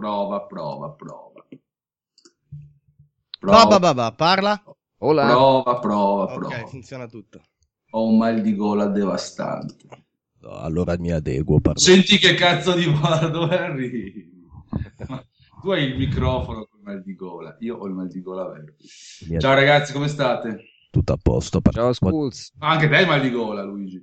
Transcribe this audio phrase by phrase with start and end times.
[0.00, 1.44] Prova, prova, prova.
[3.38, 4.62] Prova, prova, parla.
[5.00, 5.26] Hola.
[5.26, 6.56] Prova, prova, prova.
[6.60, 7.42] Ok, funziona tutto.
[7.90, 9.84] Ho un mal di gola devastante.
[10.38, 11.82] No, allora mi adeguo, pardon.
[11.82, 14.48] Senti che cazzo di vola, dove arrivi?
[15.60, 18.48] Tu hai il microfono con il mal di gola, io ho il mal di gola
[18.48, 18.72] vero.
[19.28, 20.64] Mi Ciao ragazzi, come state?
[20.90, 21.60] Tutto a posto.
[21.60, 22.54] par- Ciao Skulls.
[22.60, 24.02] Ah, anche te hai il mal di gola, Luigi.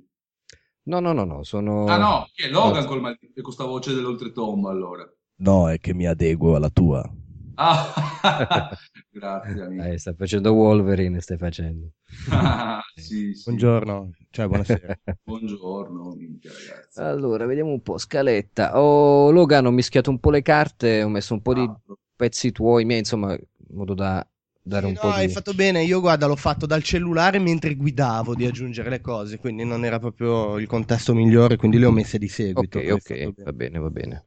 [0.84, 1.86] No, no, no, no, sono...
[1.86, 3.26] Ah no, chi è Logan col mal di...
[3.26, 5.04] e con questa voce dell'oltretomba allora.
[5.40, 7.08] No, è che mi adeguo alla tua.
[7.56, 7.92] Ah,
[9.10, 9.84] grazie amico.
[9.84, 11.90] Eh, sta facendo Wolverine, stai facendo.
[12.30, 13.44] Ah, sì, sì.
[13.44, 14.98] Buongiorno, cioè buonasera.
[15.24, 17.00] Buongiorno, minchia ragazzi.
[17.00, 18.80] Allora, vediamo un po', scaletta.
[18.80, 21.80] Oh, Logan, ho mischiato un po' le carte, ho messo un po' di Ah,
[22.16, 24.26] pezzi tuoi, miei, insomma, in modo da
[24.68, 25.28] dare Sì, un no, po' hai di...
[25.28, 29.64] fatto bene, io guarda l'ho fatto dal cellulare mentre guidavo di aggiungere le cose, quindi
[29.64, 32.78] non era proprio il contesto migliore, quindi le ho messe di seguito.
[32.78, 33.34] Ok, hai ok, bene.
[33.42, 34.24] va bene, va bene.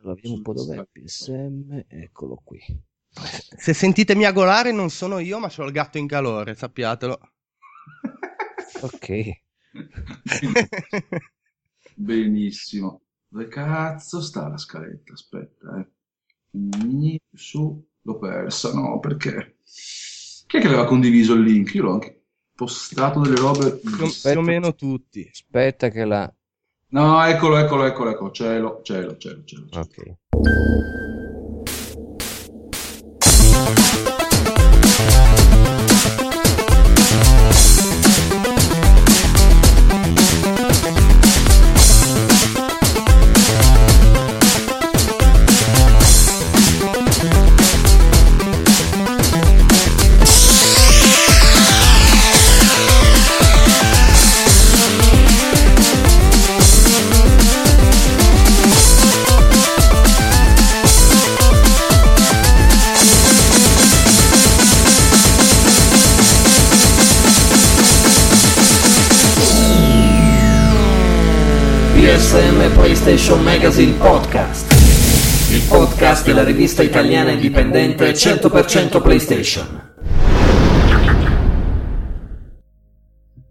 [0.00, 0.88] Allora, vediamo un po' dov'è il.
[0.90, 2.60] PSM, eccolo qui.
[3.56, 7.20] Se sentite miagolare non sono io, ma c'ho il gatto in calore, sappiatelo.
[8.82, 9.08] Ok.
[11.96, 13.02] Benissimo.
[13.28, 15.12] Dove cazzo sta la scaletta?
[15.12, 15.88] Aspetta, eh.
[17.34, 19.56] Su, l'ho persa, no, perché?
[20.46, 21.74] Chi è che aveva condiviso il link?
[21.74, 22.22] Io l'ho anche
[22.54, 23.76] postato delle robe.
[23.76, 25.28] più, o meno tutti.
[25.30, 26.32] Aspetta che la...
[26.90, 28.30] No, eccolo, eccolo, eccolo, eccolo.
[28.30, 29.66] Cielo, cielo, cielo, cielo.
[29.68, 29.82] cielo.
[29.82, 30.16] Ok.
[76.28, 79.94] Della rivista italiana indipendente 100% PlayStation.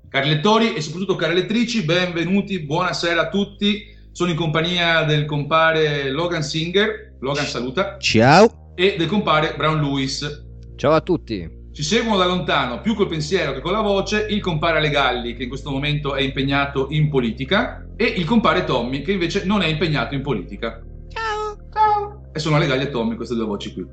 [0.07, 3.83] Cari lettori e soprattutto cari lettrici, benvenuti, buonasera a tutti.
[4.11, 8.73] Sono in compagnia del compare Logan Singer, Logan saluta, Ciao.
[8.75, 10.45] e del compare Brown Lewis.
[10.75, 11.49] Ciao a tutti.
[11.73, 15.43] Ci seguono da lontano, più col pensiero che con la voce, il compare Legalli, che
[15.43, 19.65] in questo momento è impegnato in politica, e il compare Tommy, che invece non è
[19.65, 20.83] impegnato in politica.
[22.37, 23.83] E sono Legalli e Tommy queste due voci qui.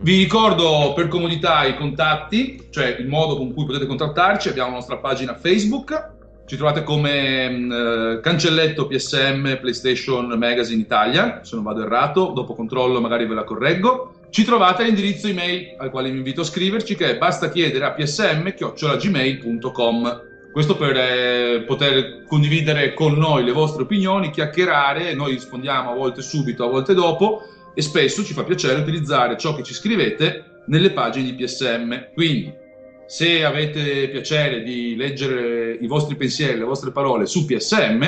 [0.00, 4.48] Vi ricordo per comodità i contatti, cioè il modo con cui potete contattarci.
[4.48, 6.10] Abbiamo la nostra pagina Facebook,
[6.44, 12.56] ci trovate come mh, eh, cancelletto PSM PlayStation Magazine Italia, se non vado errato, dopo
[12.56, 14.14] controllo magari ve la correggo.
[14.28, 20.22] Ci trovate all'indirizzo email al quale vi invito a scriverci che basta chiedere a psm-gmail.com.
[20.50, 26.22] Questo per eh, poter condividere con noi le vostre opinioni, chiacchierare, noi rispondiamo a volte
[26.22, 30.90] subito, a volte dopo e spesso ci fa piacere utilizzare ciò che ci scrivete nelle
[30.92, 32.12] pagine di PSM.
[32.14, 32.52] Quindi,
[33.06, 38.02] se avete piacere di leggere i vostri pensieri, le vostre parole su PSM,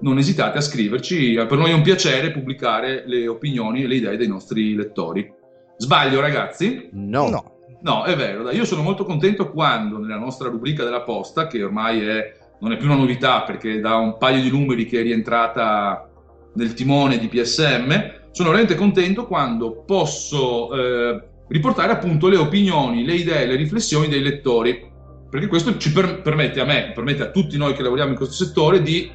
[0.00, 1.34] non esitate a scriverci.
[1.34, 5.32] Per noi è un piacere pubblicare le opinioni e le idee dei nostri lettori.
[5.78, 6.88] Sbaglio, ragazzi?
[6.92, 7.28] No.
[7.28, 7.54] No.
[7.82, 8.42] No, è vero.
[8.42, 12.72] dai, Io sono molto contento quando nella nostra rubrica della posta, che ormai è, non
[12.72, 16.08] è più una novità perché da un paio di numeri che è rientrata
[16.54, 23.14] nel timone di PSM, sono veramente contento quando posso eh, riportare appunto le opinioni, le
[23.14, 24.92] idee, le riflessioni dei lettori,
[25.30, 28.44] perché questo ci per- permette a me, permette a tutti noi che lavoriamo in questo
[28.44, 29.10] settore di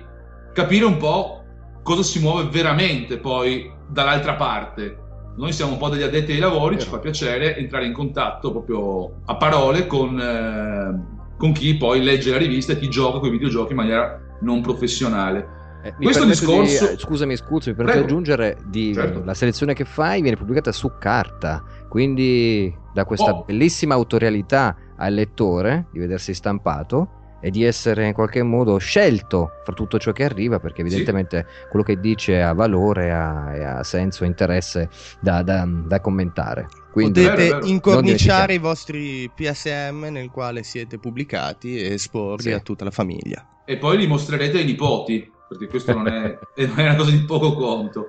[0.56, 1.44] capire un po'
[1.84, 4.98] cosa si muove veramente poi dall'altra parte.
[5.38, 9.22] Noi siamo un po' degli addetti ai lavori, ci fa piacere entrare in contatto proprio
[9.26, 13.34] a parole con, eh, con chi poi legge la rivista e chi gioca con i
[13.34, 15.61] videogiochi in maniera non professionale.
[15.84, 18.06] Eh, Questo permetto di- discorso- eh, scusami, scusi, mi permetto Prego.
[18.08, 19.24] di aggiungere di, Certo.
[19.26, 23.44] la selezione che fai viene pubblicata su carta, quindi da questa Oh.
[23.46, 29.74] bellissima autorialità al lettore di vedersi stampato e di essere in qualche modo scelto fra
[29.74, 34.26] tutto ciò che arriva, perché evidentemente quello che dice ha valore ha, e ha senso,
[34.26, 34.88] interesse
[35.20, 36.68] da, da- da commentare.
[36.92, 37.66] Quindi, Vero, Potete vero.
[37.66, 42.52] incorniciare Non i vostri PSM nel quale siete pubblicati e esporli Sì.
[42.52, 43.44] a tutta la famiglia.
[43.66, 47.54] E poi li mostrerete ai nipoti, perché questo non è, è una cosa di poco
[47.56, 48.08] conto.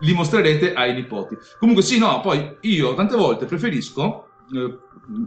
[0.00, 1.36] Li mostrerete ai nipoti.
[1.58, 4.78] Comunque sì, no, poi io tante volte preferisco, eh,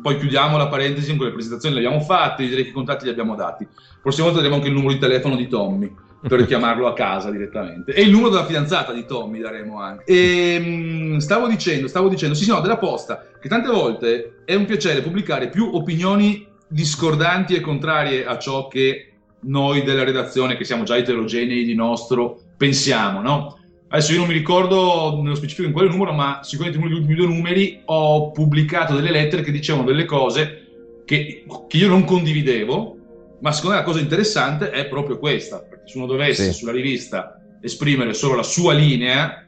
[0.02, 3.12] poi chiudiamo la parentesi con le presentazioni le abbiamo fatte, direi che i contatti li
[3.12, 3.68] abbiamo dati.
[4.02, 5.94] Prossima volta daremo anche il numero di telefono di Tommy.
[6.20, 7.94] per richiamarlo a casa direttamente.
[7.94, 10.04] E il numero della fidanzata di Tommy daremo anche.
[10.06, 14.56] E, mh, stavo dicendo, stavo dicendo, sì, sì, no, della posta, che tante volte è
[14.56, 19.17] un piacere pubblicare più opinioni discordanti e contrarie a ciò che
[19.48, 23.60] noi della redazione, che siamo già eterogenei di nostro, pensiamo, no?
[23.90, 27.04] Adesso io non mi ricordo nello specifico in quale numero, ma sicuramente in uno degli
[27.04, 30.64] ultimi due numeri ho pubblicato delle lettere che dicevano delle cose
[31.06, 32.98] che, che io non condividevo,
[33.40, 36.54] ma secondo me la cosa interessante è proprio questa, perché se uno dovesse Sì.
[36.54, 39.42] sulla rivista esprimere solo la sua linea,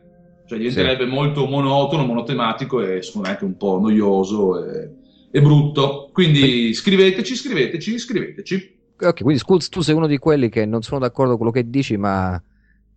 [0.45, 4.93] cioè diventerebbe molto monotono, monotematico e secondo me anche un po' noioso e,
[5.31, 6.09] e brutto.
[6.13, 8.77] Quindi scriveteci, scriveteci, scriveteci.
[9.01, 11.69] Ok, quindi Skulls, tu sei uno di quelli che non sono d'accordo con quello che
[11.69, 12.41] dici, ma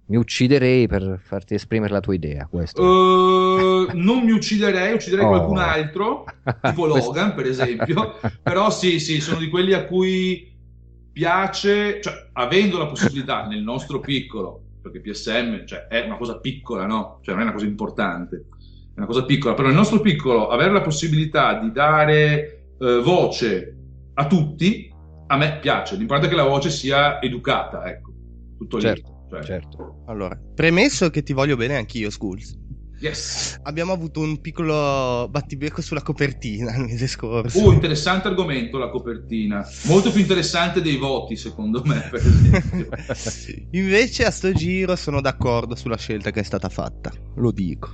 [0.06, 2.46] mi ucciderei per farti esprimere la tua idea.
[2.50, 2.82] Questo.
[2.82, 5.28] Eh, non mi ucciderei, ucciderei Oh.
[5.28, 6.24] qualcun altro,
[6.60, 10.50] tipo Logan per esempio, però sì, sì, sono di quelli a cui
[11.12, 16.84] piace, cioè avendo la possibilità nel nostro piccolo, perché PSM cioè, è una cosa piccola,
[16.86, 17.18] no?
[17.22, 18.44] Cioè non è una cosa importante,
[18.94, 23.76] è una cosa piccola, però nel nostro piccolo avere la possibilità di dare eh, voce
[24.14, 24.91] a tutti,
[25.32, 28.12] a me piace, l'importante è che la voce sia educata, ecco,
[28.58, 28.82] tutto lì.
[28.82, 30.02] Certo, Cioè, certo.
[30.06, 32.54] Allora, premesso che ti voglio bene anch'io, Skulls.
[33.00, 33.58] Yes.
[33.62, 37.64] Abbiamo avuto un piccolo battibecco sulla copertina il mese scorso.
[37.64, 39.66] Uh, interessante argomento la copertina.
[39.84, 42.10] Molto più interessante dei voti, secondo me.
[43.72, 47.88] Invece a sto giro sono d'accordo sulla scelta che è stata fatta, lo dico.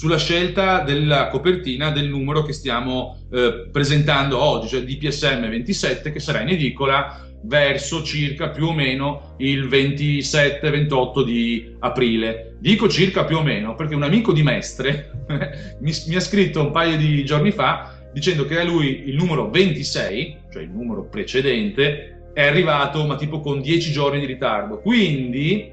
[0.00, 6.20] Sulla scelta della copertina del numero che stiamo eh, presentando oggi, cioè DPSM 27, che
[6.20, 12.56] sarà in edicola verso circa più o meno il 27-28 di aprile.
[12.60, 15.26] Dico circa più o meno perché un amico di Mestre
[15.80, 19.50] mi, mi ha scritto un paio di giorni fa dicendo che a lui il numero
[19.50, 24.80] 26, cioè il numero precedente, è arrivato ma tipo con 10 giorni di ritardo.
[24.80, 25.70] Quindi,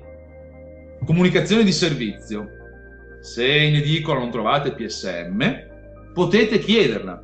[1.05, 2.55] comunicazione di servizio.
[3.27, 7.21] Se in edicola non trovate PSM, potete chiederla.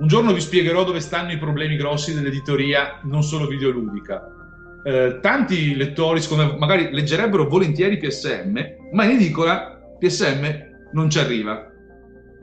[0.00, 4.20] Un giorno vi spiegherò dove stanno i problemi grossi dell'editoria, non solo videoludica.
[4.84, 8.58] Eh, tanti lettori, secondo me, magari leggerebbero volentieri PSM,
[8.90, 11.70] ma in edicola PSM non ci arriva.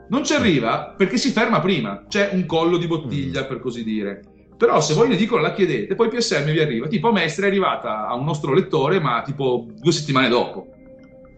[0.08, 4.22] Non ci arriva perché si ferma prima, c'è un collo di bottiglia, per così dire.
[4.56, 6.88] Però se voi in edicola la chiedete, poi PSM vi arriva.
[6.88, 10.70] Tipo a Mestre è arrivata a un nostro lettore, ma tipo due settimane dopo.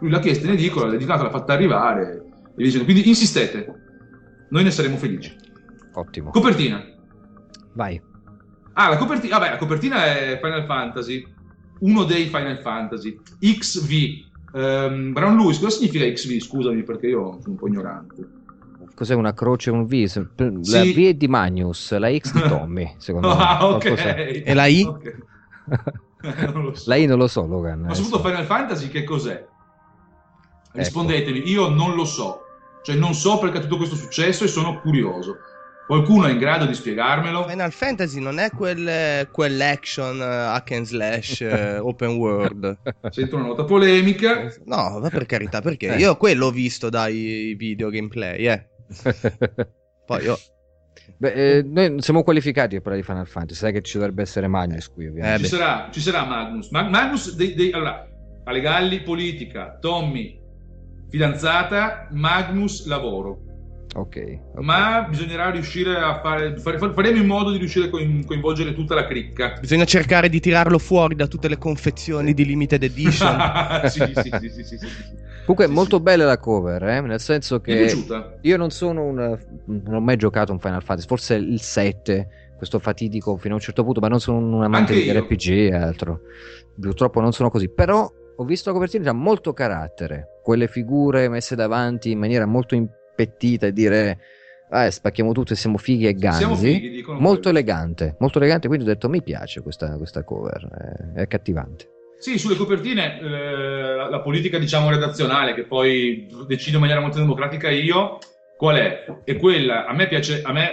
[0.00, 2.22] Lui l'ha chiesta in edicola, l'edicola l'ha fatta arrivare.
[2.56, 3.66] E quindi insistete,
[4.50, 5.34] noi ne saremo felici.
[5.94, 6.30] Ottimo.
[6.30, 6.84] Copertina.
[7.74, 8.00] Vai.
[8.74, 11.26] Ah, la copertina, vabbè, la copertina è Final Fantasy,
[11.80, 14.26] uno dei Final Fantasy, XV.
[14.54, 16.38] Ehm, Brown Lewis, cosa significa XV?
[16.40, 18.36] Scusami perché io sono un po' ignorante.
[18.94, 19.92] Cos'è una croce e un V?
[20.36, 20.92] La Sì.
[20.92, 23.34] V è di Magnus, la X di Tommy, secondo me.
[23.36, 23.78] Ah, ok.
[23.80, 24.82] Qualcosa- E la I?
[24.82, 25.16] Ok.
[26.22, 26.88] Eh, non lo so.
[26.88, 27.80] La I non lo so, Logan.
[27.80, 28.28] Ma soprattutto.
[28.28, 29.46] Final Fantasy che cos'è?
[30.78, 30.88] Ecco.
[30.88, 32.42] Rispondetemi, io non lo so.
[32.82, 35.36] Cioè non so perché tutto questo è successo e sono curioso.
[35.86, 37.48] Qualcuno è in grado di spiegarmelo?
[37.48, 42.78] Final Fantasy non è quel, quell'action eh, hack and slash eh, open world.
[43.10, 44.52] Sento una nota polemica.
[44.66, 45.98] No, ma per carità, perché Eh.
[45.98, 48.66] io quello ho visto dai video gameplay, eh.
[50.06, 50.38] Poi io...
[51.16, 54.46] Beh, eh, noi siamo qualificati per parlare di Final Fantasy, sai che ci dovrebbe essere
[54.46, 55.44] Magnus qui, Eh, ovviamente.
[55.48, 55.56] ci, beh.
[55.56, 56.68] sarà, ci sarà Magnus.
[56.70, 58.06] Ma- Magnus, dei, dei- allora,
[58.44, 60.37] Ale Galli, politica, Tommy,
[61.08, 63.40] fidanzata, Magnus, lavoro.
[63.94, 64.16] ok.
[64.54, 64.60] ok.
[64.62, 68.94] Ma bisognerà riuscire a fare, fare- faremo in modo di riuscire a coin- coinvolgere tutta
[68.94, 69.54] la cricca.
[69.60, 73.38] Bisogna cercare di tirarlo fuori da tutte le confezioni di limited edition.
[73.88, 75.16] sì, sì, sì, sì, sì, sì, sì.
[75.48, 76.02] Comunque è Sì, molto sì.
[76.02, 78.38] bella la cover, eh, nel senso Mi è che piaciuta?
[78.42, 79.38] io non sono un...
[79.66, 83.62] non ho mai giocato un Final Fantasy, forse il 7, questo fatidico fino a un
[83.62, 85.10] certo punto, ma non sono un amante di.
[85.10, 86.20] RPG e altro.
[86.78, 88.06] Purtroppo non sono così, però
[88.36, 92.74] ho visto la copertina che ha molto carattere, quelle figure messe davanti in maniera molto
[92.74, 94.18] impettita e dire
[94.70, 96.46] "Ah, spacchiamo tutto e siamo fighi e ganzi.
[96.56, 97.58] Fighi, molto quelli.
[97.58, 101.90] elegante, molto elegante, quindi ho detto mi piace questa, questa cover, è, è cattivante.
[102.18, 107.18] Sì, sulle copertine eh, la, la politica diciamo redazionale che poi decido in maniera molto
[107.18, 108.16] democratica io,
[108.56, 109.04] qual è?
[109.24, 110.70] È quella, a me piace, a me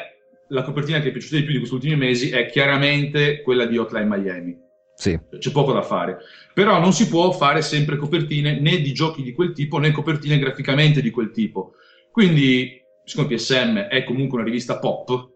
[0.48, 3.78] la copertina che è piaciuta di più di questi ultimi mesi è chiaramente quella di
[3.78, 4.58] Hotline Miami.
[4.96, 6.18] Sì, C'è poco da fare.
[6.54, 10.40] Però non si può fare sempre copertine né di giochi di quel tipo né copertine
[10.40, 11.74] graficamente di quel tipo.
[12.12, 15.30] Quindi, siccome PSM è comunque una rivista pop,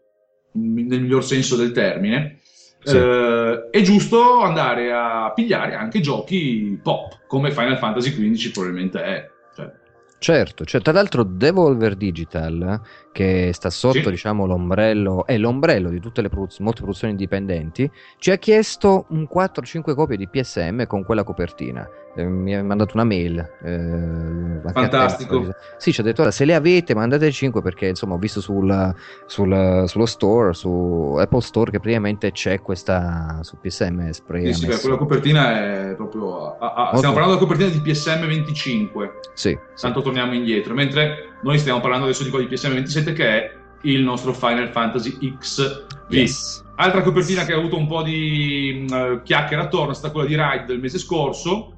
[0.53, 2.39] nel miglior senso del termine,
[2.81, 2.95] Sì.
[2.95, 9.29] eh, è giusto andare a pigliare anche giochi pop, come Final Fantasy XV probabilmente è.
[9.55, 9.71] Cioè,
[10.19, 14.09] Certo, cioè, tra l'altro Devolver Digital, che sta sotto Sì.
[14.09, 19.27] diciamo, l'ombrello, è l'ombrello di tutte le produz- molte produzioni indipendenti, ci ha chiesto un
[19.27, 21.87] 4-5 copie di PSM con quella copertina.
[22.15, 23.37] Eh, mi ha mandato una mail.
[23.63, 25.43] eh, a Fantastico.
[25.45, 28.41] so- Sì, ci ha detto, "Ora, se le avete mandate 5 perché insomma ho visto
[28.41, 28.93] sul,
[29.25, 34.53] sul- sullo store, su Apple Store che praticamente c'è questa su PSM Spray.
[34.53, 36.57] Sì, sì, quella copertina è proprio...
[36.57, 39.81] ah, Molto- stiamo parlando della copertina di PSM 25, Sì, sì.
[39.83, 43.57] tanto torniamo indietro, mentre noi stiamo parlando adesso di quella di PSM 27 che è
[43.83, 45.85] il nostro Final Fantasy XV.
[46.09, 46.63] Yes.
[46.75, 50.27] Altra copertina che ha avuto un po' di mh, eh, chiacchiere attorno è stata quella
[50.27, 51.73] di Ride del mese scorso,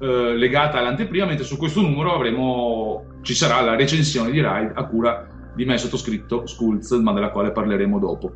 [0.00, 4.84] eh, legata all'anteprima, mentre su questo numero avremo, ci sarà la recensione di Ride a
[4.86, 8.32] cura di me sottoscritto Skulls, ma della quale parleremo dopo.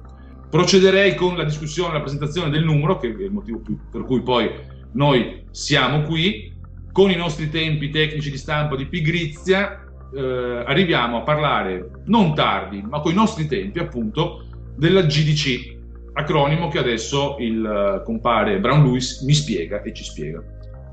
[0.51, 4.51] Procederei con la discussione, la presentazione del numero, che è il motivo per cui poi
[4.93, 6.55] noi siamo qui,
[6.93, 12.83] con i nostri tempi tecnici di stampa di pigrizia, eh, arriviamo a parlare non tardi,
[12.83, 14.45] ma con i nostri tempi appunto
[14.77, 15.77] della GDC,
[16.13, 20.43] acronimo che adesso il eh, compare Brown Lewis mi spiega e ci spiega.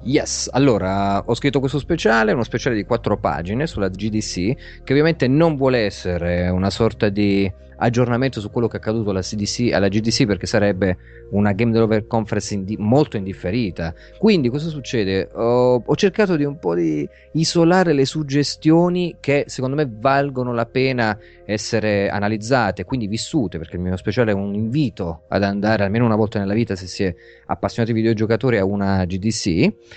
[0.03, 5.27] Yes, allora ho scritto questo speciale, uno speciale di quattro pagine sulla GDC, che ovviamente
[5.27, 9.87] non vuole essere una sorta di aggiornamento su quello che è accaduto alla, CDC, alla
[9.87, 10.97] GDC perché sarebbe
[11.31, 13.93] una Game Developer Conference indi- molto indifferita.
[14.17, 15.29] Quindi cosa succede?
[15.33, 20.65] Ho, ho cercato di un po' di isolare le suggestioni che secondo me valgono la
[20.65, 26.05] pena essere analizzate, quindi vissute, perché il mio speciale è un invito ad andare almeno
[26.05, 27.13] una volta nella vita se si è
[27.47, 29.47] appassionati videogiocatori a una GDC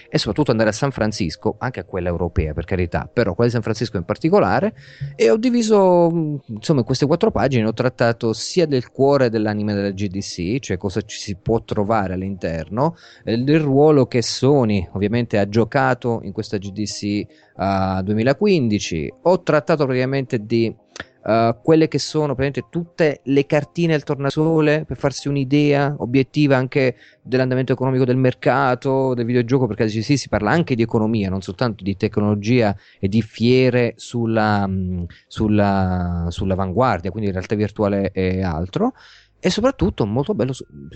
[0.09, 3.55] e soprattutto andare a San Francisco, anche a quella europea per carità, però quella di
[3.55, 4.75] San Francisco in particolare,
[5.17, 9.75] e ho diviso mh, insomma in queste quattro pagine ho trattato sia del cuore dell'anime
[9.75, 15.39] della GDC, cioè cosa ci si può trovare all'interno, eh, del ruolo che Sony ovviamente
[15.39, 20.75] ha giocato in questa GDC uh, 2015, ho trattato praticamente di
[21.29, 26.97] Uh, quelle che sono praticamente tutte le cartine al tornasole per farsi un'idea obiettiva anche
[27.21, 31.85] dell'andamento economico del mercato, del videogioco, perché sì, si parla anche di economia, non soltanto
[31.85, 38.95] di tecnologia e di fiere sulla, mh, sulla, sull'avanguardia, quindi realtà virtuale e altro.
[39.39, 40.55] E soprattutto molto bello,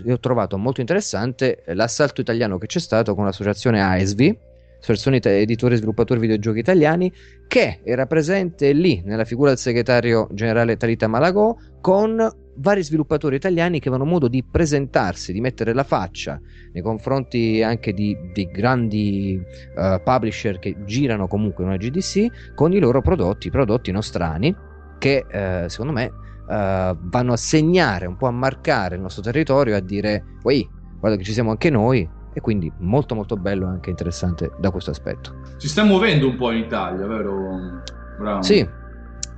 [0.09, 4.39] ho trovato molto interessante l'assalto italiano che c'è stato con l'associazione AESVI,
[4.83, 7.13] Associazione Editori e Sviluppatori Videogiochi Italiani,
[7.47, 13.79] che era presente lì nella figura del segretario generale Talita Malagò con vari sviluppatori italiani
[13.79, 16.39] che avevano modo di presentarsi, di mettere la faccia
[16.73, 19.41] nei confronti anche di, di grandi
[19.77, 24.55] uh, publisher che girano comunque in una GDC con i loro prodotti, prodotti nostrani
[24.99, 29.77] che uh, secondo me uh, vanno a segnare, un po' a marcare il nostro territorio,
[29.77, 33.91] a dire, guarda che ci siamo anche noi, e quindi molto molto bello e anche
[33.91, 35.35] interessante da questo aspetto.
[35.57, 37.83] Si sta muovendo un po' in Italia, vero?
[38.19, 38.43] Brown?
[38.43, 38.67] Sì,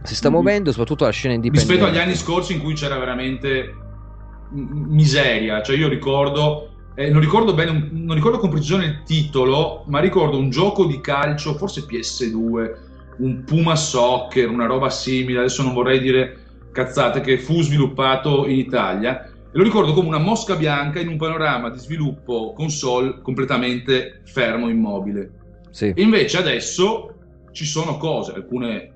[0.03, 1.73] si sta muovendo soprattutto la scena indipendente.
[1.73, 3.75] Rispetto agli anni scorsi in cui c'era veramente
[4.51, 9.99] miseria, cioè io ricordo, eh, non ricordo bene, non ricordo con precisione il titolo, ma
[9.99, 12.73] ricordo un gioco di calcio, forse PS2,
[13.19, 16.39] un Puma Soccer, una roba simile, adesso non vorrei dire
[16.71, 21.71] cazzate, che fu sviluppato in Italia lo ricordo come una mosca bianca in un panorama
[21.71, 25.31] di sviluppo console completamente fermo, immobile.
[25.71, 25.93] Sì.
[25.95, 27.15] E invece adesso
[27.53, 28.93] ci sono cose, alcune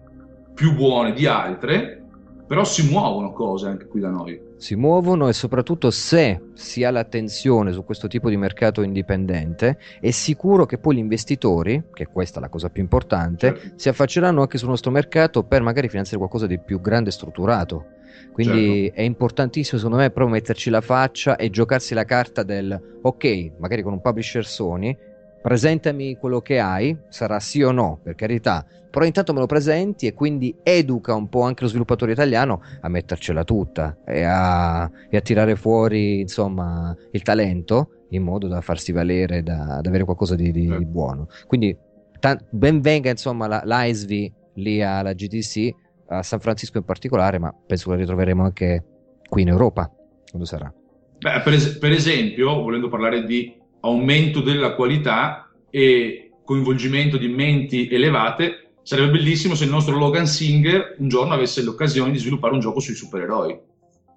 [0.54, 2.02] più buone di altre,
[2.48, 4.40] però si muovono cose anche qui da noi.
[4.56, 10.10] Si muovono e soprattutto se si ha l'attenzione su questo tipo di mercato indipendente, è
[10.10, 13.72] sicuro che poi gli investitori, che questa è la cosa più importante, Certo.
[13.76, 17.84] si affacceranno anche sul nostro mercato per magari finanziare qualcosa di più grande e strutturato.
[18.32, 19.00] Quindi Certo.
[19.00, 23.82] è importantissimo secondo me proprio metterci la faccia e giocarsi la carta del ok, magari
[23.82, 24.96] con un publisher Sony,
[25.42, 30.06] presentami quello che hai, sarà sì o no, per carità, però intanto me lo presenti
[30.06, 35.16] e quindi educa un po' anche lo sviluppatore italiano a mettercela tutta e a, e
[35.16, 40.34] a tirare fuori insomma il talento in modo da farsi valere, da, da avere qualcosa
[40.34, 41.28] di, di, di buono.
[41.46, 41.76] Quindi
[42.18, 45.70] ta- ben venga insomma la, l'ISV lì alla GDC,
[46.08, 48.84] a San Francisco in particolare, ma penso che la ritroveremo anche
[49.28, 49.90] qui in Europa,
[50.30, 50.72] quando sarà.
[51.18, 57.88] Beh, per, es- per esempio, volendo parlare di aumento della qualità e coinvolgimento di menti
[57.88, 62.60] elevate, sarebbe bellissimo se il nostro Logan Singer un giorno avesse l'occasione di sviluppare un
[62.60, 63.60] gioco sui supereroi.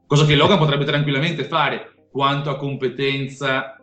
[0.07, 3.75] Cosa che Logan potrebbe tranquillamente fare quanto a competenza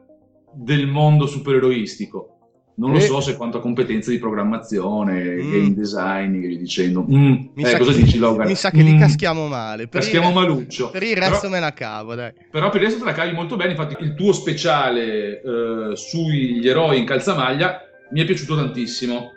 [0.52, 2.37] del mondo supereroistico.
[2.78, 3.00] Non lo Eh.
[3.00, 5.50] so se quanto a competenza di programmazione, Mm.
[5.52, 7.02] game design e via dicendo.
[7.02, 7.06] Mm.
[7.54, 8.46] Mi, Eh, sa cosa che, dici Logan?
[8.46, 9.00] mi sa che li Mm.
[9.00, 9.88] caschiamo male.
[9.88, 10.90] Per Caschiamo il, maluccio.
[10.90, 12.32] Per il resto Però- me la cavo, dai.
[12.50, 16.68] però per il resto te la cavi molto bene, infatti il tuo speciale eh, sugli
[16.68, 17.80] eroi in calzamaglia
[18.12, 19.32] mi è piaciuto tantissimo.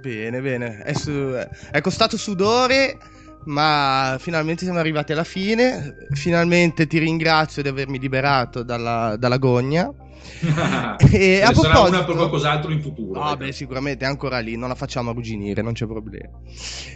[0.00, 0.78] Bene, bene.
[0.82, 1.32] È, su-
[1.70, 2.98] è costato sudore,
[3.44, 6.06] ma finalmente siamo arrivati alla fine.
[6.12, 9.92] Finalmente ti ringrazio di avermi liberato dalla, dalla gogna.
[10.42, 13.20] e Ce a ne sarà una proposito, per qualcos'altro in futuro.
[13.20, 16.38] Ah, beh, sicuramente è ancora lì, non la facciamo arrugginire, non c'è problema.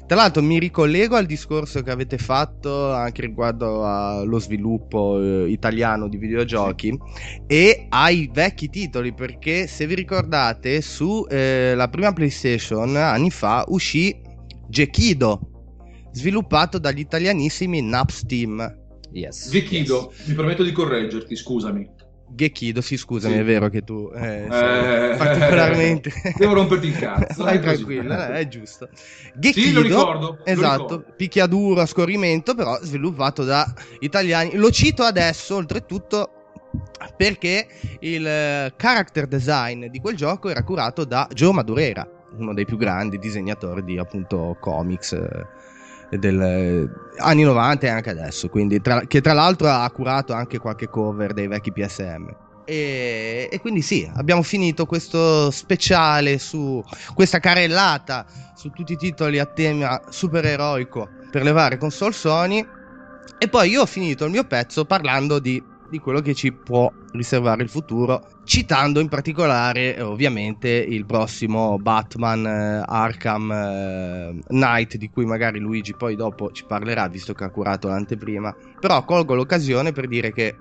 [0.07, 6.09] Tra l'altro, mi ricollego al discorso che avete fatto anche riguardo allo sviluppo eh, italiano
[6.09, 6.97] di videogiochi
[7.47, 13.65] e ai vecchi titoli, perché se vi ricordate, su eh, la prima PlayStation anni fa
[13.69, 14.23] uscì
[14.69, 15.56] Gekido,
[16.17, 18.85] sviluppato dagli italianissimi Naps Team.
[19.13, 19.51] Yes.
[19.51, 21.89] Gekido, mi permetto di correggerti, scusami.
[22.29, 23.41] Gekido, sì, scusami, Sì.
[23.41, 26.11] è vero che tu eh, Eh, particolarmente.
[26.37, 27.45] Devo romperti il cazzo.
[27.45, 28.89] Vai tranquillo, eh, è giusto.
[28.93, 30.27] Sì, Gekido, lo ricordo.
[30.39, 31.13] lo esatto, ricordo.
[31.17, 34.57] picchiaduro a scorrimento, però sviluppato da italiani.
[34.57, 36.31] Lo cito adesso, oltretutto,
[37.17, 37.69] perché
[38.01, 42.07] il eh, character design di quel gioco era curato da Joe Madureira,
[42.39, 45.17] uno dei più grandi disegnatori di appunto comics.
[46.11, 50.59] Del eh, anni 90 e anche adesso quindi tra- che tra l'altro ha curato anche
[50.59, 56.83] qualche cover dei vecchi PSM e, e quindi sì, abbiamo finito questo speciale su
[57.15, 62.67] questa carellata su tutti i titoli a tema supereroico per le varie console Sony.
[63.39, 66.93] E poi io ho finito il mio pezzo parlando di, di quello che ci può
[67.13, 74.97] riservare il futuro, citando in particolare, eh, ovviamente, il prossimo Batman eh, Arkham eh, Knight,
[74.97, 78.55] di cui magari Luigi poi dopo ci parlerà, visto che ha curato l'anteprima.
[78.81, 80.55] Però colgo l'occasione per dire che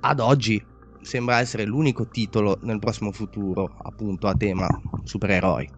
[0.00, 0.62] ad oggi
[1.02, 4.68] sembra essere l'unico titolo nel prossimo futuro, appunto, a tema
[5.04, 5.68] supereroi.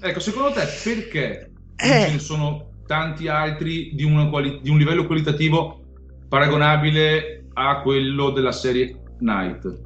[0.00, 2.06] Ecco, secondo te perché Eh.
[2.06, 5.80] ce ne sono tanti altri di, quali- di un livello qualitativo
[6.28, 9.84] paragonabile a quello della serie Night?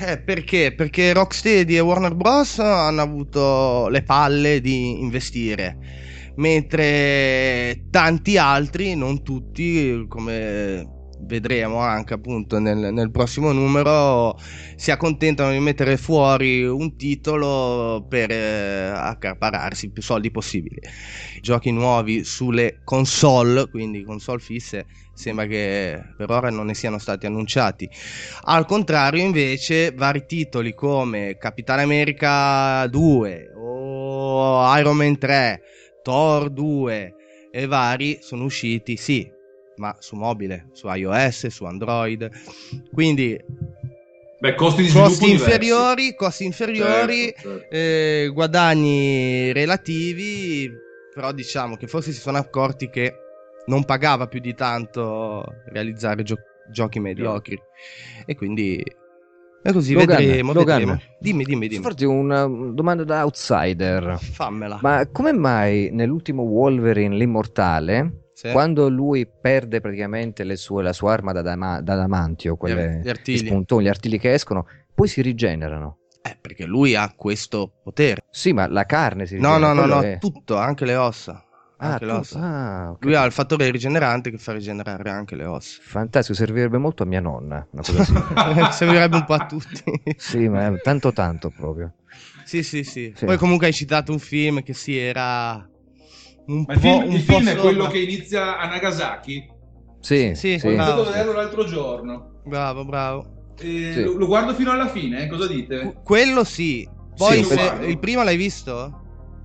[0.00, 0.74] Eh, perché?
[0.74, 2.58] Perché Rocksteady e Warner Bros.
[2.58, 5.76] hanno avuto le palle di investire,
[6.36, 14.38] mentre tanti altri, non tutti, come vedremo anche appunto nel, nel prossimo numero,
[14.76, 20.80] si accontentano di mettere fuori un titolo per eh, accapararsi più soldi possibili.
[21.40, 27.26] Giochi nuovi sulle console, quindi console fisse, sembra che per ora non ne siano stati
[27.26, 27.88] annunciati.
[28.42, 35.60] Al contrario, invece, vari titoli come Capitan America 2 o Iron Man 3,
[36.02, 37.14] Thor 2
[37.50, 39.30] e vari sono usciti, sì,
[39.82, 42.30] ma su mobile, su iOS, su Android.
[42.92, 43.36] Quindi
[44.38, 47.74] Beh, costi costi inferiori, costi inferiori, Certo, certo.
[47.74, 50.70] eh, guadagni relativi,
[51.12, 53.12] però diciamo che forse si sono accorti che
[53.66, 56.38] non pagava più di tanto realizzare gio-
[56.70, 57.60] giochi mediocri
[58.26, 58.82] e quindi
[59.62, 60.78] è così Logan, vedremo, Logan.
[60.78, 61.00] vedremo.
[61.20, 64.18] dimmi dimmi dimmi farti una domanda da outsider.
[64.20, 68.50] fammela Ma come mai nell'ultimo Wolverine l'immortale, Sì.
[68.50, 73.08] quando lui perde praticamente le sue- la sua arma da, dama- da damantio, quelle Gli
[73.08, 73.36] artigli.
[73.36, 75.98] gli spuntoni, gli artigli che escono, poi si rigenerano?
[76.22, 79.66] Eh, perché lui ha questo potere Sì, ma la carne si no rigenera.
[79.66, 81.44] no no, quello no è- tutto anche le ossa
[81.78, 83.04] Ah, anche le ossa ah, ok.
[83.04, 87.06] lui ha il fattore rigenerante che fa rigenerare anche le ossa Fantastico, servirebbe molto a
[87.06, 87.64] mia nonna,
[88.70, 89.82] servirebbe un po' a tutti
[90.16, 91.92] sì, ma tanto tanto proprio.
[92.44, 93.24] Sì, sì, sì, Sì.
[93.24, 95.68] Poi comunque hai citato un film che si era
[96.46, 99.50] un Ma il po', film, un il po' film è quello che inizia a Nagasaki.
[100.00, 101.02] Sì, Sì, Ho iniziato bravo.
[101.02, 102.30] a vederlo l'altro giorno.
[102.44, 103.26] Bravo, bravo.
[103.60, 104.02] E Sì.
[104.02, 105.80] lo, lo guardo fino alla fine, eh, cosa dite?
[105.80, 106.88] Qu- quello sì.
[107.16, 108.98] Poi Sì, se- il primo l'hai visto?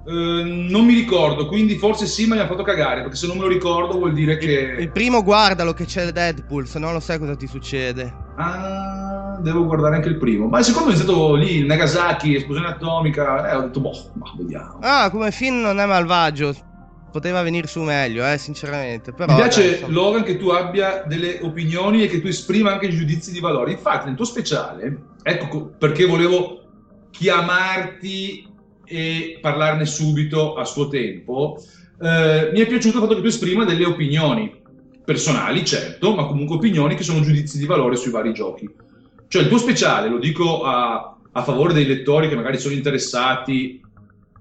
[0.08, 3.36] Eh, non mi ricordo, quindi forse sì, ma mi ha fatto cagare, perché se non
[3.36, 4.76] me lo ricordo vuol dire che...
[4.80, 8.12] Il primo guardalo che c'è Deadpool, se no lo sai cosa ti succede.
[8.38, 10.48] Ah, devo guardare anche il primo.
[10.48, 14.78] Ma il secondo è iniziato lì, Nagasaki, esplosione atomica, e ho detto, boh, ma vediamo.
[14.82, 16.56] Ah, come film non è malvagio.
[17.12, 19.12] Poteva venire su meglio, eh, sinceramente.
[19.14, 19.94] Però, Mi piace, dai, insomma.
[19.94, 23.72] Logan, che tu abbia delle opinioni e che tu esprima anche giudizi di valore.
[23.72, 26.64] Infatti, nel tuo speciale, ecco co- perché volevo
[27.12, 28.48] chiamarti
[28.86, 31.58] e parlarne subito a suo tempo,
[32.00, 34.54] eh, mi è piaciuto il fatto che tu esprima delle opinioni
[35.04, 38.70] personali, certo, ma comunque opinioni che sono giudizi di valore sui vari giochi.
[39.28, 43.82] Cioè, il tuo speciale, lo dico a, a favore dei lettori che magari sono interessati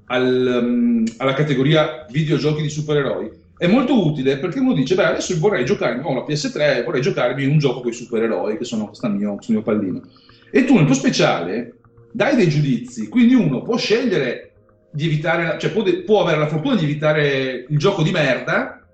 [0.06, 5.38] al, um, alla categoria videogiochi di supereroi, è molto utile perché uno dice, beh, adesso
[5.38, 9.08] vorrei giocarmi, ho la PS3, vorrei giocarmi un gioco con i supereroi, che sono questo
[9.08, 10.02] mio, mio pallino.
[10.50, 11.74] E tu nel tuo speciale
[12.12, 14.52] dai dei giudizi, quindi uno può scegliere
[14.90, 18.86] di evitare, cioè può, de- può avere la fortuna di evitare il gioco di merda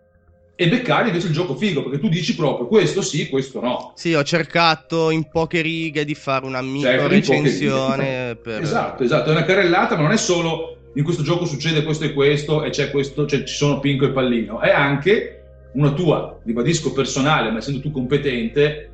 [0.54, 3.92] e beccare invece il gioco figo, perché tu dici proprio questo sì, questo no.
[3.96, 8.28] Sì, ho cercato in poche righe di fare una micro Certo, in recensione.
[8.28, 8.36] righe.
[8.36, 8.62] Per...
[8.62, 12.12] Esatto, esatto, è una carrellata, ma non è solo in questo gioco succede questo e
[12.12, 16.92] questo e c'è questo, cioè ci sono Pinco e Pallino, è anche una tua, ribadisco,
[16.92, 18.90] personale, ma essendo tu competente,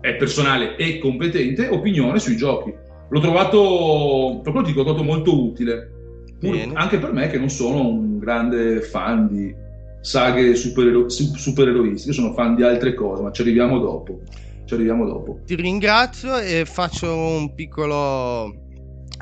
[0.00, 2.72] è personale e competente, opinione sui giochi.
[3.10, 5.90] L'ho trovato, per quello ti dico, l'ho trovato molto utile.
[6.38, 9.52] Pur- anche per me che non sono un grande fan di
[10.00, 14.20] saghe superero- su- supereroistiche, sono fan di altre cose, ma ci arriviamo dopo.
[14.64, 15.40] Ci arriviamo dopo.
[15.44, 18.67] Ti ringrazio e faccio un piccolo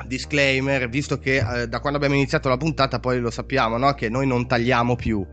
[0.07, 3.93] disclaimer, visto che eh, da quando abbiamo iniziato la puntata poi lo sappiamo, no?
[3.93, 5.25] che noi non tagliamo più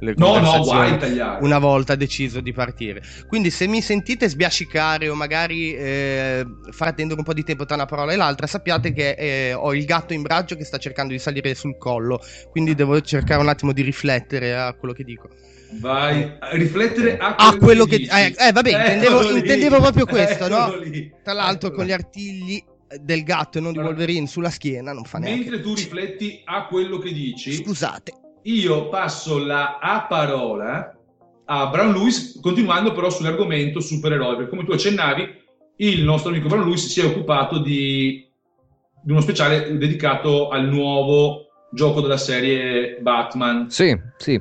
[0.00, 1.44] le No, no, guai tagliare.
[1.44, 3.00] una volta deciso di partire.
[3.28, 7.76] Quindi se mi sentite sbiascicare o magari eh, far attendere un po' di tempo tra
[7.76, 11.12] una parola e l'altra, sappiate che eh, ho il gatto in braccio che sta cercando
[11.12, 15.28] di salire sul collo, quindi devo cercare un attimo di riflettere a quello che dico.
[15.78, 18.10] Vai a riflettere a Ah, quello che- dici.
[18.10, 20.66] eh, eh, vabbè, intendevo- Eccolo lì, intendevo proprio questo, no?
[20.66, 22.62] eccolo lì, Tra l'altro eccolo con gli artigli
[23.00, 23.78] del gatto e non di.
[23.78, 25.50] Wolverine sulla schiena non fa neanche.
[25.50, 28.12] Mentre tu rifletti a quello che dici, Scusate.
[28.42, 30.96] io passo la a parola
[31.44, 35.40] a Brown Lewis, continuando però sull'argomento supereroi, perché come tu accennavi,
[35.76, 38.26] il nostro amico Brown Lewis si è occupato di,
[39.02, 43.70] di uno speciale dedicato al nuovo gioco della serie Batman.
[43.70, 44.40] Sì, sì.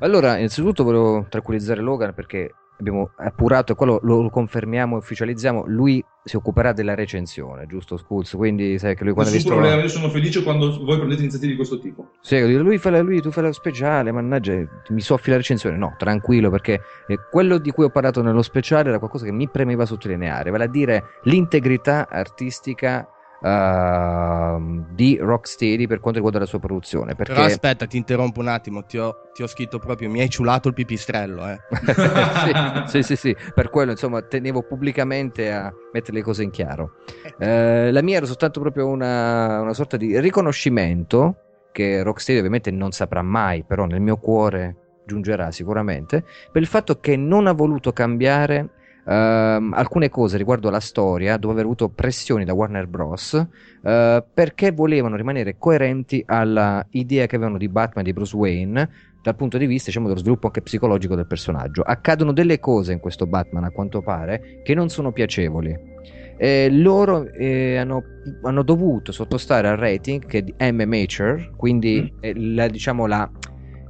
[0.00, 5.64] Allora, innanzitutto volevo tranquillizzare Logan perché abbiamo appurato e quello lo, confermiamo e ufficializziamo.
[5.66, 8.32] Lui si occuperà della recensione, giusto Skulls?
[8.32, 9.60] Quindi sai che lui quando Nessun visto...
[9.60, 12.10] problema, io sono felice quando voi prendete iniziative di questo tipo.
[12.20, 14.54] Sì, lui, fa la- lui, tu fai lo speciale, mannaggia,
[14.88, 15.76] mi soffi la recensione.
[15.76, 19.48] No, tranquillo, perché eh, quello di cui ho parlato nello speciale era qualcosa che mi
[19.48, 23.08] premeva sottolineare, vale a dire l'integrità artistica
[23.42, 27.14] ehm, di Rocksteady per quanto riguarda la sua produzione.
[27.14, 27.32] Perché...
[27.32, 30.68] Però aspetta, ti interrompo un attimo, ti ho, ti ho scritto proprio, mi hai ciulato
[30.68, 31.58] il pipistrello, eh.
[32.88, 36.96] sì, sì, sì, sì, per quello insomma tenevo pubblicamente a mettere le cose in chiaro.
[37.38, 41.36] Eh, la mia era soltanto proprio una, una sorta di riconoscimento
[41.72, 47.00] che Rocksteady ovviamente non saprà mai, però nel mio cuore giungerà sicuramente, per il fatto
[47.00, 48.70] che non ha voluto cambiare
[49.06, 53.46] ehm, alcune cose riguardo alla storia, dopo aver avuto pressioni da Warner Bros.
[53.82, 58.88] eh, perché volevano rimanere coerenti alla idea che avevano di Batman e di Bruce Wayne
[59.22, 61.80] dal punto di vista diciamo, dello sviluppo anche psicologico del personaggio.
[61.82, 65.92] Accadono delle cose in questo Batman, a quanto pare, che non sono piacevoli.
[66.36, 68.02] Eh, loro eh, hanno,
[68.42, 72.16] hanno dovuto sottostare al rating che è di M Mature, quindi Mm.
[72.20, 73.30] è la- diciamo la,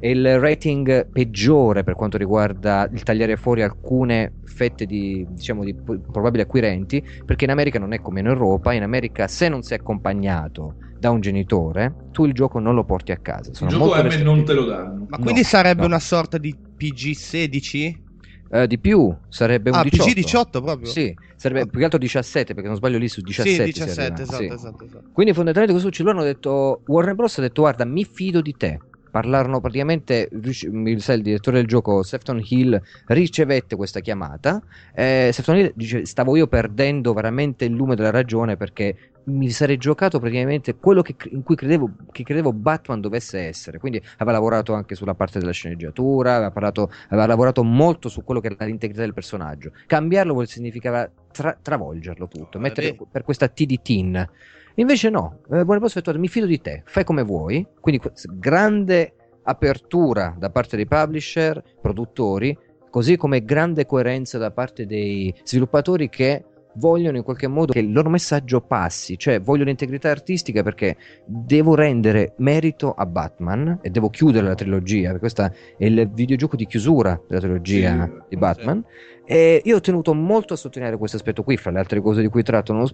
[0.08, 6.42] il rating peggiore per quanto riguarda il tagliare fuori alcune fette di, diciamo, di probabili
[6.42, 10.76] acquirenti, perché in America non è come in Europa, in America se non sei accompagnato
[10.98, 13.50] da un genitore, tu il gioco non lo porti a casa.
[13.50, 15.06] Il Sono gioco molto M non te lo danno.
[15.08, 15.86] Ma No, quindi sarebbe no.
[15.86, 18.02] una sorta di PG16?
[18.50, 20.58] Eh, di più, sarebbe un Ah, 18.
[20.60, 20.90] PG18 proprio?
[20.90, 21.66] Sì, sarebbe Ah.
[21.66, 23.64] più che altro 17, perché non sbaglio lì su 17.
[23.66, 24.44] sì, si 17, arriva, esatto, sì.
[24.52, 25.04] esatto, esatto.
[25.12, 26.08] Quindi fondamentalmente cosa succede?
[26.10, 27.38] Loro hanno detto, Warner Bros.
[27.38, 28.78] ha detto guarda mi fido di te.
[29.14, 34.60] Parlarono praticamente, il, il direttore del gioco, Sefton Hill, ricevette questa chiamata.
[34.92, 39.76] Eh, Sefton Hill dice stavo io perdendo veramente il lume della ragione perché mi sarei
[39.76, 43.78] giocato praticamente quello che, in cui credevo, che credevo Batman dovesse essere.
[43.78, 48.40] Quindi aveva lavorato anche sulla parte della sceneggiatura, aveva, parlato, aveva lavorato molto su quello
[48.40, 49.70] che era l'integrità del personaggio.
[49.86, 53.06] Cambiarlo significava tra- travolgerlo tutto, Ah, mettere beh.
[53.12, 54.28] per questa T di tin.
[54.76, 57.66] Invece no, eh, ha detto mi fido di te, fai come vuoi.
[57.80, 58.00] Quindi
[58.38, 62.56] grande apertura da parte dei publisher, produttori,
[62.90, 66.44] così come grande coerenza da parte dei sviluppatori che
[66.76, 71.74] vogliono in qualche modo che il loro messaggio passi, cioè vogliono integrità artistica perché devo
[71.74, 77.20] rendere merito a Batman e devo chiudere la trilogia, questo è il videogioco di chiusura
[77.28, 78.84] della trilogia Sì, di Batman.
[79.24, 82.28] E io ho tenuto molto a sottolineare questo aspetto qui, fra le altre cose di
[82.28, 82.88] cui tratto nello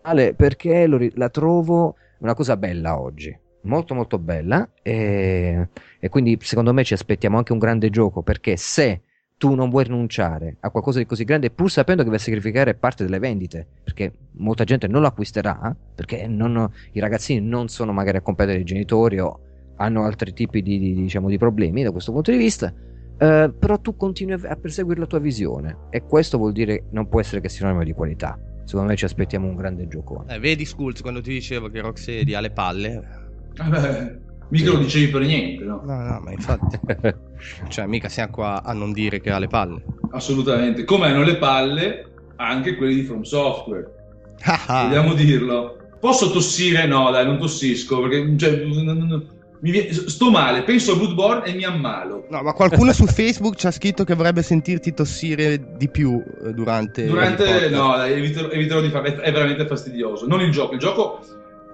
[0.00, 3.36] speciale, perché ri- la trovo una cosa bella oggi.
[3.62, 8.56] Molto molto bella e, e quindi secondo me ci aspettiamo anche un grande gioco perché
[8.56, 9.02] se
[9.36, 12.74] tu non vuoi rinunciare a qualcosa di così grande pur sapendo che vai a sacrificare
[12.74, 17.92] parte delle vendite perché molta gente non lo acquisterà perché non- i ragazzini non sono
[17.92, 19.40] magari accompagnati dai genitori o
[19.76, 22.72] hanno altri tipi di, di- diciamo, di problemi da questo punto di vista
[23.18, 27.08] eh, però tu continui a a perseguire la tua visione e questo vuol dire non
[27.08, 28.38] può essere che sinonimo di qualità
[28.70, 32.34] secondo me ci aspettiamo un grande gioco Eh, vedi Skulls quando ti dicevo che Rocksteady
[32.34, 33.02] ha le palle?
[33.56, 34.16] Vabbè,
[34.50, 35.82] mica lo dicevi per niente, no?
[35.84, 36.78] No, no, ma infatti,
[37.68, 39.82] cioè mica siamo qua a non dire che ha le palle.
[40.12, 40.84] Assolutamente.
[40.84, 42.04] Come hanno le palle
[42.36, 43.90] anche quelli di From Software.
[44.42, 44.86] Ah, ah.
[44.86, 45.76] Vogliamo dirlo.
[45.98, 46.86] Posso tossire?
[46.86, 49.26] No, dai, non tossisco perché cioè, n- n- n-
[49.60, 52.26] mi sto male, penso a Bloodborne e mi ammalo.
[52.30, 56.52] No, ma qualcuno su Facebook ci ha scritto che vorrebbe sentirti tossire di più eh,
[56.52, 60.26] durante Durante no, dai, eviterò, eviterò di farlo, è, veramente fastidioso.
[60.26, 61.20] Non il gioco, il gioco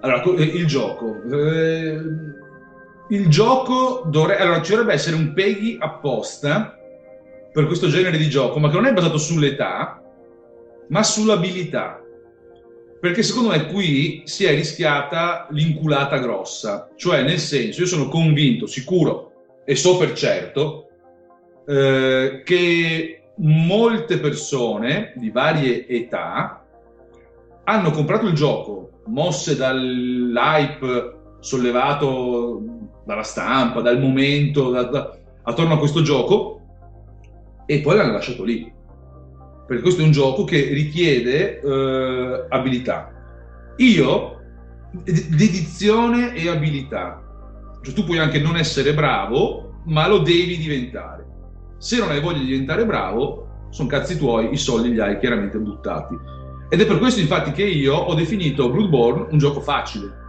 [0.00, 1.22] Allora, eh, il gioco.
[1.30, 2.00] Eh,
[3.10, 4.42] il gioco dovrebbe...
[4.42, 6.76] Allora, ci dovrebbe essere un Peggy apposta
[7.52, 10.02] per questo genere di gioco, ma che non è basato sull'età,
[10.88, 12.00] ma sull'abilità.
[13.00, 16.90] Perché secondo me qui si è rischiata l'inculata grossa.
[16.96, 19.32] Cioè, nel senso, io sono convinto, sicuro
[19.64, 20.88] e so per certo
[21.66, 26.64] eh, che molte persone di varie età
[27.64, 32.62] hanno comprato il gioco mosse dall'hype sollevato
[33.04, 36.60] dalla stampa, dal momento, da, da, attorno a questo gioco
[37.66, 38.72] e poi l'hanno lasciato lì.
[39.66, 43.12] Perché questo è un gioco che richiede eh, abilità.
[43.78, 44.40] Io,
[45.02, 47.22] dedizione e abilità.
[47.82, 51.24] Cioè, tu puoi anche non essere bravo, ma lo devi diventare.
[51.78, 55.58] Se non hai voglia di diventare bravo, sono cazzi tuoi, i soldi li hai chiaramente
[55.58, 56.16] buttati.
[56.68, 60.24] Ed è per questo infatti che io ho definito Bloodborne un gioco facile.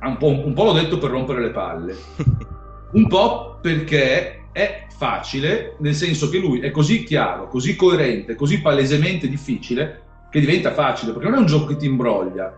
[0.00, 1.96] Un po', un po', l'ho detto per rompere le palle.
[2.94, 8.60] Un po' perché è facile, nel senso che lui è così chiaro, così coerente, così
[8.60, 12.54] palesemente difficile, che diventa facile, perché non è un gioco che ti imbroglia,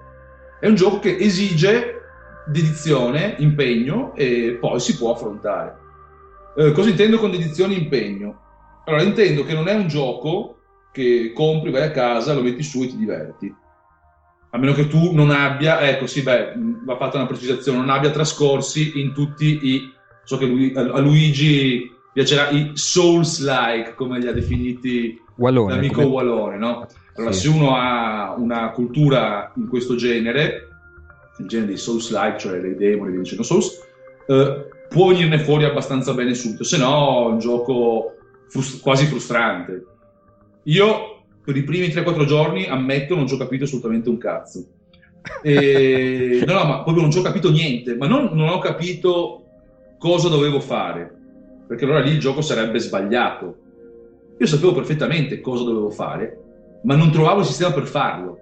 [0.61, 1.95] è un gioco che esige
[2.47, 5.75] dedizione, impegno e poi si può affrontare.
[6.59, 8.41] Eh, cosa intendo con dedizione e impegno?
[8.85, 10.59] Allora, intendo che non è un gioco
[10.93, 13.55] che compri, vai a casa, lo metti su e ti diverti.
[14.51, 16.53] A meno che tu non abbia, ecco sì, beh,
[16.85, 19.93] va fatta una precisazione, non abbia trascorsi in tutti i,
[20.27, 26.15] so che lui, a Luigi piacerà i Souls-like, come li ha definiti Wallone, l'amico come...
[26.15, 26.87] Wallone, no?
[27.15, 27.49] Allora, Sì.
[27.49, 30.69] se uno ha una cultura in questo genere,
[31.39, 33.81] il genere dei Souls-like, cioè dei demoni, via dicendo Souls,
[34.27, 38.15] eh, può venirne fuori abbastanza bene subito, se no è un gioco
[38.49, 39.85] frus- quasi frustrante.
[40.65, 44.65] Io per i primi 3-4 giorni ammetto non ci ho capito assolutamente un cazzo.
[45.43, 49.46] E- no, no, ma proprio non ci ho capito niente, ma non, non ho capito
[50.07, 51.13] cosa dovevo fare,
[51.67, 53.57] perché allora lì il gioco sarebbe sbagliato.
[54.39, 58.39] Io sapevo perfettamente cosa dovevo fare, ma non trovavo il sistema per farlo.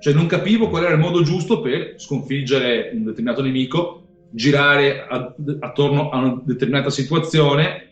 [0.00, 5.32] Cioè non capivo qual era il modo giusto per sconfiggere un determinato nemico, girare a-
[5.60, 7.90] attorno a una determinata situazione,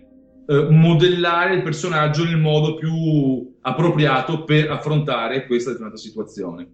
[0.48, 6.68] eh, modellare il personaggio nel modo più appropriato per affrontare questa determinata situazione.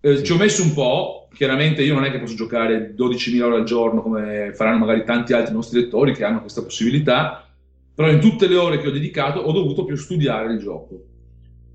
[0.00, 3.56] Eh, Ci ho messo un po', chiaramente io non è che posso giocare 12.000 ore
[3.56, 7.48] al giorno come faranno magari tanti altri nostri lettori che hanno questa possibilità,
[7.94, 11.04] però in tutte le ore che ho dedicato ho dovuto più studiare il gioco.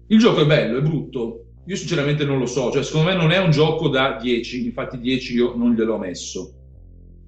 [0.07, 3.31] Il gioco è bello, è brutto, io sinceramente non lo so, cioè secondo me non
[3.31, 6.53] è un gioco da 10, infatti 10 io non gliel'ho messo,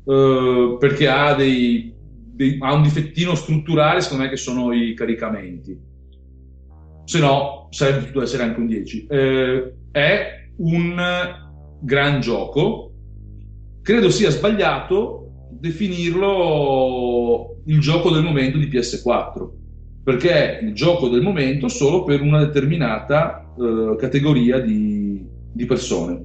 [0.08, 5.78] Eh, perché ha, dei, dei- ha un difettino strutturale secondo me che sono i caricamenti,
[7.06, 9.08] se no sarebbe potuto essere anche un 10.
[9.10, 10.96] Eh, è un
[11.82, 12.92] gran gioco,
[13.82, 19.64] credo sia sbagliato definirlo il gioco del momento di PS4
[20.06, 26.24] perché è il gioco del momento solo per una determinata eh, categoria di, di persone.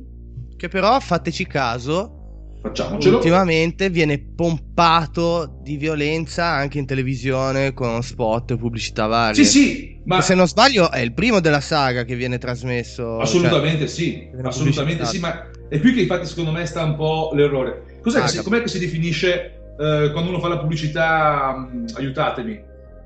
[0.55, 3.17] Che però, fateci caso, Facciamocelo.
[3.17, 9.43] ultimamente viene pompato di violenza anche in televisione con spot e pubblicità varie.
[9.43, 13.19] Sì, sì, ma se non sbaglio è il primo della saga che viene trasmesso.
[13.19, 17.31] assolutamente sì, viene assolutamente sì, ma è qui che infatti secondo me sta un po'
[17.35, 17.99] l'errore.
[18.03, 18.51] Cos'è Ah, che si, capito.
[18.51, 22.63] com'è che si definisce eh, quando uno fa la pubblicità, mh, aiutatemi,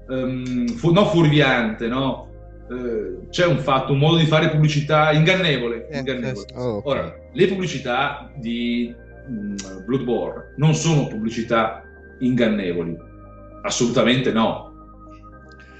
[0.08, 2.28] ehm, fu- no fuorviante, no?
[2.70, 5.88] Eh, c'è un fatto, un modo di fare pubblicità ingannevole.
[5.88, 6.46] Eh, ingannevole.
[6.48, 6.60] sì, sì.
[6.60, 6.86] Oh, ok.
[6.86, 8.94] Ora, le pubblicità di
[9.28, 11.82] mh, Bloodborne non sono pubblicità
[12.20, 12.96] ingannevoli,
[13.62, 14.72] assolutamente no.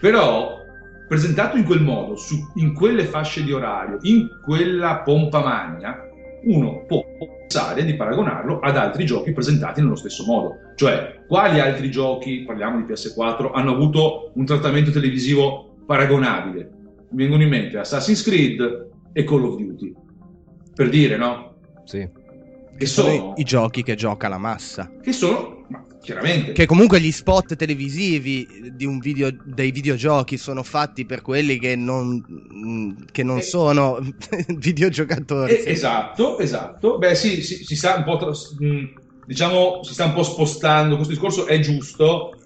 [0.00, 0.63] Però,
[1.06, 6.08] presentato in quel modo, su- in quelle fasce di orario, in quella pompa magna,
[6.44, 10.56] uno può pensare di paragonarlo ad altri giochi presentati nello stesso modo.
[10.74, 16.70] Cioè, quali altri giochi, parliamo di PS4, hanno avuto un trattamento televisivo paragonabile?
[17.10, 19.94] Mi vengono in mente Assassin's Creed e Call of Duty.
[20.74, 21.54] Per dire, no?
[21.84, 22.08] Sì.
[22.76, 24.90] Che sono sono, i, giochi che gioca la massa.
[25.00, 25.63] che sono,
[26.04, 31.58] chiaramente, Che comunque gli spot televisivi di un video, dei videogiochi sono fatti per quelli
[31.58, 32.22] che non,
[33.10, 33.42] che non Eh.
[33.42, 33.98] sono
[34.56, 35.52] videogiocatori.
[35.52, 36.98] Eh, esatto, esatto.
[36.98, 38.84] Beh, sì, sì, si sta un po', mh,
[39.26, 40.94] diciamo, si sta un po' spostando.
[40.96, 42.36] Questo discorso è giusto,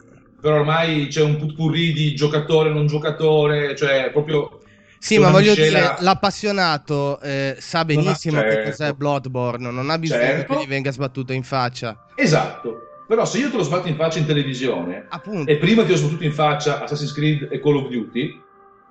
[0.41, 4.61] però ormai c'è un putpurri di giocatore, non giocatore, cioè proprio
[5.01, 8.71] Sì, ma voglio miscela- dire, l'appassionato eh, sa Non ha- benissimo che certo.
[8.71, 10.57] cos'è Bloodborne, non ha bisogno Certo.
[10.57, 11.97] che gli venga sbattuto in faccia.
[12.17, 12.83] Esatto.
[13.09, 15.51] Però se io te lo sbatto in faccia in televisione Appunto.
[15.51, 18.39] e prima ti ho sbattuto in faccia Assassin's Creed e Call of Duty,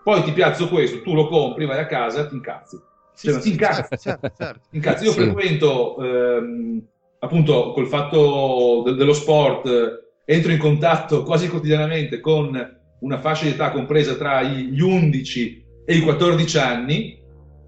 [0.03, 2.81] poi ti piazzo questo, tu lo compri, vai a casa e ti incazzi.
[3.15, 3.95] Cioè, ma si incazza.
[3.95, 4.59] certo, certo.
[4.71, 5.19] Incazzo, io Sì.
[5.21, 6.81] frequento ehm,
[7.19, 13.45] appunto col fatto de- dello sport, eh, entro in contatto quasi quotidianamente con una fascia
[13.45, 17.19] di età compresa tra gli 11 e i 14 anni,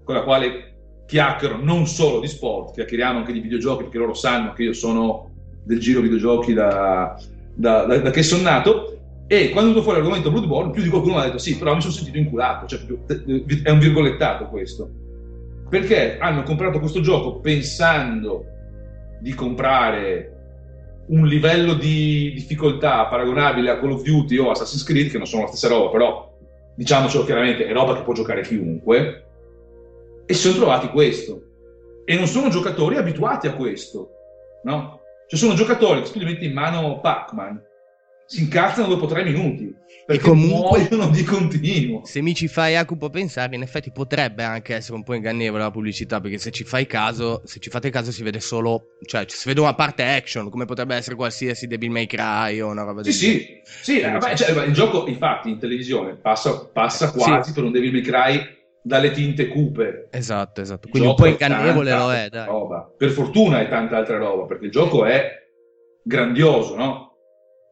[0.04, 4.52] con la quale chiacchiero non solo di sport, chiacchieriamo anche di videogiochi perché loro sanno
[4.52, 5.29] che io sono
[5.62, 7.18] del giro videogiochi da,
[7.54, 8.98] da- da- da che sono nato.
[9.26, 11.80] E quando è venuto fuori l'argomento Bloodborne, più di qualcuno ha detto: Sì, però mi
[11.80, 12.66] sono sentito inculato.
[12.66, 14.90] Cioè, proprio- è un virgolettato questo
[15.70, 18.44] perché hanno comprato questo gioco pensando
[19.20, 20.34] di comprare
[21.06, 25.42] un livello di difficoltà paragonabile a Call of Duty o Assassin's Creed, che non sono
[25.42, 26.32] la stessa roba, però
[26.74, 29.26] diciamocelo chiaramente, è roba che può giocare chiunque,
[30.26, 31.42] e si sono trovati questo.
[32.04, 34.10] E non sono giocatori abituati a questo,
[34.64, 34.99] no?
[35.30, 37.62] Cioè sono giocatori che tu gli metti in mano Pac-Man,
[38.26, 39.72] si incazzano dopo tre minuti,
[40.04, 42.04] perché comunque- muoiono di continuo.
[42.04, 45.70] Se mi ci fai Jacopo pensare, in effetti potrebbe anche essere un po' ingannevole la
[45.70, 49.46] pubblicità, perché se ci fai caso, se ci fate caso si vede solo, cioè si
[49.46, 53.08] vede una parte action, come potrebbe essere qualsiasi Devil May Cry o una roba Sì,
[53.08, 53.62] del sì, genere.
[53.64, 57.16] sì, eh, vabbè, cioè, il gioco infatti in televisione passa, passa Sì.
[57.16, 60.08] quasi per un Devil May Cry dalle tinte cupe.
[60.10, 60.86] Esatto, esatto.
[60.86, 62.46] Il Quindi un po' ingannevole lo è, dai.
[62.46, 62.92] roba.
[62.96, 65.30] Per fortuna è tanta altra roba, perché il gioco è
[66.02, 67.12] grandioso, no?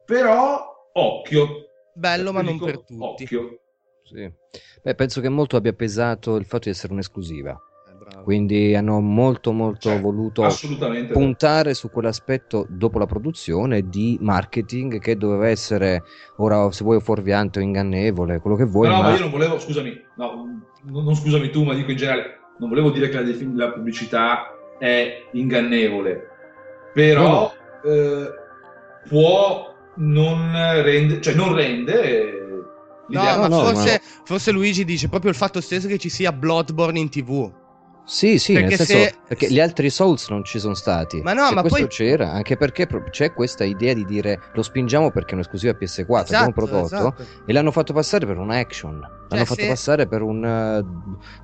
[0.04, 1.48] Però occhio.
[1.94, 3.24] Bello, ma non per tutti.
[3.24, 3.60] Occhio.
[4.04, 4.32] Sì.
[4.82, 7.58] Beh, penso che molto abbia pesato il fatto di essere un'esclusiva.
[8.08, 8.24] Bravo.
[8.24, 10.46] Quindi hanno molto molto Cioè, voluto
[11.12, 16.04] puntare su quell'aspetto dopo la produzione di marketing che doveva essere
[16.36, 19.30] ora se vuoi fuorviante o ingannevole, quello che vuoi, no, no, ma ma io non
[19.30, 20.32] volevo, scusami, no,
[20.84, 23.72] non, non scusami tu, ma dico in generale, non volevo dire che la, defin- la
[23.72, 26.28] pubblicità è ingannevole,
[26.94, 27.52] però
[27.84, 28.30] eh,
[29.06, 32.36] può non rende, cioè non rende eh,
[33.08, 36.98] No, ma no, forse, forse Luigi dice proprio il fatto stesso che ci sia Bloodborne
[36.98, 37.50] in tv.
[38.10, 41.20] Sì, sì, Perché nel senso se- perché gli altri Souls non ci sono stati.
[41.20, 44.62] Ma no, Se ma questo poi- c'era, anche perché c'è questa idea di dire lo
[44.62, 47.26] spingiamo perché è un'esclusiva PS4, abbiamo un Esatto, prodotto esatto.
[47.44, 48.98] e l'hanno fatto passare per un action.
[49.28, 50.82] L'hanno fatto se- passare per un eh,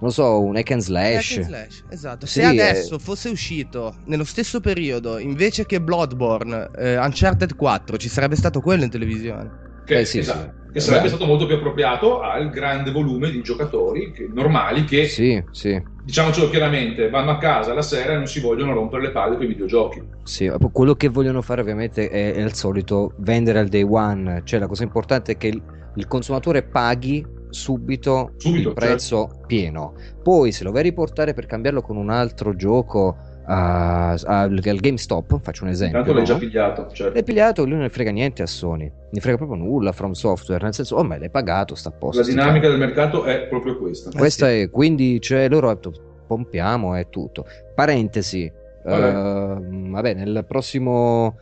[0.00, 1.30] non so, un hack and slash.
[1.32, 2.24] Hack and slash, Esatto.
[2.26, 2.98] Sì, Se adesso eh.
[2.98, 8.84] fosse uscito nello stesso periodo, invece che Bloodborne, eh, Uncharted 4, ci sarebbe stato quello
[8.84, 9.50] in televisione.
[9.84, 10.63] che, eh, sì, esatto, sì.
[10.74, 11.08] Che sarebbe Beh.
[11.10, 15.80] stato molto più appropriato al grande volume di giocatori che- normali che, Sì, sì.
[16.02, 19.44] diciamocelo chiaramente, vanno a casa la sera e non si vogliono rompere le palle con
[19.44, 20.02] i videogiochi.
[20.24, 24.58] Sì, quello che vogliono fare ovviamente è, è il solito vendere al day one, cioè
[24.58, 25.62] la cosa importante è che il,
[25.94, 29.94] il consumatore paghi subito, Subito, il prezzo pieno.
[30.24, 35.64] Poi se lo vai a riportare per cambiarlo con un altro gioco al, GameStop, faccio
[35.64, 36.32] un esempio, Intanto l'hai no?
[36.32, 37.12] già pigliato, certo.
[37.12, 40.62] L'hai pigliato, lui non ne frega niente a Sony, ne frega proprio nulla From Software,
[40.64, 42.20] nel senso, oh ma l'hai pagato, sta a posto.
[42.22, 44.10] La dinamica del mercato è proprio questa.
[44.10, 44.60] Eh, Questa sì.
[44.60, 45.92] è, quindi cioè, loro detto,
[46.26, 47.46] pompiamo e tutto.
[47.74, 48.50] Parentesi,
[48.84, 49.06] Vabbè.
[49.08, 51.36] ehm, vabbè, nel prossimo...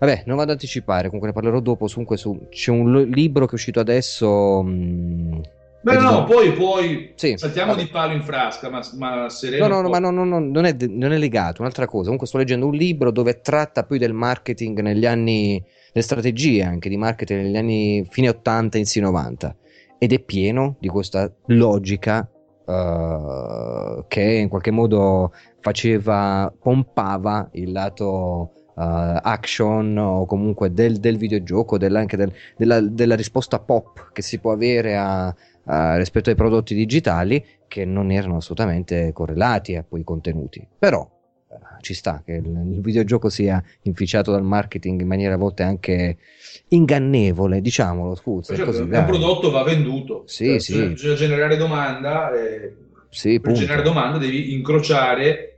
[0.00, 1.86] Vabbè, non vado ad anticipare, comunque ne parlerò dopo.
[1.88, 4.62] Comunque su, c'è un libro che è uscito adesso.
[4.62, 5.40] mm,
[5.80, 7.84] Beh, di- no, poi, poi Sì, saltiamo vabbè.
[7.84, 9.68] di palo in frasca, ma, ma sereno.
[9.68, 12.02] No, no, no, ma no, no, no, non, è, non è legato, un'altra cosa.
[12.04, 15.62] Comunque sto leggendo un libro dove tratta poi del marketing negli anni,
[15.92, 19.54] le strategie anche di marketing negli anni fine 80, inizi 90.
[19.98, 22.28] Ed è pieno di questa logica
[22.66, 31.16] eh, che in qualche modo faceva, pompava il lato eh, action o comunque del, del
[31.16, 35.34] videogioco, del- anche del- della, della risposta pop che si può avere a,
[35.68, 40.66] a- rispetto ai prodotti digitali che non erano assolutamente correlati a quei contenuti.
[40.78, 41.00] Però
[41.50, 45.62] eh, ci sta che il, il videogioco sia inficiato dal marketing in maniera a volte
[45.62, 46.16] anche
[46.68, 49.04] ingannevole, diciamolo, scusa, è Certo, così, un dai.
[49.04, 50.22] prodotto va venduto.
[50.26, 50.72] Sì, Cioè, sì.
[50.72, 52.76] Bisogna, bisogna generare domanda e
[53.10, 53.60] Sì, per punto.
[53.60, 55.56] generare domanda devi incrociare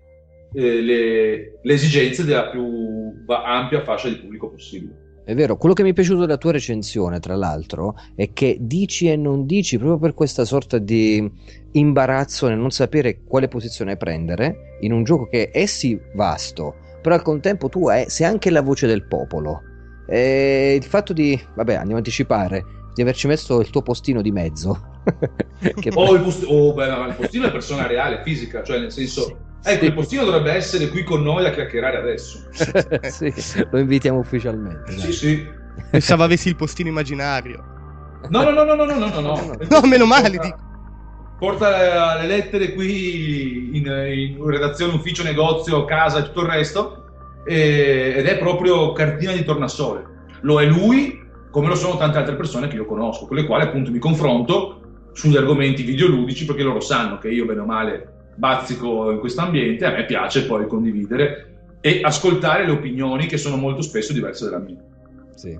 [0.52, 4.99] eh, le, le esigenze della più ampia fascia di pubblico possibile.
[5.30, 9.08] È vero, quello che mi è piaciuto della tua recensione, tra l'altro, è che dici
[9.08, 11.24] e non dici proprio per questa sorta di
[11.70, 17.14] imbarazzo nel non sapere quale posizione prendere in un gioco che è sì vasto, però
[17.14, 19.62] al contempo tu è- sei anche la voce del popolo.
[20.08, 24.32] E il fatto di, vabbè, andiamo a anticipare, di averci messo il tuo postino di
[24.32, 24.98] mezzo.
[25.78, 28.90] che O il, post- oh, beh, no, il postino è persona reale, fisica, cioè nel
[28.90, 29.38] senso...
[29.62, 32.38] Ecco, il postino dovrebbe essere qui con noi a chiacchierare adesso.
[33.10, 33.32] sì,
[33.70, 34.92] lo invitiamo ufficialmente.
[34.92, 35.12] Sì, dai.
[35.12, 35.48] sì.
[35.90, 37.64] Pensavo avessi il postino immaginario.
[38.28, 39.20] No, no, no, no, no, no, no, no.
[39.20, 39.56] no.
[39.68, 40.58] No, meno male, Porta- dico.
[41.38, 47.04] Porta le lettere qui in, in redazione, ufficio, negozio, casa e tutto il resto.
[47.46, 50.04] e- ed è proprio cartina di tornasole.
[50.42, 53.64] Lo è lui, come lo sono tante altre persone che io conosco, con le quali
[53.64, 54.80] appunto mi confronto
[55.12, 59.84] sugli argomenti videoludici, perché loro sanno che io, bene o male, bazzico in questo ambiente,
[59.84, 61.46] a me piace poi condividere
[61.80, 64.78] e ascoltare le opinioni che sono molto spesso diverse dalla mia.
[65.34, 65.56] Sì,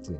[0.00, 0.14] sì.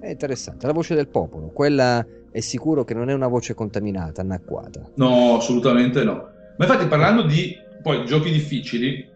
[0.00, 0.66] È interessante.
[0.66, 4.90] La voce del popolo, quella è sicuro che non è una voce contaminata, anacquata.
[4.94, 6.28] No, assolutamente no.
[6.56, 9.08] Ma infatti parlando di poi giochi difficili,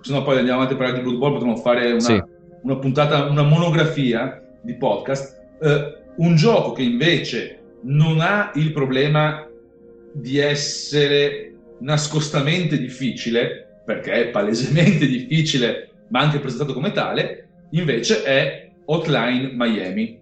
[0.00, 2.22] se no poi andiamo avanti a parlare di Blood Bowl, potremmo fare una, Sì.
[2.62, 5.36] una puntata, una monografia di podcast.
[5.60, 9.46] Eh, un gioco che invece non ha il problema
[10.12, 11.49] di essere
[11.80, 20.20] nascostamente difficile, perché è palesemente difficile, ma anche presentato come tale, invece è Hotline Miami.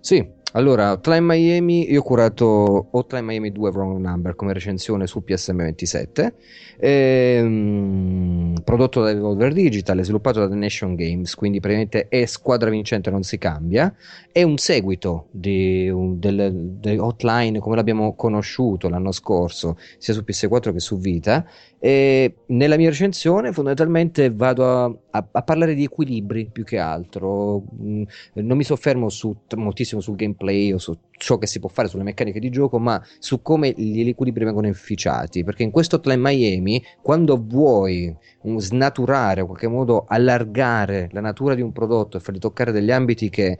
[0.00, 0.24] Sì,
[0.56, 6.32] allora, Hotline Miami, io ho curato Hotline Miami 2 Wrong Number come recensione su PSM27,
[6.78, 13.10] ehm, prodotto da Devolver Digital, sviluppato da The Nation Games, quindi praticamente è squadra vincente,
[13.10, 13.94] non si cambia,
[14.32, 16.50] è un seguito di, un- del,
[16.80, 21.44] del Hotline come l'abbiamo conosciuto l'anno scorso, sia su PS4 che su Vita,
[21.78, 27.64] e nella mia recensione fondamentalmente vado a, a- a parlare di equilibri più che altro,
[27.80, 28.02] Mm,
[28.34, 32.02] non mi soffermo su, moltissimo sul gameplay o su ciò che si può fare sulle
[32.02, 35.44] meccaniche di gioco, ma su come gli equilibri vengono inficiati.
[35.44, 38.14] Perché in questo Hotline Miami, quando vuoi
[38.56, 43.28] snaturare in qualche modo allargare la natura di un prodotto e fargli toccare degli ambiti
[43.28, 43.58] che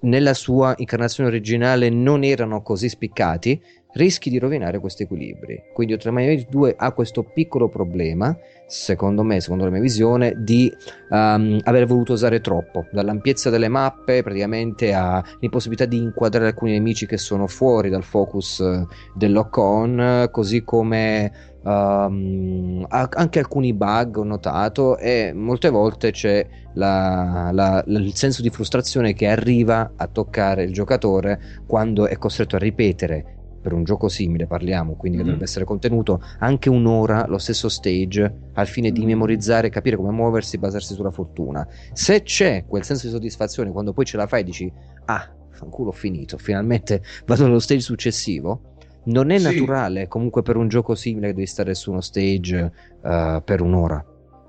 [0.00, 3.60] nella sua incarnazione originale non erano così spiccati,
[3.92, 5.62] rischi di rovinare questi equilibri.
[5.72, 8.36] Quindi Miami 2 ha questo piccolo problema,
[8.66, 10.72] secondo me, secondo la mia visione, di
[11.10, 17.16] um, aver voluto usare troppo, dall'ampiezza delle mappe praticamente all'impossibilità di inquadrare alcuni nemici che
[17.18, 21.32] sono fuori dal focus eh, del lock-on, così come
[21.62, 28.42] um, anche alcuni bug ho notato e molte volte c'è la- la- la- il senso
[28.42, 33.84] di frustrazione che arriva a toccare il giocatore quando è costretto a ripetere per un
[33.84, 35.30] gioco simile parliamo, quindi che Mhm.
[35.30, 39.06] dovrebbe essere contenuto anche un'ora lo stesso stage al fine di Mhm.
[39.06, 41.66] memorizzare, capire come muoversi, basarsi sulla fortuna.
[41.92, 44.72] Se c'è quel senso di soddisfazione quando poi ce la fai e dici
[45.06, 48.62] "Ah, fanculo ho finito, finalmente vado allo stage successivo",
[49.04, 49.42] non è Sì.
[49.44, 54.04] naturale comunque per un gioco simile che devi stare su uno stage eh, per un'ora.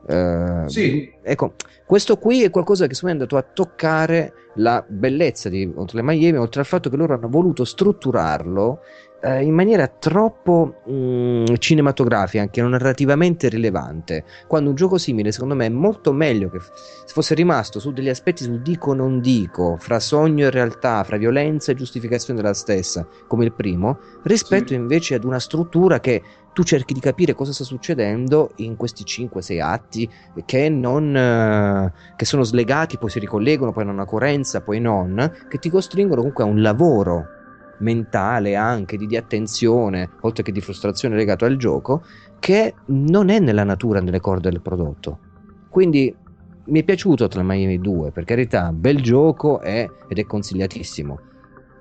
[0.10, 1.12] Eh, Sì.
[1.22, 1.54] Ecco,
[1.86, 6.04] questo qui è qualcosa che secondo me è andato a toccare la bellezza di Hotline
[6.14, 8.80] Miami, oltre al fatto che loro hanno voluto strutturarlo
[9.22, 14.24] eh, in maniera troppo mh, cinematografica, anche non narrativamente rilevante.
[14.48, 16.60] Quando un gioco simile, secondo me, è molto meglio che
[17.06, 21.72] fosse rimasto su degli aspetti sul dico non dico, fra sogno e realtà, fra violenza
[21.72, 24.76] e giustificazione della stessa, come il primo, rispetto Sì.
[24.76, 26.22] invece ad una struttura che
[26.54, 30.10] tu cerchi di capire cosa sta succedendo in questi 5-6 atti
[30.46, 35.32] che, non, eh, che sono slegati, poi si ricollegano, poi hanno una coerenza, poi non,
[35.48, 37.28] che ti costringono comunque a un lavoro
[37.80, 42.04] mentale anche di, di attenzione, oltre che di frustrazione legato al gioco,
[42.40, 45.20] che non è nella natura, nelle corde del prodotto.
[45.70, 46.16] Quindi
[46.66, 51.20] mi è piaciuto tra Miami 2, per carità, bel gioco è- ed è consigliatissimo.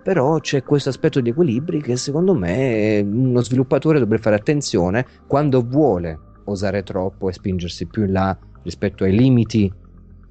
[0.02, 5.62] Però c'è questo aspetto di equilibri che secondo me uno sviluppatore dovrebbe fare attenzione quando
[5.62, 9.70] vuole osare troppo e spingersi più in là rispetto ai limiti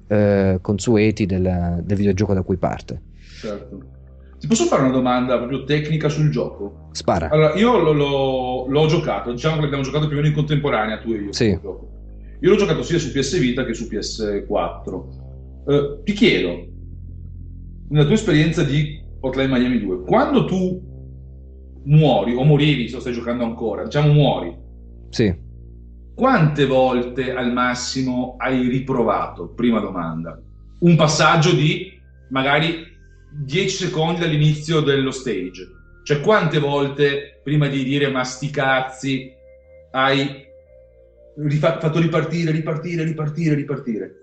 [0.08, 3.02] eh, consueti del, del videogioco da cui parte.
[3.40, 3.97] Certo.
[4.38, 6.88] Ti posso fare una domanda proprio tecnica sul gioco?
[6.92, 7.28] Spara.
[7.28, 10.98] Allora, io lo- lo- l'ho giocato, diciamo che l'abbiamo giocato più o meno in contemporanea,
[10.98, 11.32] tu e io.
[11.32, 11.46] Sì.
[11.46, 15.08] Io l'ho giocato sia su PS Vita che su PS4.
[15.66, 16.66] Eh, ti chiedo,
[17.88, 20.80] nella tua esperienza di Hotline Miami 2, quando tu
[21.84, 24.56] muori, o morivi, se lo stai giocando ancora, diciamo muori,
[25.10, 25.34] Sì.
[26.14, 29.48] quante volte al massimo hai riprovato?
[29.48, 30.40] Prima domanda.
[30.80, 31.90] Un passaggio di
[32.30, 32.87] magari
[33.30, 35.68] 10 secondi dall'inizio dello stage.
[36.02, 39.30] Cioè quante volte prima di dire ma sti cazzi
[39.90, 40.46] hai
[41.36, 44.14] rifa- fatto ripartire, ripartire, ripartire, ripartire?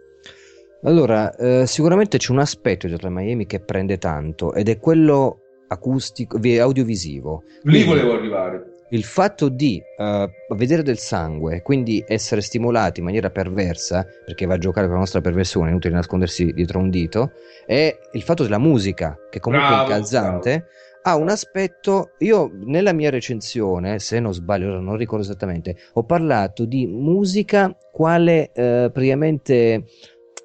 [0.84, 6.38] Allora, eh, sicuramente c'è un aspetto di Miami che prende tanto ed è quello acustico,
[6.38, 7.44] vi- audiovisivo.
[7.64, 8.74] Lì Quindi- volevo arrivare.
[8.90, 14.56] Il fatto di eh, vedere del sangue, quindi essere stimolati in maniera perversa, perché va
[14.56, 17.32] a giocare con la nostra perversione, è inutile nascondersi dietro un dito,
[17.66, 20.66] e il fatto della musica, che comunque Bravo, è incalzante,
[21.04, 22.12] ha un aspetto.
[22.20, 27.76] Io nella mia recensione, se non sbaglio, ora non ricordo esattamente, ho parlato di musica
[27.92, 29.86] quale eh, praticamente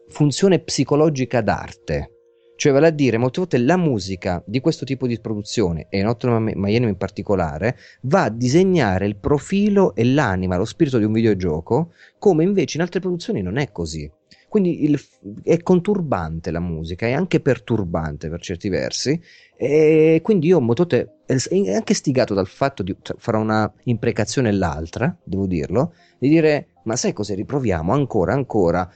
[0.09, 2.20] funzione psicologica d'arte.
[2.61, 6.53] Cioè, vale a dire, molte volte la musica di questo tipo di produzione, e Hotline
[6.57, 11.95] Miami in particolare, va a disegnare il profilo e l'anima, lo spirito di un videogioco,
[12.19, 14.13] come invece in altre produzioni non è così.
[14.47, 15.01] Quindi il-
[15.43, 19.19] è conturbante la musica, è anche perturbante per certi versi.
[19.57, 21.37] E quindi io Motote è
[21.75, 26.67] anche stigato dal fatto di cioè, farò una imprecazione e l'altra, devo dirlo, di dire
[26.85, 28.91] ma sai cosa riproviamo ancora ancora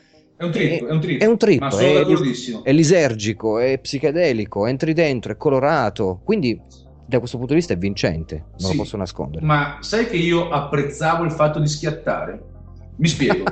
[0.45, 1.21] È un trip, è, un trip.
[1.21, 2.65] è un trip, Ma sono è- d'accordissimo.
[2.65, 6.61] è lisergico, è psichedelico, entri dentro, è colorato, quindi
[7.07, 8.77] da questo punto di vista è vincente, non Sì.
[8.77, 9.45] lo posso nascondere.
[9.45, 12.43] Ma sai che io apprezzavo il fatto di schiattare?
[12.97, 13.43] Mi spiego.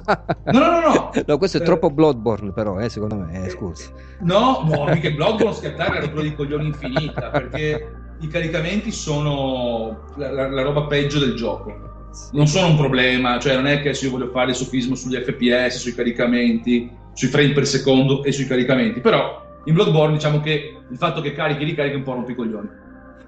[0.44, 1.10] No, no, no, no.
[1.26, 3.90] No, questo è Eh, troppo Bloodborne però, eh, secondo me, eh, scusa.
[4.20, 10.04] No, no, mica non schiattare è una rottura di coglioni infinita, perché i caricamenti sono
[10.16, 11.90] la, la- la roba peggio del gioco.
[12.32, 15.16] Non sono un problema, cioè non è che se io voglio fare il sofismo sugli
[15.16, 20.74] FPS, sui caricamenti, sui frame per secondo e sui caricamenti, però in Bloodborne diciamo che
[20.88, 22.68] il fatto che carichi e ricarichi un po' rompe i coglioni.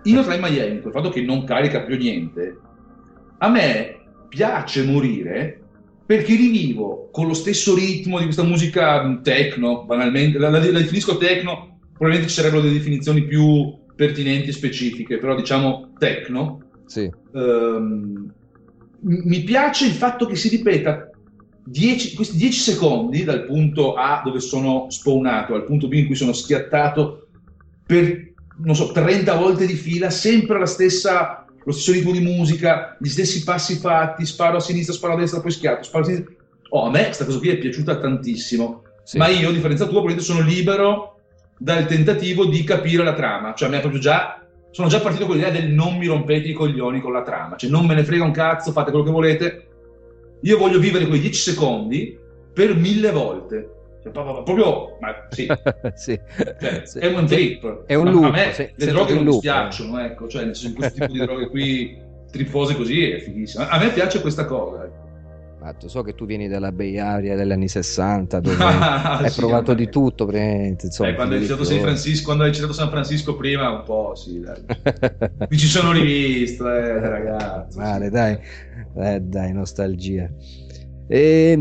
[0.04, 2.58] In Hotline Miami, col fatto che non carica più niente,
[3.38, 3.96] a me
[4.28, 5.60] piace morire
[6.04, 11.16] perché rivivo con lo stesso ritmo di questa musica techno, banalmente, la, la- la definisco
[11.16, 17.10] techno, probabilmente ci sarebbero delle definizioni più pertinenti e specifiche, però diciamo techno, Sì.
[17.34, 17.42] ehm,
[17.82, 18.32] m-
[19.04, 21.10] mi piace il fatto che si ripeta
[21.66, 26.14] 10 questi 10 secondi dal punto A dove sono spawnato al punto B in cui
[26.14, 27.28] sono schiattato
[27.86, 32.96] per non so 30 volte di fila sempre la stessa lo stesso ritmo di musica
[33.00, 36.34] gli stessi passi fatti sparo a sinistra sparo a destra poi schiatto sparo a sinistra
[36.70, 39.18] oh a me questa cosa qui è piaciuta tantissimo Sì.
[39.18, 41.18] ma io a differenza tua probabilmente sono libero
[41.58, 44.43] dal tentativo di capire la trama cioè a me è proprio già
[44.74, 47.70] sono già partito con l'idea del non mi rompete i coglioni con la trama, cioè
[47.70, 49.66] non me ne frega un cazzo, fate quello che volete.
[50.40, 52.18] Io voglio vivere quei 10 secondi
[52.52, 53.70] per mille volte.
[54.02, 55.46] Cioè, proprio, ma sì,
[55.94, 56.20] sì.
[56.60, 56.98] cioè, Sì.
[56.98, 57.84] è un trip.
[57.86, 60.72] È un loop, A me sì, le droghe non mi loop, spiacciono, ecco, cioè senso,
[60.72, 61.96] questo tipo di droghe qui
[62.32, 63.64] trippose così è fighissimo.
[63.68, 64.86] A me piace questa cosa.
[64.86, 65.03] ecco.
[65.64, 69.40] Fatto, So che tu vieni dalla Bay Area degli anni 60 dove Ah, hai sì,
[69.40, 70.26] provato di tutto.
[70.26, 72.74] praticamente, Insomma, Eh, quando, hai citato.
[72.74, 74.42] San Francisco, prima, un po' sì.
[75.48, 77.78] Mi ci sono rivisto, eh, ragazzi.
[77.78, 78.38] Male, dai.
[78.94, 80.28] Eh, dai, nostalgia.
[81.08, 81.58] E,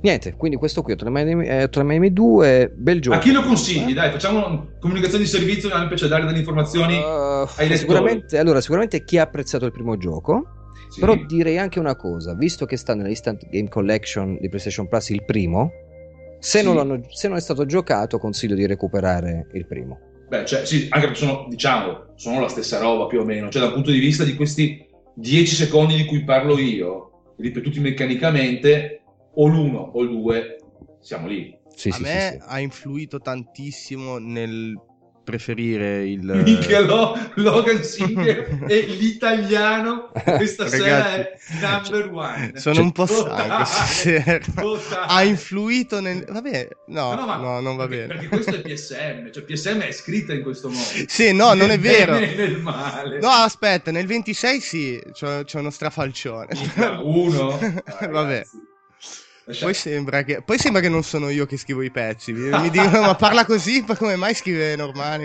[0.00, 3.16] niente, quindi questo qui, Hotline Miami, eh, Hotline Miami 2, bel gioco.
[3.16, 3.92] A chi lo consigli?
[3.92, 6.96] Dai, facciamo una comunicazione di servizio, me piace dare delle informazioni.
[6.96, 10.63] Uh, sicuramente, allora, sicuramente chi ha apprezzato il primo gioco,
[10.94, 11.00] Sì.
[11.00, 15.24] però direi anche una cosa, visto che sta nell'Instant Game Collection di PlayStation Plus il
[15.24, 15.70] primo,
[16.38, 16.64] se, Sì.
[16.64, 19.98] non, l'hanno- se non è stato giocato consiglio di recuperare il primo.
[20.28, 23.48] Beh, cioè, sì, anche perché sono, diciamo, sono la stessa roba più o meno.
[23.50, 24.86] Cioè, dal punto di vista di questi
[25.16, 29.02] 10 secondi di cui parlo io, ripetuti meccanicamente,
[29.34, 30.56] o l'uno o il due,
[31.00, 31.56] siamo lì.
[31.74, 32.44] Sì, a sì, me sì, sì.
[32.46, 34.74] ha influito tantissimo nel
[35.24, 36.24] preferire il
[36.86, 42.52] Lo- Logan Singer è l'italiano questa sera è Ragazzi, number one.
[42.56, 43.64] sono un po' stanco
[44.54, 48.54] Totale, ha influito nel vabbè no No, no, ma- non va perché, bene Perché questo
[48.54, 50.82] è PSM, cioè PSM è scritta in questo modo.
[51.06, 53.18] sì no non è Nel vero e nel male.
[53.20, 57.58] no aspetta nel 26 sì c'è, uno strafalcione Minchia, Uno.
[57.58, 58.72] Vabbè ragazzi.
[59.60, 63.02] Poi sembra, che, poi sembra che non sono io che scrivo i pezzi mi, dicono
[63.02, 65.24] ma parla così ma come mai scrive normali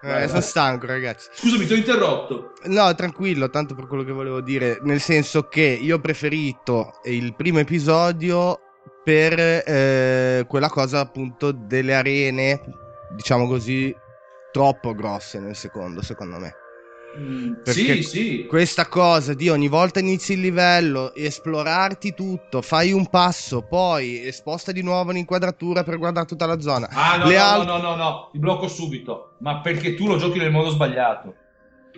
[0.00, 0.42] Eh, Vai, sono vai.
[0.42, 2.52] stanco ragazzi Scusami, ti ho interrotto.
[2.66, 7.34] No, tranquillo, tanto per quello che volevo dire, nel senso che io ho preferito il
[7.34, 8.60] primo episodio
[9.02, 12.60] per eh, quella cosa appunto delle arene,
[13.16, 13.92] diciamo così,
[14.52, 16.54] troppo grosse nel secondo, secondo me.
[17.62, 18.46] Perché sì, sì.
[18.46, 24.72] Questa cosa di ogni volta inizi il livello, esplorarti tutto, fai un passo, poi sposta
[24.72, 26.88] di nuovo l'inquadratura per guardare tutta la zona.
[26.90, 29.34] Ah, no, no, al- no, no, no, no, ti blocco subito.
[29.40, 31.34] Ma perché tu lo giochi nel modo sbagliato.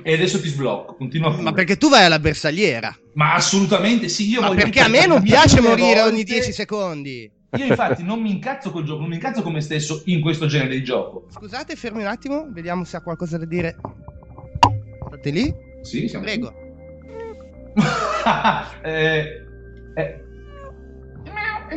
[0.02, 1.42] E adesso ti sblocco, continua pure.
[1.42, 2.96] Ma perché tu vai alla bersagliera?
[3.14, 6.52] Ma assolutamente sì, io Ma voglio perché a me non piace morire volte- ogni 10
[6.52, 7.30] secondi?
[7.56, 10.46] Io infatti non mi incazzo col gioco, non mi incazzo con me stesso in questo
[10.46, 11.26] genere di gioco.
[11.30, 13.76] Scusate, fermi un attimo, vediamo se ha qualcosa da dire.
[15.20, 15.54] State lì?
[15.82, 16.50] Sì, siamo Prego.
[18.82, 19.44] eh,
[19.94, 20.24] eh,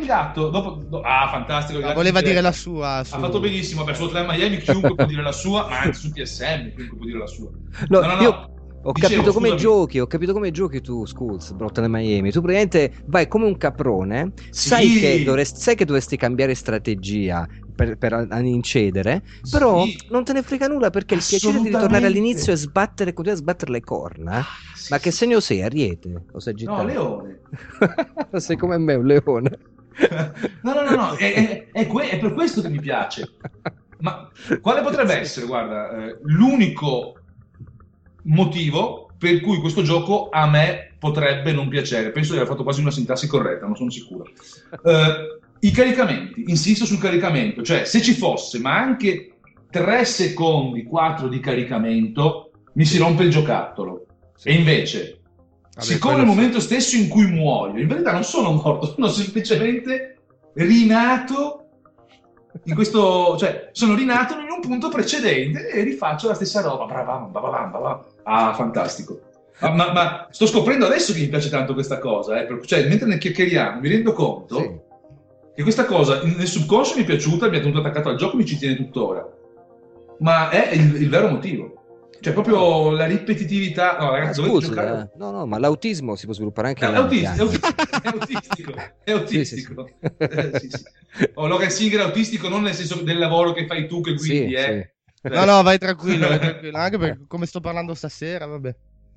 [0.00, 1.78] il gatto, dopo, do- ah, fantastico.
[1.78, 2.96] il gatto voleva di dire la sua.
[2.96, 5.92] Ha su- fatto benissimo, beh, su Hotline Miami chiunque può dire la sua, ma anche
[5.98, 7.50] su PSM chiunque può dire la sua.
[7.88, 8.22] No, No, no, no.
[8.22, 8.48] io
[8.86, 9.60] ho Dicevo, capito come scusami.
[9.60, 12.30] giochi, ho capito come giochi tu, Skulls, Brottle Miami.
[12.30, 14.68] Tu praticamente vai come un caprone, Sì.
[14.68, 20.06] sai, che dovresti, sai che dovresti cambiare strategia per, per incedere, però Sì.
[20.08, 23.42] non te ne frega nulla perché il piacere di ritornare all'inizio e sbattere, continuare a
[23.44, 24.38] sbattere le corna.
[24.38, 24.44] Ah,
[24.74, 25.62] sì, Ma che segno sei?
[25.62, 26.26] Ariete?
[26.32, 26.86] O sei No, gittato?
[26.86, 27.40] Leone.
[28.40, 29.58] sei come me, un leone.
[30.62, 33.28] No, no, no, no, è, è- è que- è per questo che mi piace.
[33.98, 34.28] Ma
[34.60, 37.22] quale potrebbe essere, guarda, eh, l'unico
[38.22, 42.10] motivo per cui questo gioco a me potrebbe non piacere?
[42.10, 44.24] Penso di aver fatto quasi una sintassi corretta, non sono sicuro.
[44.82, 45.33] Eh,
[45.64, 49.36] I caricamenti, insisto sul caricamento, cioè se ci fosse, ma anche
[49.70, 54.04] 3 secondi, 4 di caricamento, mi si rompe il giocattolo.
[54.42, 55.20] E invece,
[55.72, 56.34] Vabbè, siccome nel sì.
[56.34, 60.18] momento stesso in cui muoio, in verità non sono morto, sono semplicemente
[60.52, 61.60] rinato
[62.64, 66.84] in questo, cioè sono rinato in un punto precedente e rifaccio la stessa roba.
[66.84, 68.00] Brabam, bababam, babam.
[68.24, 69.18] Ah, fantastico.
[69.60, 73.06] Ma, ma- ma sto scoprendo adesso che mi piace tanto questa cosa, eh, cioè mentre
[73.06, 74.83] ne chiacchieriamo mi rendo conto Sì.
[75.54, 78.44] Che questa cosa nel subconscio mi è piaciuta, mi ha tenuto attaccato al gioco, mi
[78.44, 79.26] ci tiene tuttora.
[80.18, 82.08] Ma è il, il vero motivo.
[82.20, 83.98] Cioè proprio la ripetitività.
[83.98, 85.10] No, ragazzi, dovete Scusa, giocare.
[85.12, 87.38] eh, no, no, ma l'autismo si può sviluppare anche È, in autis- anni.
[87.38, 88.74] è autistico, è autistico,
[89.04, 89.86] è autistico.
[90.00, 90.38] Sì, sì, sì.
[90.38, 90.84] Eh, sì, sì.
[91.34, 94.38] Oh, Logan Singer è autistico non nel senso del lavoro che fai tu che Sì,
[94.38, 94.94] guidi, eh.
[95.24, 96.76] No, no, vai tranquillo, vai tranquillo.
[96.78, 98.74] Anche perché come sto parlando stasera, vabbè.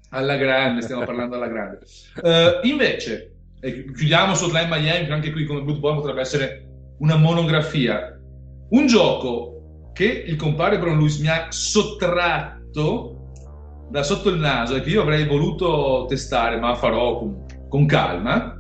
[0.10, 1.80] Alla grande, stiamo parlando alla grande.
[2.22, 6.66] Eh, invece, e chiudiamo su Hotline Miami, che anche qui come Bloodborne potrebbe essere
[7.00, 8.18] una monografia.
[8.70, 13.14] Un gioco che il compare Bron Lewis mi ha sottratto
[13.90, 18.60] da sotto il naso e che io avrei voluto testare, ma farò con, con calma,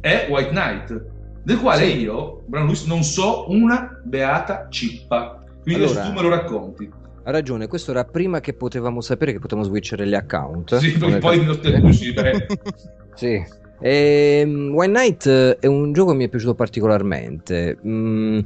[0.00, 1.04] è White Knight,
[1.44, 2.00] del quale Sì.
[2.00, 5.44] io, Bron Lewis, non so una beata cippa.
[5.62, 6.90] Quindi Allora- tu me lo racconti.
[7.22, 10.76] Ha ragione, questo era prima che potevamo sapere che potevamo switchare gli account.
[10.76, 11.38] Sì, poi
[11.92, 12.46] sì, beh,
[13.14, 13.44] Sì.
[13.80, 17.78] Ehm, One Night eh, è un gioco che mi è piaciuto particolarmente.
[17.86, 18.40] Mm,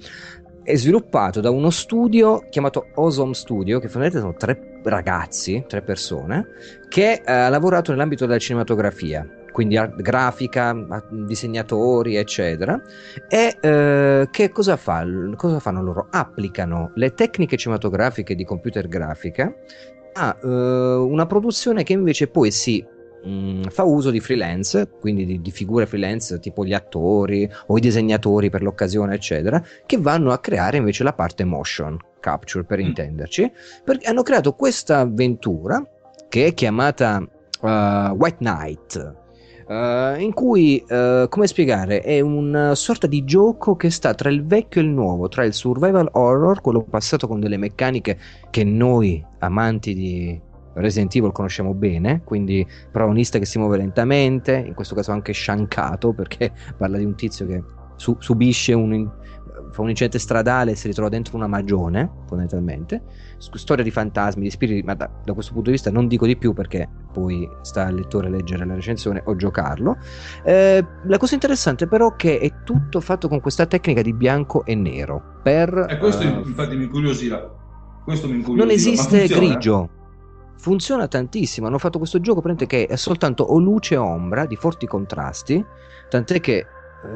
[0.63, 6.47] è sviluppato da uno studio chiamato Awesome Studio, che fondamentalmente sono tre ragazzi, tre persone,
[6.89, 10.75] che eh, ha lavorato nell'ambito della cinematografia, quindi grafica,
[11.11, 12.81] disegnatori, eccetera.
[13.29, 15.05] E eh, che cosa, fa?
[15.37, 16.07] cosa fanno loro?
[16.11, 19.55] Applicano le tecniche cinematografiche di computer grafica
[20.15, 22.85] a eh, una produzione che invece poi si
[23.25, 27.81] mh, fa uso di freelance, quindi di, di figure freelance tipo gli attori o i
[27.81, 32.87] disegnatori per l'occasione, eccetera, che vanno a creare invece la parte motion capture per Mm.
[32.87, 33.53] intenderci,
[33.85, 35.87] perché hanno creato questa avventura
[36.29, 37.19] che è chiamata
[37.61, 37.67] uh,
[38.17, 39.15] White Knight.
[39.67, 44.45] uh, in cui, uh, come spiegare, è una sorta di gioco che sta tra il
[44.45, 48.19] vecchio e il nuovo, tra il survival horror, quello passato con delle meccaniche
[48.51, 50.39] che noi amanti di
[50.75, 56.13] Resident Evil conosciamo bene, quindi protagonista che si muove lentamente, in questo caso anche sciancato
[56.13, 57.63] perché parla di un tizio che
[57.97, 59.09] su- subisce un,
[59.71, 63.03] fa un incidente stradale e si ritrova dentro una magione, fondamentalmente.
[63.39, 66.37] Storia di fantasmi, di spiriti, ma da, da questo punto di vista non dico di
[66.37, 69.97] più perché poi sta al lettore leggere la recensione o giocarlo.
[70.45, 74.65] Eh, la cosa interessante però è che è tutto fatto con questa tecnica di bianco
[74.65, 75.41] e nero.
[75.43, 77.53] Per, E questo eh, infatti mi incuriosiva.
[78.05, 78.65] Questo mi incuriosiva.
[78.65, 80.03] non esiste grigio.
[80.65, 81.67] Funziona tantissimo.
[81.67, 85.63] Hanno fatto questo gioco che è soltanto o luce e ombra di forti contrasti.
[86.09, 86.67] Tant'è che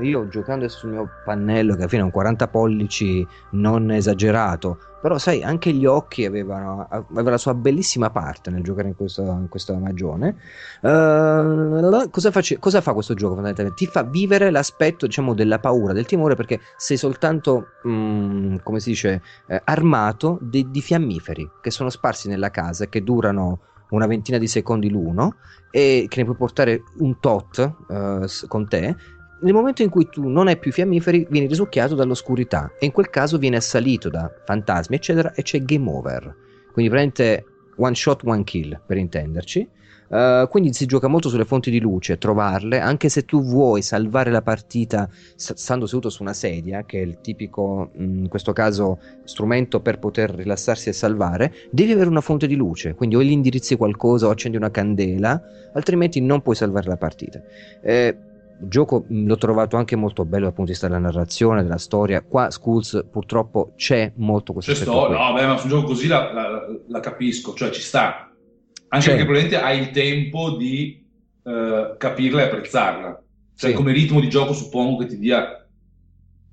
[0.00, 5.16] io giocando sul mio pannello, che alla fine è un 40 pollici non esagerato, però
[5.18, 9.46] sai, anche gli occhi avevano, aveva la sua bellissima parte nel giocare in, questo, in
[9.48, 10.36] questa magione.
[10.80, 13.84] Eh, cosa, face- cosa fa questo gioco fondamentalmente?
[13.84, 18.90] Ti fa vivere l'aspetto, diciamo, della paura, del timore, perché sei soltanto, mm, come si
[18.90, 23.60] dice, eh, armato di, di fiammiferi che sono sparsi nella casa e che durano
[23.90, 25.36] una ventina di secondi l'uno
[25.70, 28.96] e che ne puoi portare un tot s- con te.
[29.40, 33.08] Nel momento in cui tu non hai più fiammiferi, vieni risucchiato dall'oscurità e in quel
[33.08, 36.34] caso viene assalito da fantasmi, eccetera, e c'è game over.
[36.72, 37.44] Quindi praticamente
[37.76, 39.68] one shot, one kill, per intenderci.
[40.08, 44.30] Uh, quindi si gioca molto sulle fonti di luce, trovarle, anche se tu vuoi salvare
[44.30, 48.98] la partita stando seduto su una sedia, che è il tipico, mh, in questo caso,
[49.24, 53.30] strumento per poter rilassarsi e salvare, devi avere una fonte di luce, quindi o gli
[53.30, 55.40] indirizzi qualcosa o accendi una candela,
[55.74, 57.42] altrimenti non puoi salvare la partita.
[57.82, 58.16] Eh,
[58.60, 62.22] gioco l'ho trovato anche molto bello dal punto di vista della narrazione, della storia.
[62.22, 66.06] Qua Schools purtroppo c'è molto questo C'è sto, no, beh, ma su un gioco così
[66.06, 68.30] la, la- la capisco, cioè ci sta.
[68.90, 71.06] Anche Cioè- perché probabilmente hai il tempo di
[71.44, 73.22] eh, capirla e apprezzarla.
[73.54, 73.76] Cioè, Sì.
[73.76, 75.66] come ritmo di gioco suppongo che ti dia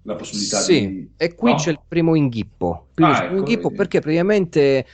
[0.04, 1.14] la possibilità Sì, di...
[1.18, 1.58] e qui no?
[1.58, 2.90] c'è il primo inghippo.
[2.96, 4.86] Ah, c'è il primo ecco, inghippo perché praticamente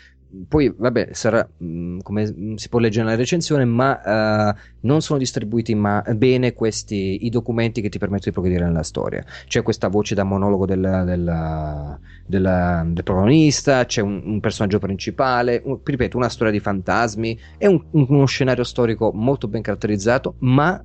[0.48, 5.20] poi vabbè sarà mh, come mh, si può leggere nella recensione ma eh, non sono
[5.20, 9.24] distribuiti ma- bene questi i documenti che ti permettono di progredire nella storia.
[9.46, 15.62] C'è questa voce da monologo del, del- del- del protagonista c'è un, un personaggio principale
[15.66, 20.82] un- ripeto una storia di fantasmi è un- uno scenario storico molto ben caratterizzato ma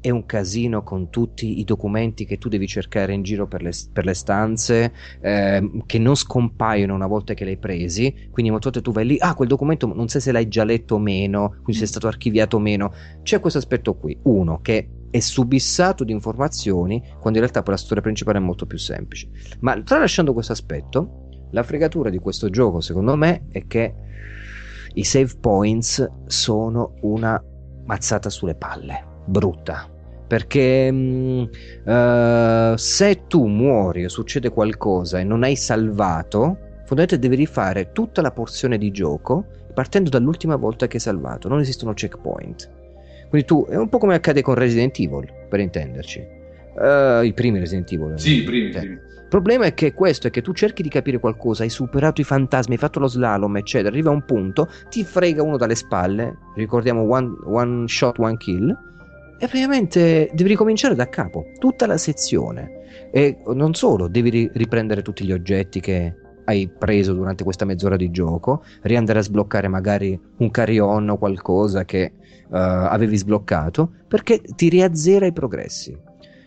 [0.00, 3.72] è un casino con tutti i documenti che tu devi cercare in giro per le,
[3.92, 8.28] per le stanze ehm, che non scompaiono una volta che li hai presi.
[8.30, 10.96] Quindi molte volte tu vai lì ah quel documento non sai se l'hai già letto
[10.96, 12.92] o meno quindi se è stato archiviato o meno.
[13.22, 14.16] C'è questo aspetto qui.
[14.22, 18.66] Uno che è subissato di informazioni quando in realtà poi la storia principale è molto
[18.66, 19.28] più semplice.
[19.60, 23.94] Ma tralasciando questo aspetto, la fregatura di questo gioco secondo me è che
[24.94, 27.42] i save points sono una
[27.86, 29.88] mazzata sulle palle, brutta.
[30.26, 31.48] Perché mh,
[31.84, 36.36] uh, se tu muori o succede qualcosa e non hai salvato,
[36.84, 41.48] fondamentalmente devi rifare tutta la porzione di gioco partendo dall'ultima volta che hai salvato.
[41.48, 42.70] Non esistono checkpoint.
[43.28, 46.36] Quindi tu è un po' come accade con Resident Evil, per intenderci.
[46.74, 48.18] Uh, I primi Resident Evil.
[48.18, 48.94] Sì, i primi, Cioè, primi.
[48.96, 52.24] il problema è che questo è che tu cerchi di capire qualcosa, hai superato i
[52.24, 53.90] fantasmi, hai fatto lo slalom, eccetera.
[53.90, 56.36] Arriva a un punto, ti frega uno dalle spalle.
[56.54, 58.76] Ricordiamo one, one shot, one kill.
[59.40, 63.08] E praticamente devi ricominciare da capo, tutta la sezione.
[63.12, 66.14] E non solo, devi ri- riprendere tutti gli oggetti che
[66.46, 71.84] hai preso durante questa mezz'ora di gioco, riandare a sbloccare magari un carry-on o qualcosa
[71.84, 72.12] che eh,
[72.50, 75.96] avevi sbloccato, perché ti riazzera i progressi.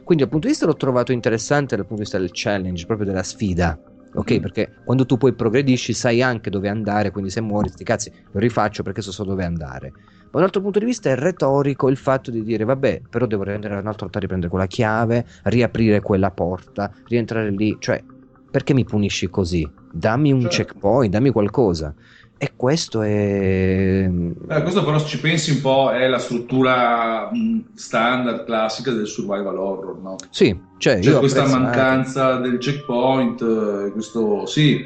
[0.03, 3.07] Quindi dal punto di vista l'ho trovato interessante dal punto di vista del challenge, proprio
[3.07, 3.79] della sfida.
[4.13, 4.39] Ok, Mhm.
[4.41, 8.39] perché quando tu poi progredisci sai anche dove andare, quindi se muori, sti cazzi, lo
[8.39, 9.93] rifaccio perché so, so dove andare.
[10.31, 13.25] Ma da un altro punto di vista è retorico il fatto di dire, vabbè, però
[13.25, 18.01] devo andare da un'altra volta a riprendere quella chiave, riaprire quella porta, rientrare lì, cioè,
[18.49, 19.69] perché mi punisci così?
[19.91, 20.73] Dammi un Certo.
[20.73, 21.93] checkpoint, dammi qualcosa.
[22.37, 24.09] E questo è...
[24.49, 29.05] Eh, questo però se ci pensi un po' è la struttura mh, standard, classica del
[29.07, 30.15] survival horror, no?
[30.31, 34.83] Sì, cioè, C'è io questa mancanza del checkpoint, eh, questo sì.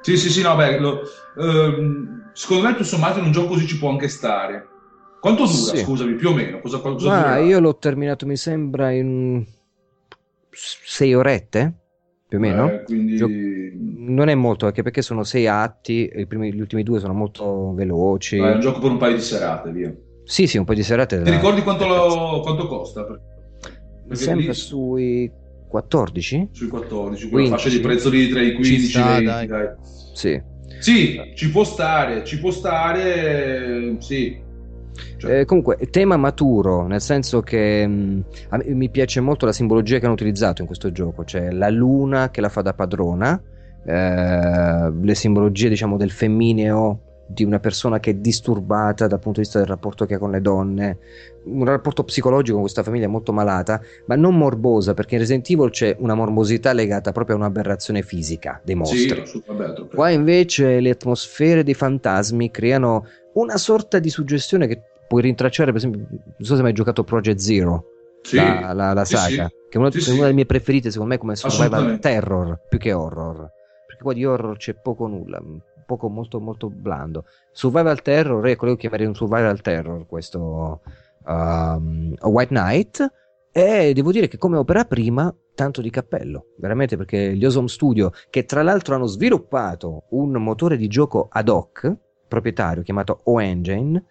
[0.00, 1.02] Sì, sì, sì, no, beh, lo-
[1.38, 4.66] ehm, secondo me tutto sommato in un gioco così ci può anche stare.
[5.20, 5.78] Quanto dura, Sì.
[5.78, 6.60] scusami, più o meno?
[6.60, 7.38] Cosa, cosa Ma dura?
[7.40, 9.44] io l'ho terminato, mi sembra, in
[10.50, 11.72] sei orette,
[12.28, 12.68] più o meno.
[12.70, 13.16] Eh, quindi...
[13.16, 13.30] Gio-
[13.80, 17.72] Non è molto, anche perché sono sei atti, i primi- gli ultimi due sono molto
[17.74, 18.36] veloci.
[18.38, 19.94] eh, è un gioco per un paio di serate, via.
[20.24, 21.20] Sì, sì, un po' di serate.
[21.22, 23.04] Ti ricordi quanto, lo- quanto costa?
[23.04, 25.30] Perché sembra lì- sui
[25.68, 26.48] 14?
[26.52, 27.50] sui 14, quella 15.
[27.50, 29.46] fascia di prezzo lì tra i 15 Ci sta, e i 20, dai.
[29.46, 29.68] dai.
[30.12, 30.42] Sì.
[30.80, 34.46] Sì, ci può stare, ci può stare, sì.
[35.16, 39.98] Cioè, Eh, comunque, tema maturo, nel senso che mh, me- mi piace molto la simbologia
[39.98, 43.40] che hanno utilizzato in questo gioco, cioè la luna che la fa da padrona,
[43.84, 47.00] eh, le simbologie, diciamo, del femmineo
[47.30, 50.30] di una persona che è disturbata dal punto di vista del rapporto che ha con
[50.30, 50.98] le donne,
[51.44, 55.70] un rapporto psicologico con questa famiglia molto malata, ma non morbosa, perché in Resident Evil
[55.70, 59.26] c'è una morbosità legata proprio a un'aberrazione fisica dei mostri.
[59.26, 59.88] sì, vabbè.
[59.94, 63.04] Qua invece le atmosfere dei fantasmi creano
[63.34, 67.04] una sorta di suggestione che puoi rintracciare, per esempio, non so se hai mai giocato
[67.04, 67.84] Project Zero,
[68.22, 69.54] Sì, la, la- la saga, sì.
[69.68, 72.92] che è una, è una delle mie preferite, secondo me, come survival terror più che
[72.92, 73.50] horror.
[73.86, 75.40] Perché qua di horror c'è poco nulla,
[75.88, 77.24] poco molto molto blando.
[77.50, 80.82] Survival terror è quello che chiamerei un survival terror, questo
[81.24, 83.12] um, White Knight.
[83.50, 88.12] E devo dire che come opera prima, tanto di cappello, veramente perché gli Awesome Studio,
[88.28, 91.90] che tra l'altro hanno sviluppato un motore di gioco ad hoc,
[92.28, 94.04] proprietario, chiamato O-Engine,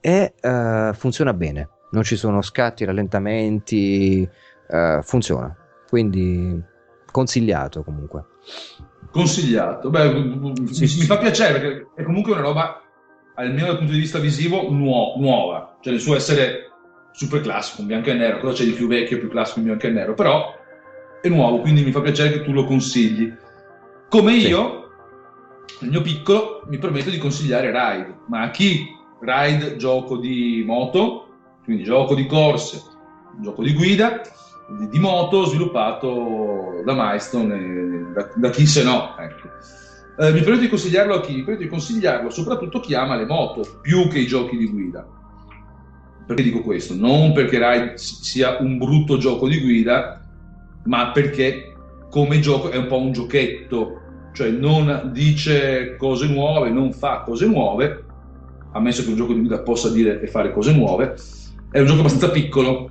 [0.00, 1.68] e eh, funziona bene.
[1.90, 4.26] Non ci sono scatti, rallentamenti,
[4.68, 5.54] eh, funziona.
[5.88, 6.62] Quindi
[7.10, 8.24] consigliato comunque.
[9.10, 9.90] Consigliato.
[9.90, 11.06] Beh, mi, Sì, mi sì.
[11.06, 12.80] fa piacere perché è comunque una roba,
[13.34, 15.76] almeno dal punto di vista visivo, nuo- nuova.
[15.80, 16.70] Cioè nel suo essere
[17.12, 18.38] super classico, in bianco e nero.
[18.38, 20.14] Cosa c'è di più vecchio e più classico in bianco e nero?
[20.14, 20.54] Però
[21.20, 23.32] è nuovo, quindi mi fa piacere che tu lo consigli.
[24.08, 24.48] Come Sì.
[24.48, 24.90] io,
[25.80, 28.18] nel mio piccolo, mi permetto di consigliare Ride.
[28.28, 28.86] Ma a chi
[29.20, 31.26] Ride gioco di moto,
[31.64, 32.80] quindi gioco di corse,
[33.40, 34.20] gioco di guida,
[34.78, 39.16] di, di moto sviluppato da Milestone, da, da chi se no.
[39.18, 39.48] Ecco.
[40.18, 41.34] Eh, mi permetto di consigliarlo a chi?
[41.34, 45.06] Mi permetto di consigliarlo soprattutto chi ama le moto più che i giochi di guida.
[46.26, 46.94] Perché dico questo?
[46.94, 50.20] Non perché Ride si- sia un brutto gioco di guida,
[50.84, 51.74] ma perché
[52.10, 54.00] come gioco è un po' un giochetto,
[54.32, 58.04] cioè non dice cose nuove, non fa cose nuove,
[58.72, 61.16] ammesso che un gioco di guida possa dire e fare cose nuove,
[61.70, 62.90] è un gioco abbastanza piccolo,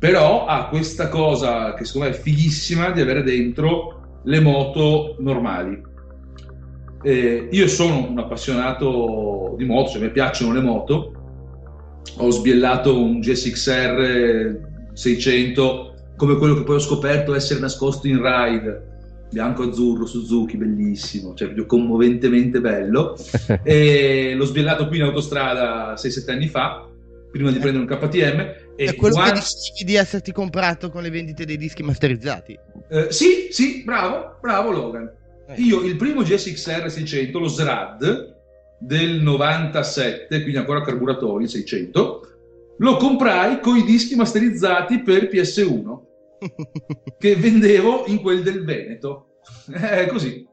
[0.00, 5.78] però ha questa cosa che secondo me è fighissima di avere dentro le moto normali.
[7.02, 11.12] Eh, io sono un appassionato di moto, cioè mi piacciono le moto,
[12.16, 18.88] ho sbiellato un GSXR 600 come quello che poi ho scoperto essere nascosto in ride
[19.30, 23.16] bianco-azzurro Suzuki, bellissimo, cioè proprio commoventemente bello.
[23.62, 26.89] e l'ho sbiellato qui in autostrada 6-7 anni fa,
[27.30, 28.40] prima di prendere un KTM.
[28.76, 32.58] E È quello quando- che dicevi di esserti comprato con le vendite dei dischi masterizzati.
[32.88, 35.10] Eh, sì, sì, bravo, bravo Logan.
[35.48, 35.60] Ecco.
[35.60, 38.36] Io il primo GSXR 600, lo SRAD
[38.78, 42.20] del 97, quindi ancora carburatori 600,
[42.78, 45.98] lo comprai con i dischi masterizzati per PS1
[47.18, 49.26] che vendevo in quel del Veneto.
[49.70, 50.46] È così.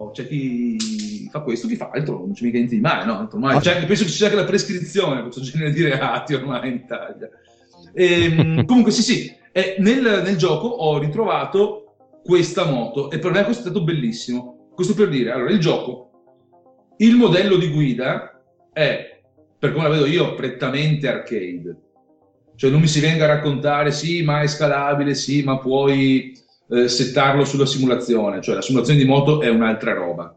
[0.00, 3.28] Oh, c'è chi fa questo, chi fa altro, non c'è mica niente di male, no?
[3.30, 6.68] Ormai, cioè, penso che ci sia anche la prescrizione per questo genere di reati ormai
[6.70, 7.28] in Italia.
[7.92, 13.44] E, comunque, sì, sì, e nel, nel, gioco ho ritrovato questa moto e per me
[13.44, 14.70] questo è stato bellissimo.
[14.74, 16.10] Questo per dire, allora, il gioco,
[16.96, 18.42] il modello di guida
[18.72, 19.20] è,
[19.58, 21.76] per come la vedo io, prettamente arcade.
[22.56, 26.32] Cioè non mi si venga a raccontare, sì, ma è scalabile, sì, ma puoi
[26.70, 30.34] eh, settarlo sulla simulazione, cioè la simulazione di moto è un'altra roba.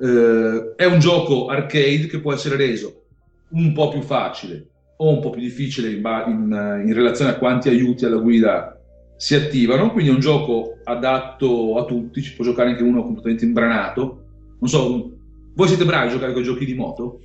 [0.00, 3.04] Eh, è un gioco arcade che può essere reso
[3.50, 7.68] un po' più facile o un po' più difficile in, in, in relazione a quanti
[7.68, 8.78] aiuti alla guida
[9.16, 13.44] si attivano, quindi è un gioco adatto a tutti, ci può giocare anche uno completamente
[13.44, 14.24] imbranato.
[14.60, 15.12] Non so,
[15.54, 17.20] voi siete bravi a giocare con i giochi di moto?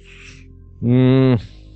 [0.85, 1.33] Mm,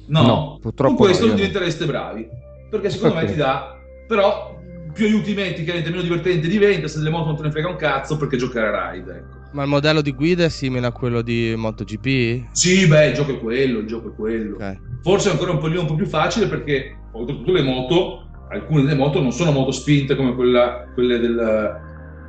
[0.07, 2.27] no, no, purtroppo con questo no, non diventereste bravi,
[2.69, 3.29] perché secondo me Ok.
[3.29, 4.56] ti dà, però
[4.97, 7.75] più aiuti metti, chiaramente meno divertente diventa, se delle moto non te ne frega un
[7.75, 9.35] cazzo perché giocare a ride, ecco.
[9.53, 12.47] Ma il modello di guida è simile a quello di MotoGP?
[12.51, 14.55] Sì, beh, il gioco è quello, il gioco è quello.
[14.55, 14.79] Ok.
[15.03, 18.95] Forse è ancora un po', un po' più facile perché oltretutto le moto, alcune delle
[18.95, 21.79] moto non sono moto spinte come quella- quelle del,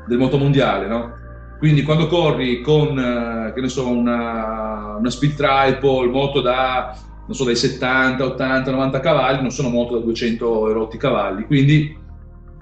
[0.06, 1.16] del motomondiale, no?
[1.58, 6.96] Quindi quando corri con, eh, che ne so, una, una speed triple, moto da,
[7.26, 11.44] non so, dai 70, 80, 90 cavalli, non sono moto da 200 erotti cavalli.
[11.46, 11.97] Quindi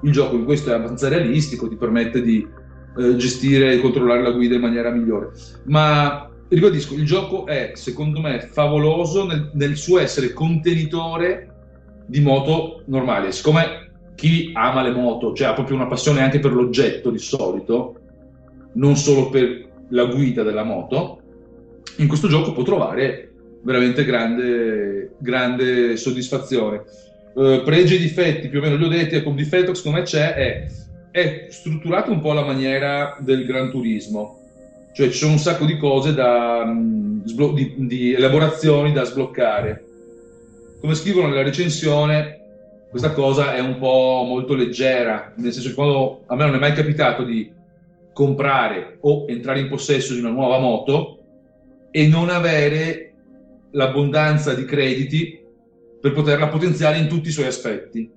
[0.06, 2.46] il gioco in questo è abbastanza realistico, ti permette di
[2.96, 5.30] eh, gestire e controllare la guida in maniera migliore.
[5.64, 11.50] Ma ribadisco, il gioco è secondo me favoloso nel, nel suo essere contenitore
[12.06, 13.32] di moto normali.
[13.32, 17.96] Siccome chi ama le moto, cioè ha proprio una passione anche per l'oggetto di solito,
[18.74, 21.20] non solo per la guida della moto,
[21.96, 23.32] in questo gioco può trovare
[23.62, 26.84] veramente grande, grande soddisfazione.
[27.38, 29.98] Eh, pregi e difetti, più o meno li ho detti, ecco, un difetto che secondo
[29.98, 30.66] me c'è è,
[31.10, 34.40] è strutturato un po' alla maniera del Gran Turismo,
[34.94, 36.74] cioè ci sono un sacco di cose da,
[37.24, 39.84] sblo- di, di elaborazioni da sbloccare.
[40.80, 42.40] Come scrivono nella recensione,
[42.88, 46.58] questa cosa è un po' molto leggera, nel senso che quando a me non è
[46.58, 47.52] mai capitato di
[48.14, 51.18] comprare o entrare in possesso di una nuova moto
[51.90, 53.12] e non avere
[53.72, 55.44] l'abbondanza di crediti
[56.06, 58.08] per poterla potenziare in tutti i suoi aspetti.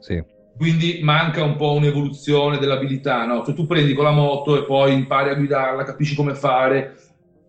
[0.00, 0.22] Sì.
[0.56, 3.44] Quindi manca un po' un'evoluzione dell'abilità, no?
[3.44, 6.96] Cioè tu prendi con la moto e poi impari a guidarla, capisci come fare,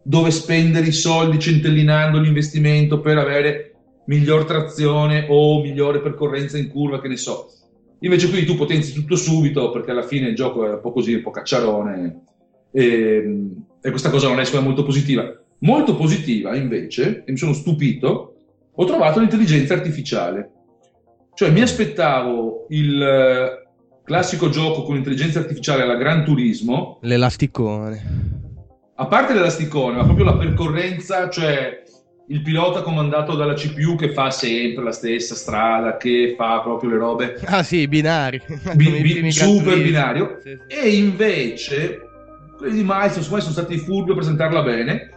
[0.03, 3.75] dove spendere i soldi centellinando l'investimento per avere
[4.07, 7.49] miglior trazione o migliore percorrenza in curva, che ne so.
[7.99, 11.13] Invece qui tu potenzi tutto subito perché alla fine il gioco è un po' così,
[11.13, 12.21] un po' cacciarone
[12.71, 13.49] e,
[13.81, 15.33] e questa cosa non è molto positiva.
[15.59, 18.36] Molto positiva invece, e mi sono stupito,
[18.79, 20.51] ho trovato l'intelligenza artificiale.
[21.33, 23.67] Cioè mi aspettavo il eh,
[24.03, 28.03] classico gioco con l'intelligenza artificiale alla Gran Turismo, L'elasticone.
[28.95, 31.83] a parte l'elasticone, ma proprio la percorrenza, cioè
[32.29, 36.97] il pilota comandato dalla CPU che fa sempre la stessa strada, che fa proprio le
[36.97, 38.41] robe Ah sì, binari.
[38.75, 40.37] Bi- bi- super binario.
[40.43, 40.75] Sì, sì.
[40.75, 42.01] E invece
[42.57, 45.11] quelli di Milestone secondo me sono stati furbi a presentarla bene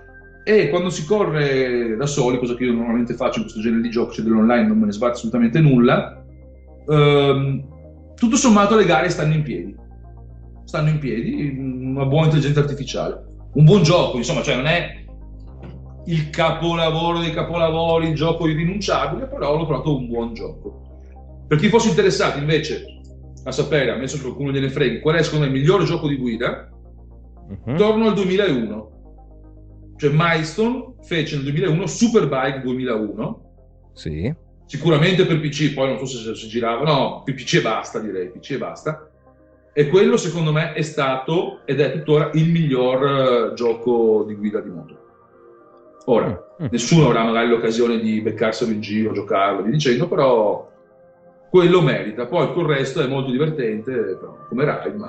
[0.44, 3.90] e quando si corre da soli, cosa che io normalmente faccio in questo genere di
[3.90, 6.24] giochi, cioè dell'online non me ne sbatte assolutamente nulla,
[6.88, 7.68] ehm,
[8.14, 9.76] tutto sommato le gare stanno in piedi.
[10.64, 13.24] Stanno in piedi, una buona intelligenza artificiale.
[13.54, 15.04] Un buon gioco, insomma, cioè non è
[16.06, 20.82] il capolavoro dei capolavori, il gioco irrinunciabile, però l'ho trovato un buon gioco.
[21.46, 22.84] Per chi fosse interessato invece
[23.44, 26.16] a sapere, ammesso che qualcuno gliene freghi, qual è secondo me il migliore gioco di
[26.16, 26.68] guida,
[27.64, 27.76] Mhm.
[27.76, 28.90] torno al 2001.
[30.00, 33.42] Cioè Milestone fece nel 2001 Superbike 2001,
[33.92, 34.34] Sì.
[34.64, 38.52] sicuramente per PC, poi non so se si girava, no, PC e basta direi, PC
[38.52, 39.10] e basta.
[39.74, 44.60] E quello secondo me è stato ed è tuttora il miglior eh, gioco di guida
[44.60, 44.98] di moto.
[46.06, 46.66] Ora, Mm.
[46.70, 50.68] nessuno avrà magari l'occasione di beccarselo in giro, giocarlo, vi dicendo, però
[51.50, 52.26] quello merita.
[52.26, 55.06] Poi il resto è molto divertente, però, come ride, ma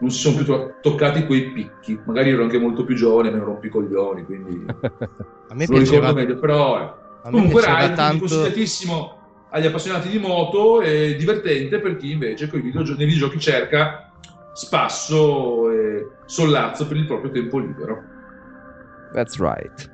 [0.00, 2.00] non si sono più to- toccati quei picchi.
[2.04, 4.64] Magari ero anche molto più giovane, meno rompicoglioni, quindi
[5.50, 6.78] A me lo ricordo meglio, però...
[6.78, 6.82] eh.
[6.82, 8.18] a me Comunque ride, tanto...
[8.20, 9.16] consigliatissimo
[9.50, 14.12] agli appassionati di moto e divertente per chi invece coi videogio- nei videogiochi cerca
[14.52, 18.02] spasso e sollazzo per il proprio tempo libero.
[19.12, 19.90] That's right.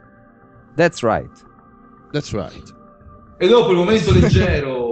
[0.74, 1.30] That's right.
[2.10, 2.74] That's right.
[3.36, 4.83] E dopo il momento leggero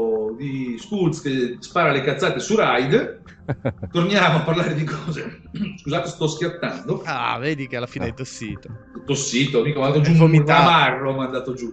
[0.43, 3.23] di Schultz che spara le cazzate su Ride,
[3.93, 5.43] torniamo a parlare di cose.
[5.79, 7.03] Scusate, sto schiattando.
[7.05, 8.69] Ah, vedi che alla fine hai tossito.
[9.07, 11.73] tossito, mica ho mandato giù un ramarro, ho mandato giù.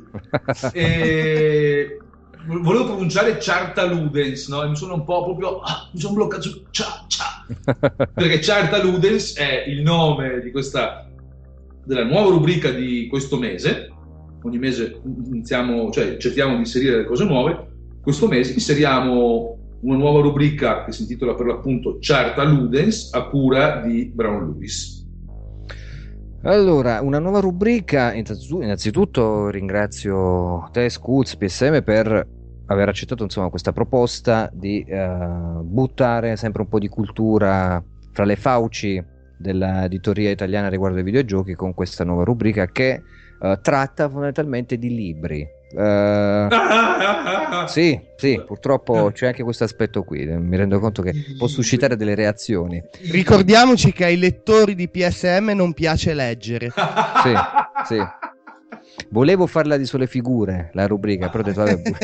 [0.74, 1.97] E...
[2.45, 4.63] Volevo pronunciare Charta Ludens, no?
[4.63, 5.59] E mi sono un po' proprio...
[5.59, 6.63] ah, mi sono bloccato su...
[6.72, 7.45] Cia, cia.
[8.13, 11.07] Perché Charta Ludens è il nome di questa...
[11.84, 13.91] della nuova rubrica di questo mese.
[14.43, 17.68] Ogni mese iniziamo, cioè cerchiamo di inserire delle cose nuove.
[18.10, 23.82] Questo mese inseriamo una nuova rubrica che si intitola per l'appunto Charta Ludens a cura
[23.82, 25.05] di Brown Lewis.
[26.41, 28.12] Allora, una nuova rubrica.
[28.16, 32.28] Innanzitutto, ringrazio te, Scuz, PSM, per
[32.66, 35.07] aver accettato insomma, questa proposta di eh,
[35.62, 37.80] buttare sempre un po' di cultura
[38.12, 38.99] fra le fauci
[39.38, 43.03] dell'editoria italiana riguardo ai videogiochi con questa nuova rubrica che
[43.39, 45.57] eh, tratta fondamentalmente di libri.
[45.72, 46.47] Eh,
[47.67, 50.26] sì, sì, purtroppo c'è anche questo aspetto qui.
[50.26, 52.82] Mi rendo conto che può suscitare delle reazioni.
[53.11, 56.72] Ricordiamoci che ai lettori di PSM non piace leggere.
[56.72, 57.34] Sì,
[57.86, 57.97] sì.
[59.11, 61.95] Volevo farla di sole figure, la rubrica, però ho detto, vabbè, bu-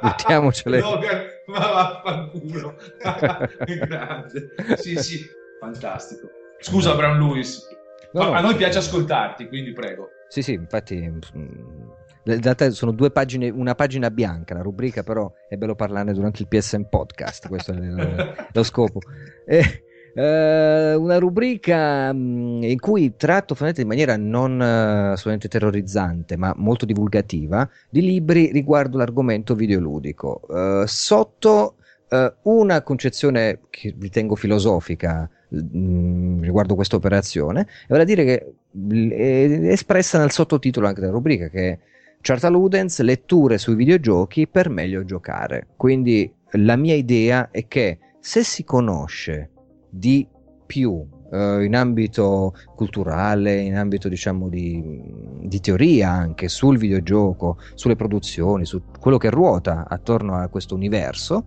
[0.00, 0.80] buttiamocele.
[0.80, 2.76] Logan, ma vaffanculo.
[3.86, 4.54] Grande.
[4.76, 5.26] Sì, sì,
[5.60, 6.28] fantastico.
[6.60, 7.66] Scusa, Brown Lewis.
[8.12, 8.32] No, no.
[8.32, 10.10] a noi piace ascoltarti, quindi prego.
[10.28, 11.87] Sì, sì, infatti mm,
[12.34, 16.42] in realtà sono due pagine, una pagina bianca la rubrica, però è bello parlarne durante
[16.42, 19.00] il PSM podcast, questo è lo, lo scopo.
[19.46, 19.82] Eh,
[20.14, 26.84] eh, una rubrica mm, in cui tratto in maniera non eh, solamente terrorizzante, ma molto
[26.84, 31.76] divulgativa, di libri riguardo l'argomento videoludico, eh, sotto
[32.08, 38.52] eh, una concezione che ritengo filosofica mm, riguardo questa operazione, e vale a dire che
[38.70, 41.78] è espressa nel sottotitolo anche della rubrica che
[42.20, 45.68] Charta Ludens, letture sui videogiochi per meglio giocare.
[45.76, 49.50] Quindi la mia idea è che se si conosce
[49.88, 50.26] di
[50.66, 55.02] più eh, in ambito culturale, in ambito diciamo di,
[55.42, 61.44] di teoria anche sul videogioco, sulle produzioni, su quello che ruota attorno a questo universo,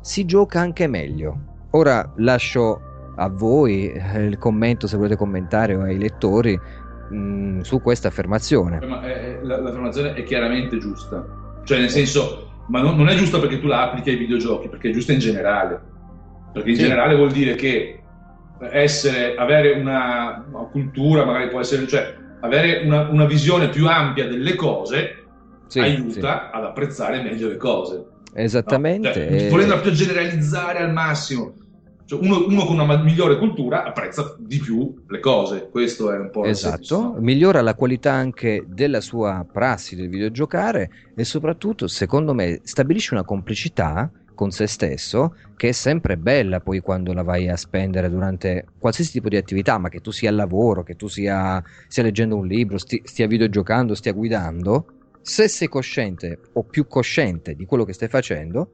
[0.00, 1.50] si gioca anche meglio.
[1.70, 2.80] Ora lascio
[3.16, 6.58] a voi eh, il commento se volete commentare o ai lettori
[7.12, 8.84] mh, su questa affermazione.
[8.86, 11.24] Ma eh, la- l'affermazione è chiaramente giusta.
[11.64, 14.90] Cioè, nel senso, ma non, non è giusta perché tu la applichi ai videogiochi, perché
[14.90, 15.80] è giusta in generale.
[16.52, 16.82] Perché in Sì.
[16.82, 18.02] generale vuol dire che
[18.70, 24.26] essere, avere una, una cultura, magari può essere, cioè, avere una, una visione più ampia
[24.28, 25.24] delle cose
[25.66, 28.04] Sì, aiuta ad apprezzare meglio le cose.
[28.24, 28.40] sì.
[28.40, 29.08] Esattamente.
[29.08, 29.14] No?
[29.14, 31.54] Cioè, eh, volendo proprio generalizzare al massimo.
[32.04, 35.68] Cioè, uno, uno con una migliore cultura apprezza di più le cose.
[35.70, 41.24] Questo è un po' Esatto, migliora la qualità anche della sua prassi del videogiocare e
[41.24, 47.12] soprattutto, secondo me, stabilisce una complicità con se stesso che è sempre bella poi quando
[47.12, 50.82] la vai a spendere durante qualsiasi tipo di attività, ma che tu sia al lavoro,
[50.82, 54.86] che tu sia, stia leggendo un libro, sti- stia videogiocando, stia guidando,
[55.22, 58.72] se sei cosciente o più cosciente di quello che stai facendo,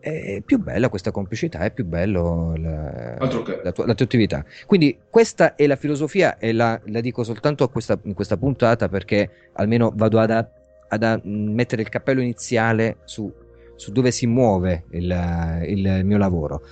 [0.00, 4.44] è più bella questa complicità, è più bello la, la tua, la tua attività.
[4.66, 8.88] Quindi questa è la filosofia e la, la dico soltanto a questa, in questa puntata
[8.88, 13.32] perché almeno vado ad, ad a mettere il cappello iniziale su,
[13.76, 16.62] su dove si muove il, il mio lavoro.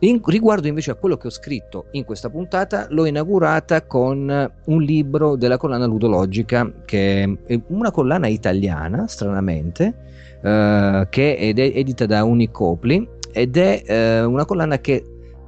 [0.00, 4.82] In- riguardo invece a quello che ho scritto in questa puntata, l'ho inaugurata con un
[4.82, 10.05] libro della collana ludologica, che è una collana italiana, stranamente,
[10.46, 15.04] eh, che è ed- edita da Unicopli ed è eh, una collana che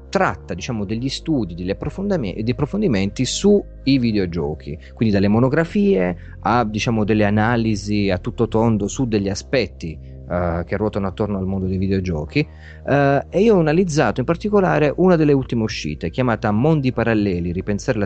[0.09, 7.05] tratta diciamo degli studi, degli approfondimenti, di approfondimenti sui videogiochi, quindi dalle monografie a diciamo
[7.05, 9.97] delle analisi a tutto tondo su degli aspetti
[10.29, 12.47] eh, che ruotano attorno al mondo dei videogiochi
[12.87, 17.99] eh, e io ho analizzato in particolare una delle ultime uscite chiamata Mondi Paralleli, ripensare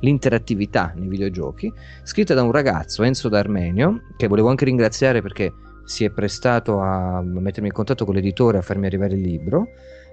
[0.00, 5.52] l'interattività nei videogiochi, scritta da un ragazzo, Enzo D'Armenio, che volevo anche ringraziare perché
[5.84, 9.68] si è prestato a mettermi in contatto con l'editore a farmi arrivare il libro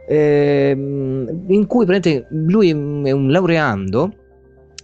[0.07, 1.85] ehm, in cui
[2.29, 4.13] lui è un laureando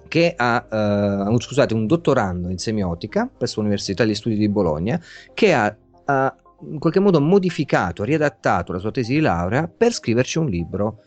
[0.08, 5.02] che ha, eh, scusate, un dottorando in semiotica presso l'Università degli Studi di Bologna
[5.34, 5.76] che ha,
[6.06, 6.36] ha
[6.70, 11.00] in qualche modo modificato, riadattato la sua tesi di laurea per scriverci un libro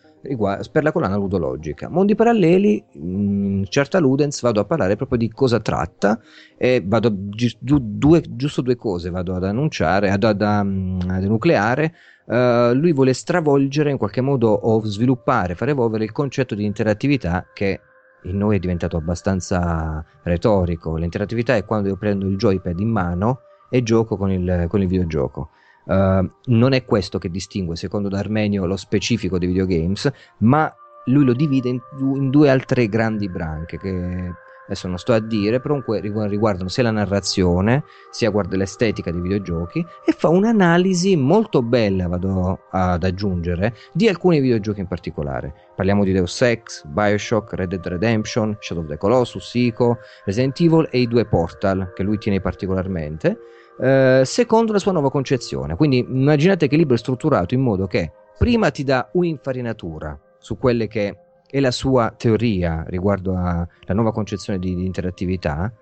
[0.71, 1.89] per la collana ludologica.
[1.89, 6.21] Mondi paralleli, in certa Ludens, vado a parlare proprio di cosa tratta
[6.57, 11.23] e vado gi- du- due, giusto due cose vado ad annunciare, ad, ad, um, ad
[11.23, 11.95] enucleare.
[12.27, 17.47] Uh, lui vuole stravolgere in qualche modo o sviluppare, far evolvere il concetto di interattività
[17.55, 17.81] che
[18.25, 20.97] in noi è diventato abbastanza retorico.
[20.97, 24.89] L'interattività è quando io prendo il joypad in mano e gioco con il, con il
[24.89, 25.51] videogioco.
[25.87, 30.75] Uh, non è questo che distingue, secondo D'Armenio, lo specifico dei videogames, ma
[31.07, 34.33] lui lo divide in, in due altre grandi branche che
[34.67, 39.21] adesso non sto a dire, però comunque rigu- riguardano sia la narrazione, sia l'estetica dei
[39.21, 45.55] videogiochi e fa un'analisi molto bella, vado ad aggiungere, di alcuni videogiochi in particolare.
[45.77, 50.89] Parliamo di Deus Ex, Bioshock, Red Dead Redemption, Shadow of the Colossus, Ico, Resident Evil
[50.91, 53.39] e i due Portal, che lui tiene particolarmente,
[53.81, 55.77] eh, secondo la sua nuova concezione.
[55.77, 60.59] Quindi immaginate che il libro è strutturato in modo che prima ti dà un'infarinatura su
[60.59, 61.19] quelle che
[61.49, 65.73] è la sua teoria riguardo alla nuova concezione di, di interattività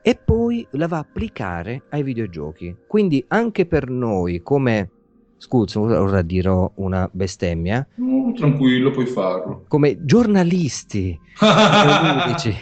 [0.00, 2.76] e poi la va a applicare ai videogiochi.
[2.86, 4.90] Quindi anche per noi come
[5.38, 7.86] scusa, ora dirò una bestemmia.
[7.96, 9.64] No, tranquillo, puoi farlo.
[9.68, 12.54] Come giornalisti ludici.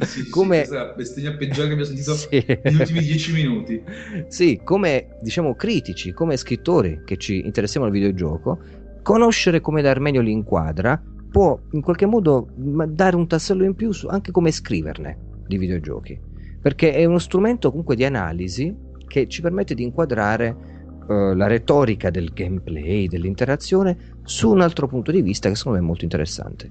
[0.00, 2.44] sì, come sì, la bestemmia peggiore che abbiamo sentito Sì.
[2.62, 3.82] negli ultimi dieci minuti.
[4.28, 8.58] Sì, come diciamo critici, come scrittori che ci interessiamo al videogioco,
[9.02, 14.06] conoscere come l'Armenio li inquadra può in qualche modo dare un tassello in più su
[14.08, 16.18] anche come scriverne di videogiochi,
[16.60, 18.74] perché è uno strumento comunque di analisi
[19.06, 20.78] che ci permette di inquadrare
[21.10, 25.84] eh, la retorica del gameplay, dell'interazione su un altro punto di vista che secondo me
[25.84, 26.70] è molto interessante.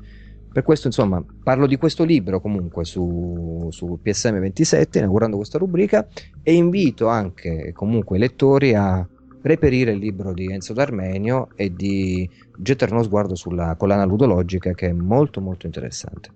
[0.51, 6.07] Per questo, insomma, parlo di questo libro comunque su, su PSM 27, inaugurando questa rubrica,
[6.41, 9.05] e invito anche comunque i lettori a
[9.41, 12.27] reperire il libro di Enzo D'Armenio e di
[12.57, 16.29] gettare uno sguardo sulla collana ludologica che è molto molto interessante.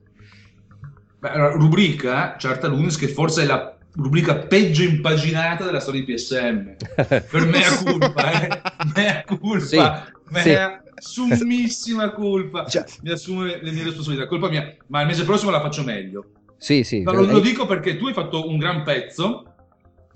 [1.20, 6.76] Beh, rubrica Certa Lunis, che forse è la rubrica peggio impaginata della storia di PSM.
[6.96, 8.62] Per me è colpa, eh?
[8.96, 9.78] Mea colpa, Sì,
[10.30, 12.66] mea summissima colpa.
[12.66, 16.26] Cioè- Mi assumo le mie responsabilità, colpa mia, ma il mese prossimo la faccio meglio.
[16.58, 17.04] Sì, sì.
[17.04, 19.54] Lo, lo dico perché tu hai fatto un gran pezzo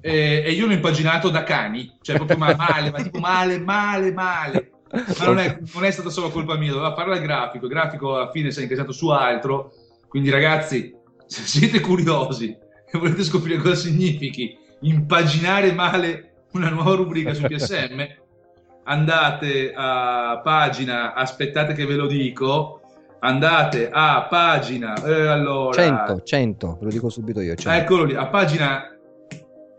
[0.01, 4.13] eh, e io l'ho impaginato da cani, cioè proprio ma- male, ma tipo male, male,
[4.13, 4.71] male.
[4.89, 7.65] Ma non è, non è stata solo colpa mia, doveva fare il grafico.
[7.65, 9.73] Il grafico alla fine si è incasato su altro.
[10.07, 12.55] Quindi, ragazzi, se siete curiosi
[12.91, 18.05] e volete scoprire cosa significhi impaginare male una nuova rubrica su PSM,
[18.85, 22.81] andate a pagina, aspettate che ve lo dico.
[23.19, 27.55] Andate a pagina, eh, allora, 100, 100, ve lo dico subito io.
[27.55, 27.81] 100.
[27.81, 28.95] Eccolo lì, a pagina...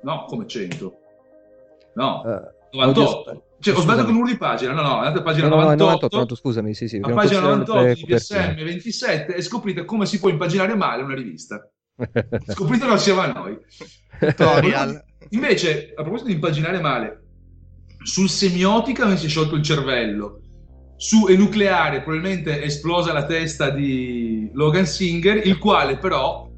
[0.02, 0.98] No, come 100?
[1.94, 3.30] No, Eh, 98.
[3.30, 4.72] audio- Cioè, ho sbagliato con uno di pagina.
[4.72, 5.84] No, no, andate a pagina no, no, 98.
[5.84, 6.96] 98, 98, scusami, sì, sì.
[6.96, 11.02] a pagina non possiamo 98 di PSM 27 e scoprite come si può impaginare male
[11.04, 11.68] una rivista.
[12.54, 13.58] Scopritelo assieme a noi.
[14.18, 15.04] Tutorial.
[15.30, 17.22] Invece, a proposito di impaginare male,
[18.02, 20.40] sul semiotica mi si è sciolto il cervello.
[20.96, 26.48] Su enucleare probabilmente è esplosa la testa di Logan Singer, il quale però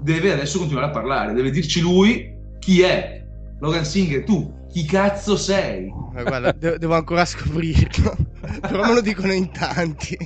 [0.00, 3.22] deve adesso continuare a parlare, deve dirci lui chi è.
[3.60, 5.86] Logan Singer, tu chi cazzo sei?
[6.16, 8.16] Eh, guarda, de- devo ancora scoprirlo.
[8.60, 10.16] Però me lo dicono in tanti.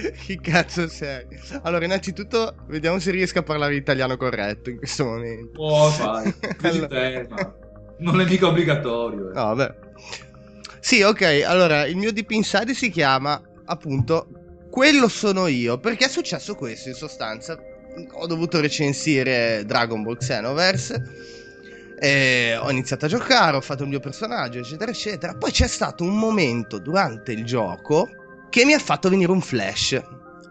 [0.24, 1.26] Chi cazzo sei?
[1.62, 5.60] Allora, innanzitutto, vediamo se riesco a parlare italiano corretto in questo momento.
[5.60, 7.54] Oh, fai, vedi Allora-
[7.98, 9.30] non è mica obbligatorio.
[9.30, 9.34] eh.
[9.34, 9.74] No, vabbè.
[10.80, 11.42] Sì, ok.
[11.46, 14.28] Allora, il mio Deep Inside si chiama appunto
[14.70, 15.78] Quello sono io.
[15.78, 17.58] Perché è successo questo in sostanza?
[18.12, 21.02] Ho dovuto recensire Dragon Ball Xenoverse.
[21.98, 25.34] e ho iniziato a giocare, ho fatto il mio personaggio, eccetera, eccetera.
[25.34, 28.08] Poi c'è stato un momento durante il gioco
[28.50, 30.02] che mi ha fatto venire un flash.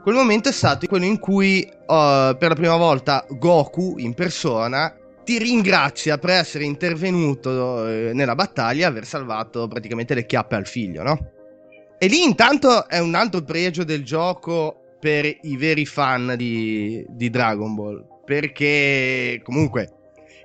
[0.01, 4.95] Quel momento è stato quello in cui uh, per la prima volta Goku in persona
[5.23, 10.65] ti ringrazia per essere intervenuto eh, nella battaglia e aver salvato praticamente le chiappe al
[10.65, 11.31] figlio, no?
[11.99, 17.29] E lì intanto è un altro pregio del gioco per i veri fan di, di
[17.29, 18.03] Dragon Ball.
[18.25, 19.89] Perché comunque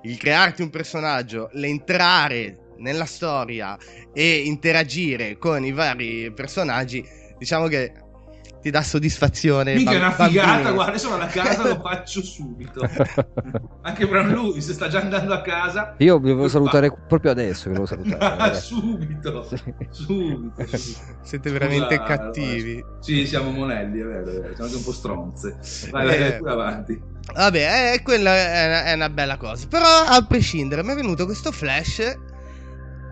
[0.03, 3.77] il crearti un personaggio, l'entrare nella storia
[4.13, 7.03] e interagire con i vari personaggi,
[7.37, 7.93] diciamo che
[8.61, 9.75] ti dà soddisfazione.
[9.75, 10.71] Mica è una figata, bambina.
[10.71, 12.81] guarda, sono alla casa lo faccio subito.
[13.83, 15.93] Anche per lui, se sta già andando a casa.
[15.99, 17.69] Io vi volevo salutare proprio adesso.
[17.69, 18.41] Vi volevo salutare.
[18.41, 19.57] Ah, subito, Sì.
[19.91, 20.77] subito, subito.
[21.21, 22.83] Siete veramente cattivi.
[23.01, 25.57] Sì, siamo monelli, è vero, è vero, siamo anche un po' stronze.
[25.91, 26.19] Vai, vai, Eh.
[26.29, 27.01] vai, pure avanti.
[27.35, 29.67] Vabbè, eh, quella è una, è una bella cosa.
[29.67, 32.17] Però, a prescindere, mi è venuto questo flash.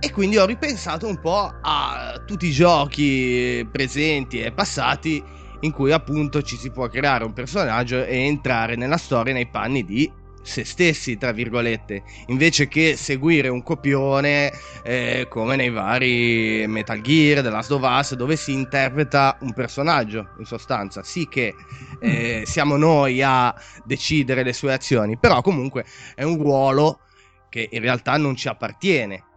[0.03, 5.23] E quindi ho ripensato un po' a tutti i giochi presenti e passati
[5.61, 9.85] in cui appunto ci si può creare un personaggio e entrare nella storia nei panni
[9.85, 10.11] di
[10.41, 14.51] se stessi, tra virgolette, invece che seguire un copione
[14.83, 20.31] eh, come nei vari Metal Gear, The Last of Us, dove si interpreta un personaggio,
[20.37, 21.01] in sostanza.
[21.03, 21.55] Sì che
[22.01, 23.55] eh, siamo noi a
[23.85, 26.99] decidere le sue azioni, però comunque è un ruolo
[27.47, 29.31] che in realtà non ci appartiene.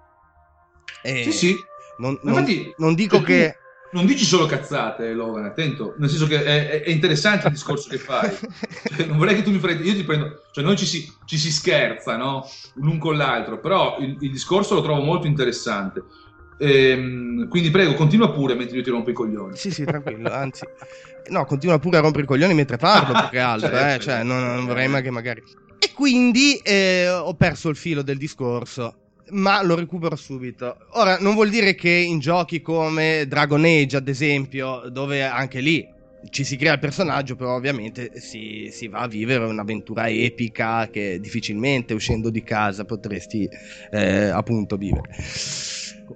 [1.07, 1.57] E Sì, sì.
[1.99, 3.57] Non, non- infatti, non dico cioè, che
[3.93, 7.99] non dici solo cazzate, Logan, attento, nel senso che è, è- interessante il discorso che
[7.99, 8.31] fai.
[8.97, 11.37] Cioè, non vorrei che tu mi prendi, io ti prendo, cioè noi ci si, ci
[11.39, 12.49] si scherza, no?
[12.75, 16.05] L'un con l'altro, però il, il discorso lo trovo molto interessante.
[16.59, 19.57] Ehm, quindi prego, continua pure mentre io ti rompo i coglioni.
[19.57, 20.65] Sì, sì, tranquillo, anzi.
[21.29, 24.15] No, continua pure a rompere i coglioni mentre parlo, più che altro, Certo, eh, cioè,
[24.15, 24.27] certo.
[24.27, 25.43] non, non vorrei mai che magari...
[25.79, 28.95] E quindi eh, ho perso il filo del discorso,
[29.31, 30.77] ma lo recupero subito.
[30.93, 35.95] Ora, non vuol dire che in giochi come Dragon Age, ad esempio, dove anche lì
[36.31, 41.19] ci si crea il personaggio, però ovviamente si, si va a vivere un'avventura epica che
[41.21, 43.49] difficilmente uscendo di casa potresti
[43.91, 45.15] eh, appunto vivere.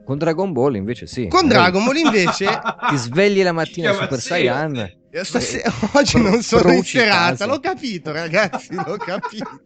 [0.05, 1.27] Con Dragon Ball invece sì.
[1.29, 2.47] Con Dragon Ball invece...
[2.91, 4.27] Ti svegli la mattina Super sì.
[4.29, 4.99] Saiyan.
[5.13, 9.61] Io stasera- oggi non sono in serata, l'ho capito, ragazzi, l'ho capito.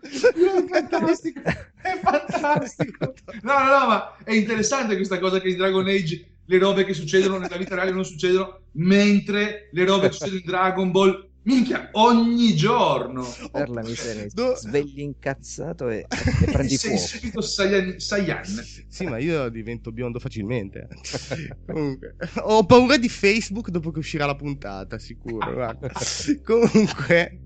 [0.00, 3.14] È fantastico, è fantastico.
[3.42, 6.94] No, no, no, ma è interessante questa cosa che in Dragon Age le robe che
[6.94, 11.88] succedono nella vita reale non succedono, mentre le robe che succedono in Dragon Ball, minchia,
[11.92, 13.26] ogni giorno.
[13.50, 17.06] Per la miseria, Do- svegli incazzato e, e prendi Sei fuoco.
[17.06, 17.98] subito Saiyan.
[17.98, 18.44] Saiyan.
[18.88, 20.88] Sì, ma io divento biondo facilmente.
[21.66, 25.76] Comunque, ho paura di Facebook dopo che uscirà la puntata, sicuro.
[26.44, 27.40] Comunque,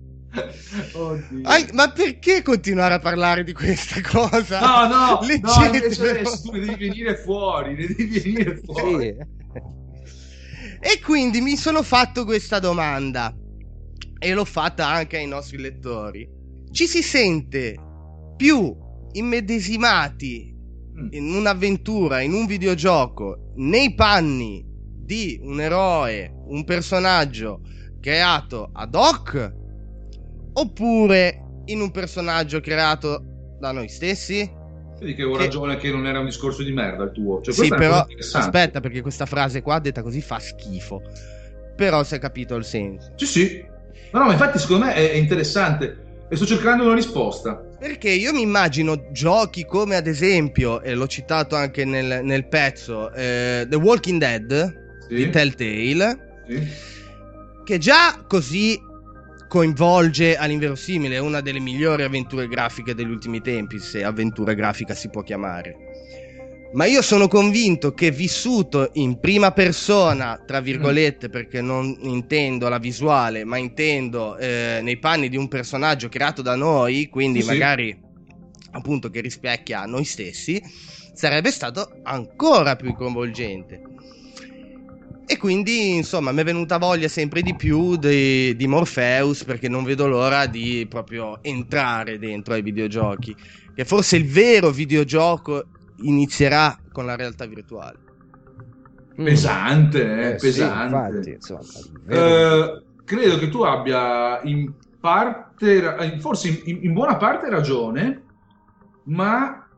[0.92, 1.40] Oddio.
[1.44, 4.58] ai- ma perché continuare a parlare di questa cosa?
[4.60, 9.14] No, no, no, invece adesso ne devi venire fuori, ne devi venire fuori.
[9.16, 9.42] Sì.
[10.80, 13.34] E quindi mi sono fatto questa domanda
[14.18, 16.28] e l'ho fatta anche ai nostri lettori.
[16.70, 17.76] Ci si sente
[18.36, 18.74] più
[19.12, 20.52] immedesimati
[20.96, 21.08] Mm.
[21.10, 27.62] in un'avventura, in un videogioco, nei panni di un eroe, un personaggio
[28.00, 29.52] creato ad hoc,
[30.52, 33.24] oppure in un personaggio creato
[33.58, 34.48] da noi stessi?
[35.00, 37.40] Vedi che Che- ragione che non era un discorso di merda il tuo.
[37.40, 41.02] Cioè, sì, però aspetta, perché questa frase qua detta così fa schifo.
[41.76, 43.12] Però si è capito il senso.
[43.16, 43.64] Sì, sì.
[44.14, 47.54] No, no, ma infatti secondo me è interessante e sto cercando una risposta.
[47.80, 53.12] Perché io mi immagino giochi come ad esempio, e l'ho citato anche nel, nel pezzo,
[53.12, 56.68] eh, The Walking Dead Sì, di Telltale, sì.
[57.64, 58.78] che già così
[59.48, 65.22] coinvolge all'inverosimile una delle migliori avventure grafiche degli ultimi tempi, se avventura grafica si può
[65.22, 65.74] chiamare.
[66.74, 72.78] Ma io sono convinto che vissuto in prima persona, tra virgolette, perché non intendo la
[72.78, 77.96] visuale, ma intendo eh, nei panni di un personaggio creato da noi, quindi Sì, magari
[78.72, 80.60] appunto che rispecchia noi stessi,
[81.12, 83.80] sarebbe stato ancora più coinvolgente.
[85.26, 89.84] E quindi, insomma, mi è venuta voglia sempre di più di, di Morpheus perché non
[89.84, 93.34] vedo l'ora di proprio entrare dentro ai videogiochi.
[93.74, 95.68] Che forse il vero videogioco
[95.98, 97.98] inizierà con la realtà virtuale.
[99.20, 99.24] Mm.
[99.24, 100.96] Pesante, eh, Eh, sì, pesante.
[100.96, 101.60] infatti, insomma,
[102.04, 102.76] vero.
[102.76, 108.22] Eh, credo che tu abbia in parte, forse in, in buona parte ragione,
[109.04, 109.68] ma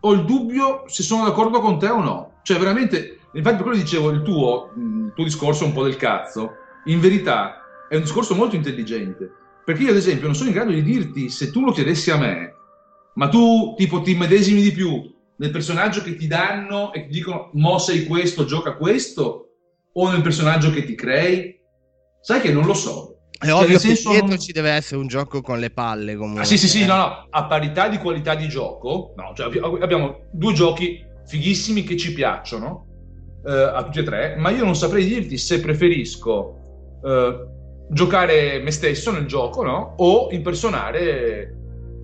[0.00, 2.32] ho il dubbio se sono d'accordo con te o no.
[2.42, 5.82] Cioè, veramente, infatti, per quello dicevo, il tuo, mh, il tuo discorso è un po'
[5.82, 6.52] del cazzo.
[6.84, 9.30] In verità, è un discorso molto intelligente.
[9.64, 12.16] Perché io, ad esempio, non sono in grado di dirti se tu lo chiedessi a
[12.18, 12.54] me,
[13.18, 17.50] ma tu, tipo, ti immedesimi di più nel personaggio che ti danno e ti dicono,
[17.54, 19.48] mo sei questo, gioca questo,
[19.92, 21.58] o nel personaggio che ti crei?
[22.20, 23.16] Sai che non lo so.
[23.36, 26.42] È Cioè, ovvio che dietro non- ci deve essere un gioco con le palle comunque.
[26.42, 26.86] Ah, sì, sì, sì, eh.
[26.86, 31.82] no, no, a parità di qualità di gioco, no, cioè abbi- abbiamo due giochi fighissimi
[31.82, 32.86] che ci piacciono,
[33.44, 36.54] eh, a tutti e tre, ma io non saprei dirti se preferisco
[37.04, 37.46] eh,
[37.90, 39.94] giocare me stesso nel gioco, no?
[39.98, 41.57] O impersonare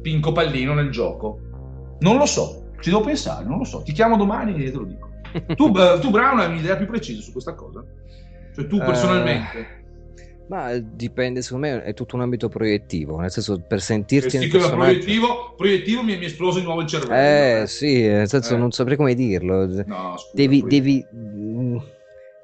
[0.04, 1.38] Pinco Pallino nel gioco.
[2.00, 3.80] Non lo so, ci devo pensare, non lo so.
[3.82, 5.08] Ti chiamo domani e te lo dico.
[5.56, 7.82] Tu, eh, tu Brown, hai un'idea più precisa su questa cosa?
[8.54, 9.82] Cioè tu Eh, personalmente?
[10.48, 14.38] Ma dipende, secondo me è tutto un ambito proiettivo, nel senso per Eh sentirti sì,
[14.40, 14.76] che da personaggio.
[14.76, 17.14] proiettivo, proiettivo mi, mi è esploso di nuovo il cervello.
[17.14, 17.66] Eh eh.
[17.66, 18.58] sì, nel senso Eh.
[18.58, 19.64] non saprei come dirlo.
[19.86, 21.04] No, scusa, devi, devi,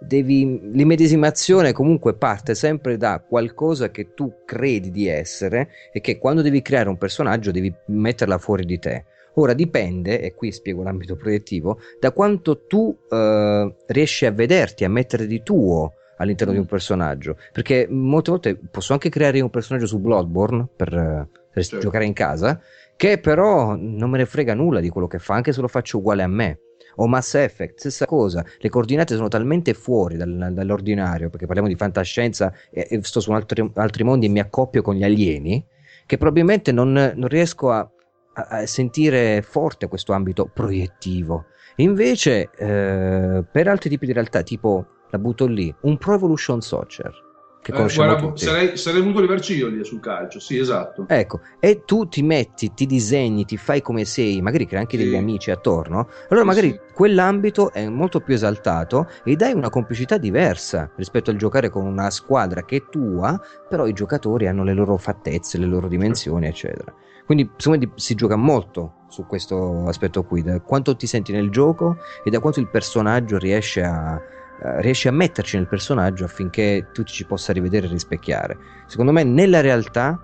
[0.01, 6.43] devi, l'immedesimazione comunque parte sempre da qualcosa che tu credi di essere e che quando
[6.43, 9.05] devi creare un personaggio devi metterla fuori di te.
[9.35, 14.89] Ora dipende, e qui spiego l'ambito proiettivo, da quanto tu eh, riesci a vederti, a
[14.89, 17.37] mettere di tuo all'interno di un personaggio.
[17.53, 21.79] Perché molte volte posso anche creare un personaggio su Bloodborne per, per Certo.
[21.79, 22.61] giocare in casa,
[22.97, 25.99] che però non me ne frega nulla di quello che fa, anche se lo faccio
[25.99, 26.59] uguale a me.
[26.97, 31.77] O Mass Effect, stessa cosa, le coordinate sono talmente fuori dal- dall'ordinario, perché parliamo di
[31.77, 35.65] fantascienza e, e sto su altri, altri mondi e mi accoppio con gli alieni,
[36.07, 37.89] che probabilmente non, non riesco a,
[38.35, 41.47] a- sentire forte questo ambito proiettivo.
[41.77, 47.29] Invece, eh, per altri tipi di realtà, tipo la butto lì, un Pro Evolution Soccer
[47.63, 48.45] che Eh, conosciamo guarda, tutti.
[48.45, 51.05] sarei, sarei voluto arrivarci io lì sul calcio, sì, esatto.
[51.09, 55.05] Ecco, e tu ti metti, ti disegni, ti fai come sei, magari crei anche Sì.
[55.05, 56.81] degli amici attorno, allora Sì, magari sì.
[56.95, 62.09] quell'ambito è molto più esaltato e dai una complicità diversa rispetto al giocare con una
[62.11, 63.39] squadra che è tua,
[63.69, 66.95] però i giocatori hanno le loro fattezze, le loro dimensioni, eccetera.
[67.27, 71.51] Quindi secondo me si gioca molto su questo aspetto qui, da quanto ti senti nel
[71.51, 74.39] gioco e da quanto il personaggio riesce a, eh,
[74.81, 78.57] riesci a metterci nel personaggio affinché tu ci possa rivedere e rispecchiare.
[78.87, 80.19] Secondo me nella realtà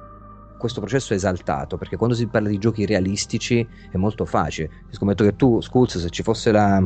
[0.59, 4.71] questo processo è esaltato perché quando si parla di giochi realistici è molto facile.
[4.91, 6.83] Scommetto che tu, Skulls, se ci fosse la,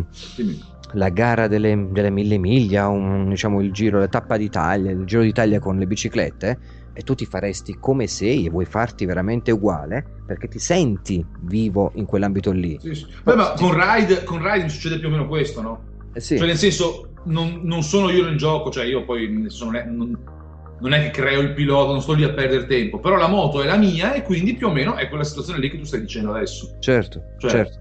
[0.93, 5.23] la gara delle, delle mille miglia, un, diciamo il giro, la tappa d'Italia, il giro
[5.23, 6.59] d'Italia con le biciclette,
[6.93, 11.93] e tu ti faresti come sei e vuoi farti veramente uguale perché ti senti vivo
[11.95, 12.77] in quell'ambito lì.
[12.81, 13.07] Sì, sì.
[13.23, 15.85] Beh, ma con Ride, con Ride succede più o meno questo, no?
[16.13, 16.37] Eh sì.
[16.37, 19.85] Cioè, nel senso, non, non sono io nel gioco, cioè io poi senso, non, è,
[19.85, 23.63] non- è che creo il pilota, non sto lì a perdere tempo, però la moto
[23.63, 26.01] è la mia e quindi più o meno è quella situazione lì che tu stai
[26.01, 26.77] dicendo adesso.
[26.81, 27.79] Certo, Cioè, certo.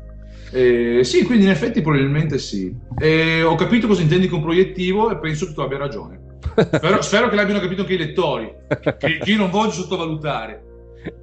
[0.52, 2.76] Eh, sì, quindi in effetti probabilmente sì.
[3.00, 6.20] Eh, ho capito cosa intendi con proiettivo e penso che tu abbia ragione.
[6.60, 8.52] Spero, spero che l'abbiano capito anche i lettori,
[8.82, 10.64] che, che io non voglio sottovalutare.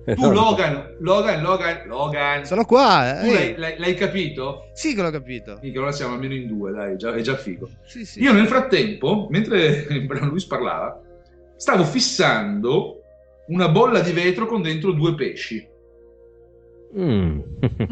[0.06, 3.18] Tu, Logan, Logan, Logan, Logan, Sono qua.
[3.20, 3.32] tu eh.
[3.32, 4.70] l'hai, l'hai- l'hai capito?
[4.72, 5.58] Sì che l'ho capito.
[5.60, 7.68] Mica, allora siamo almeno in due, dai, già- è già figo.
[7.84, 8.22] Sì, sì.
[8.22, 9.86] Io nel frattempo, mentre
[10.22, 11.00] Luis parlava,
[11.56, 13.00] stavo fissando
[13.48, 15.68] una bolla di vetro con dentro due pesci.
[16.96, 17.40] Mm.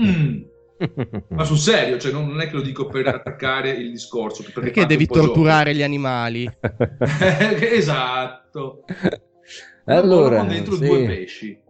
[0.00, 0.42] Mm.
[1.28, 4.42] Ma sul serio, cioè non, non è che lo dico per attaccare il discorso.
[4.42, 5.26] Perché, Perché devi po' gioco.
[5.26, 6.50] torturare gli animali?
[7.60, 8.84] esatto.
[9.84, 10.86] Una bolla allora, con dentro sì.
[10.86, 11.62] due pesci.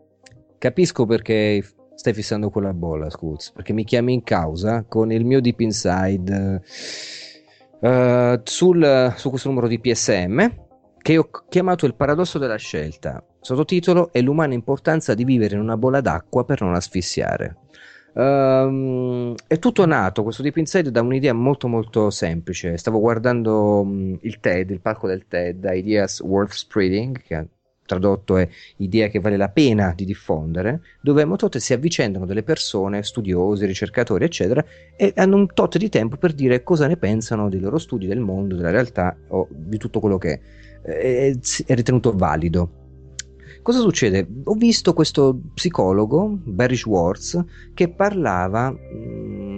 [0.64, 1.62] Capisco perché
[1.94, 6.62] stai fissando quella bolla, Scoots, perché mi chiami in causa con il mio Deep Inside
[7.82, 10.54] eh, sul, su questo numero di PSM
[11.02, 13.22] che ho chiamato il paradosso della scelta.
[13.42, 17.58] Sottotitolo è l'umana importanza di vivere in una bolla d'acqua per non asfissiare.
[18.14, 22.78] Ehm, è tutto nato questo Deep Inside da un'idea molto molto semplice.
[22.78, 27.48] Stavo guardando mh, il TED, il palco del TED, Ideas Worth Spreading, che
[27.86, 32.42] tradotto è idea che vale la pena di diffondere, dove a motote si avvicendano delle
[32.42, 34.64] persone, studiosi, ricercatori, eccetera,
[34.96, 38.20] e hanno un tot di tempo per dire cosa ne pensano dei loro studi, del
[38.20, 40.40] mondo, della realtà o di tutto quello che
[40.82, 41.34] è,
[41.66, 42.82] è ritenuto valido.
[43.62, 44.26] Cosa succede?
[44.44, 47.42] Ho visto questo psicologo, Barry Schwartz,
[47.72, 48.76] che parlava mh,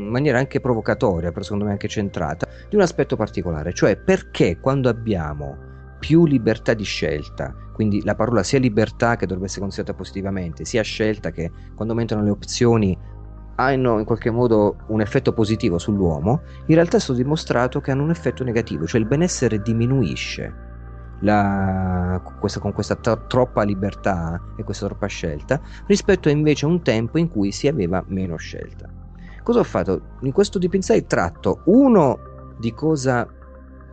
[0.07, 4.61] in maniera anche provocatoria, però secondo me anche centrata, di un aspetto particolare, cioè perché
[4.61, 5.66] quando abbiamo
[6.07, 10.83] più libertà di scelta, quindi la parola sia libertà che dovrebbe essere considerata positivamente, sia
[10.83, 12.97] scelta che quando aumentano le opzioni
[13.57, 18.05] hanno in qualche modo un effetto positivo sull'uomo, in realtà è stato dimostrato che hanno
[18.05, 20.55] un effetto negativo, cioè il benessere diminuisce
[21.23, 26.83] la- questa- con questa tro- troppa libertà e questa troppa scelta rispetto invece a un
[26.83, 28.89] tempo in cui si aveva meno scelta.
[29.43, 30.03] Cosa ho fatto?
[30.21, 32.17] In questo Inside tratto uno
[32.59, 33.27] di cosa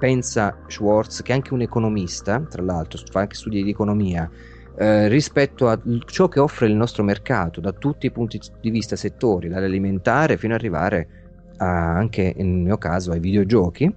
[0.03, 4.29] pensa Schwartz, che è anche un economista, tra l'altro fa anche studi di economia,
[4.75, 8.97] eh, rispetto a ciò che offre il nostro mercato da tutti i punti di vista
[8.97, 11.07] settori, dall'alimentare fino ad arrivare
[11.55, 13.91] a- anche nel mio caso ai videogiochi, eh,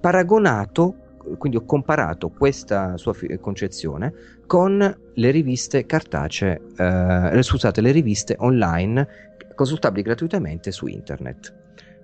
[0.00, 0.94] paragonato,
[1.38, 4.12] quindi ho comparato questa sua fi- concezione
[4.44, 4.78] con
[5.14, 9.06] le riviste cartacee, eh, scusate, le riviste online
[9.54, 11.61] consultabili gratuitamente su internet.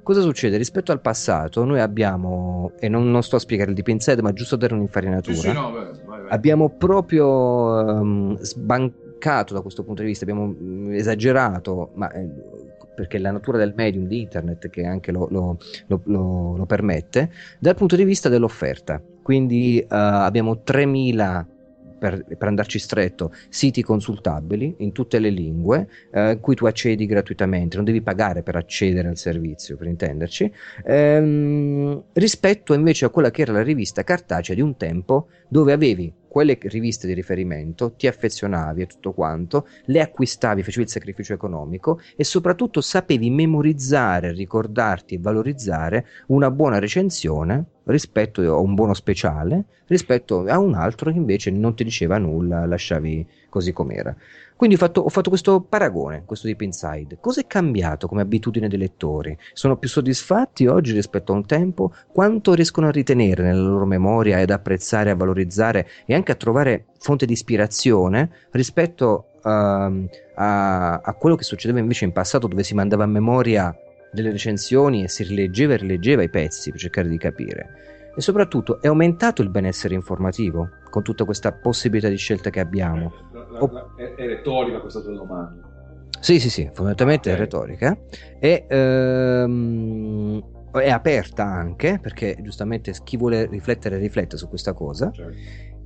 [0.09, 0.57] Cosa succede?
[0.57, 4.33] Rispetto al passato, noi abbiamo, e non, non sto a spiegare il Deep Inside, ma
[4.33, 5.35] giusto dare un'infarinatura.
[5.35, 6.31] Sì, sì, no, vai, vai, vai.
[6.31, 12.27] Abbiamo proprio ehm, sbancato da questo punto di vista, abbiamo mm, esagerato, ma eh,
[12.95, 15.59] perché la natura del medium di internet che anche lo, lo-
[15.89, 16.01] lo-
[16.57, 17.31] lo- permette,
[17.61, 19.03] dal punto di vista dell'offerta.
[19.21, 21.47] Quindi eh, abbiamo 3000
[21.99, 27.77] per, per andarci stretto, siti consultabili in tutte le lingue, eh, cui tu accedi gratuitamente,
[27.77, 30.53] non devi pagare per accedere al servizio, per intenderci,
[30.85, 36.13] ehm, rispetto invece a quella che era la rivista cartacea di un tempo dove avevi
[36.29, 42.01] quelle riviste di riferimento, ti affezionavi a tutto quanto, le acquistavi, facevi il sacrificio economico
[42.15, 49.65] e soprattutto sapevi memorizzare, ricordarti e valorizzare una buona recensione rispetto a un buono speciale,
[49.87, 54.15] rispetto a un altro che invece non ti diceva nulla, lasciavi così com'era.
[54.59, 57.19] Quindi ho fatto, ho fatto questo paragone, questo Deep Inside.
[57.21, 59.39] Cosa è cambiato come abitudine dei lettori?
[59.53, 61.95] Sono più soddisfatti oggi rispetto a un tempo?
[62.11, 66.87] Quanto riescono a ritenere nella loro memoria ed apprezzare, a valorizzare e anche a trovare
[66.99, 72.75] fonte di ispirazione rispetto ehm, a, a quello che succedeva invece in passato dove si
[72.75, 73.73] mandava a memoria
[74.13, 77.87] delle recensioni e si rileggeva e rileggeva i pezzi per cercare di capire.
[78.17, 83.13] E soprattutto è aumentato il benessere informativo con tutta questa possibilità di scelta che abbiamo.
[83.33, 85.77] La- la- la- è, è retorica questa tua domanda.
[86.21, 87.37] Sì, sì, sì, fondamentalmente Ok.
[87.37, 87.97] è retorica.
[88.41, 95.11] E ehm, è aperta anche, perché giustamente chi vuole riflettere riflette su questa cosa.
[95.13, 95.27] Cioè,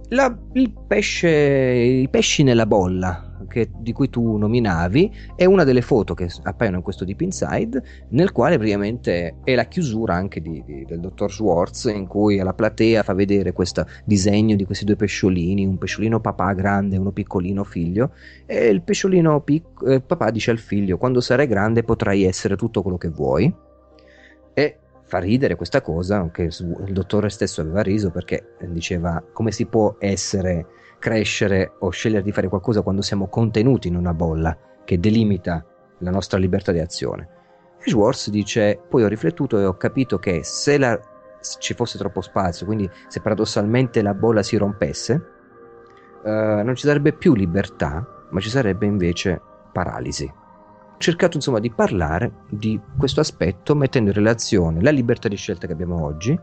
[0.09, 5.81] La- il pesce, i pesci nella bolla che- di cui tu nominavi è una delle
[5.81, 10.63] foto che appaiono in questo Deep Inside, nel quale praticamente è la chiusura anche di-
[10.67, 14.97] di- del dottor Schwartz, in cui alla platea fa vedere questo disegno di questi due
[14.97, 18.13] pesciolini, un pesciolino papà grande e uno piccolino figlio,
[18.45, 22.83] e il pesciolino pic- eh, papà dice al figlio: Quando sarai grande potrai essere tutto
[22.83, 23.53] quello che vuoi.
[24.55, 24.77] E
[25.13, 29.97] fa ridere questa cosa, anche il dottore stesso aveva riso perché diceva come si può
[29.99, 30.65] essere,
[30.99, 35.63] crescere o scegliere di fare qualcosa quando siamo contenuti in una bolla che delimita
[35.99, 37.29] la nostra libertà di azione.
[37.81, 40.99] Schwartz dice, poi ho riflettuto e ho capito che se, la-
[41.59, 45.27] ci fosse troppo spazio, quindi se paradossalmente la bolla si rompesse,
[46.25, 49.39] eh, non ci sarebbe più libertà, ma ci sarebbe invece
[49.73, 50.41] paralisi
[51.03, 55.73] cercato insomma di parlare di questo aspetto mettendo in relazione la libertà di scelta che
[55.73, 56.39] abbiamo oggi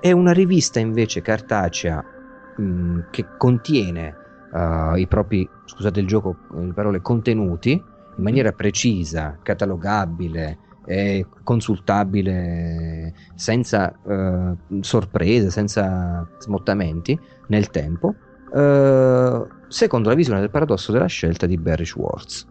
[0.00, 2.04] e una rivista invece cartacea
[2.56, 4.14] mh, che contiene
[4.54, 10.66] eh, i propri, scusate il gioco, le parole contenuti in maniera precisa, catalogabile
[11.42, 17.18] consultabile senza eh, sorprese, senza smottamenti
[17.48, 18.14] nel tempo,
[18.54, 22.46] eh, secondo la visione del paradosso della scelta di Barry Schwartz.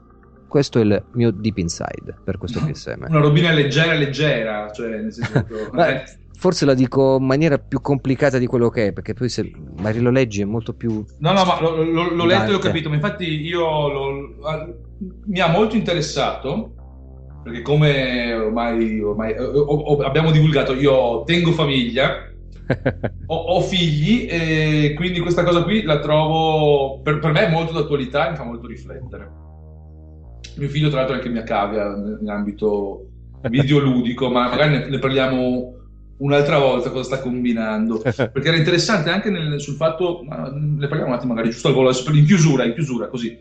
[0.48, 3.06] Questo è il mio deep inside per questo PSM.
[3.10, 6.04] una robina leggera, leggera, cioè nel senso Ma eh,
[6.38, 10.00] forse la dico in maniera più complicata di quello che è, perché poi se magari
[10.00, 11.04] lo leggi è molto più...
[11.20, 14.68] No, no, ma l'ho, l'ho- l'ho letto e ho capito, ma infatti io ah,
[15.26, 16.74] mi ha molto interessato,
[17.44, 22.24] perché come ormai, ormai eh, ho- ho- abbiamo divulgato, io tengo famiglia,
[23.28, 27.74] ho, ho figli e quindi questa cosa qui la trovo, per, per me è molto
[27.74, 29.46] d'attualità e mi fa molto riflettere.
[30.56, 31.86] Mio figlio tra l'altro è anche mia cavia
[32.20, 33.06] in ambito
[33.50, 35.74] videoludico, ma magari ne, ne parliamo
[36.18, 41.12] un'altra volta cosa sta combinando perché era interessante anche nel- sul fatto, ma ne parliamo
[41.12, 43.38] un attimo magari giusto al volo, in chiusura, in chiusura, così.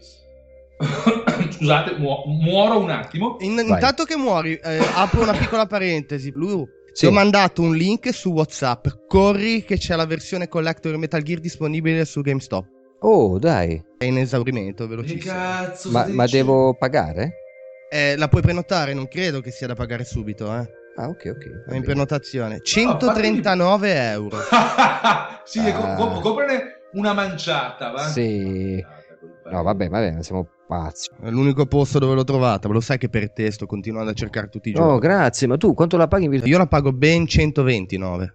[1.50, 3.36] Scusate, muo- muoro un attimo.
[3.40, 6.30] In- intanto che muori, eh, apro una piccola parentesi.
[6.34, 7.00] Lu, Sì.
[7.00, 8.86] ti ho mandato un link su WhatsApp.
[9.06, 12.66] Corri che c'è la versione collector di Metal Gear disponibile su GameStop.
[13.08, 15.32] Oh, dai, È in esaurimento, Che velocissimo.
[15.32, 17.34] cazzo ma, ma devo pagare?
[17.88, 20.66] Eh, la puoi prenotare, non credo che sia da pagare subito, eh.
[20.96, 21.64] Ah, ok, ok.
[21.66, 22.60] va È in prenotazione.
[22.62, 24.38] 139 euro.
[25.44, 25.94] sì, Ah.
[25.94, 28.00] co- comprane una manciata, va?
[28.08, 28.84] Sì.
[29.50, 31.08] No, vabbè, vabbè, siamo pazzi.
[31.22, 32.66] È l'unico posto dove l'ho trovata.
[32.66, 34.90] Ma lo sai che per te sto continuando a cercare tutti i giorni.
[34.90, 36.52] No, grazie, ma tu quanto la paghi in virtuale?
[36.54, 38.34] Io la pago ben 129.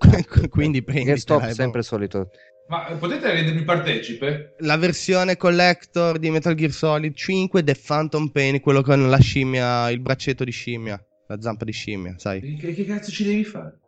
[0.50, 1.04] Quindi prendi.
[1.04, 2.30] GameStop sempre solito.
[2.68, 4.54] Ma eh, potete rendermi partecipe?
[4.58, 9.88] La versione collector di Metal Gear Solid 5 The Phantom Pain, quello con la scimmia,
[9.90, 12.56] il braccetto di scimmia, la zampa di scimmia, sai.
[12.56, 13.78] Che, che cazzo ci devi fare?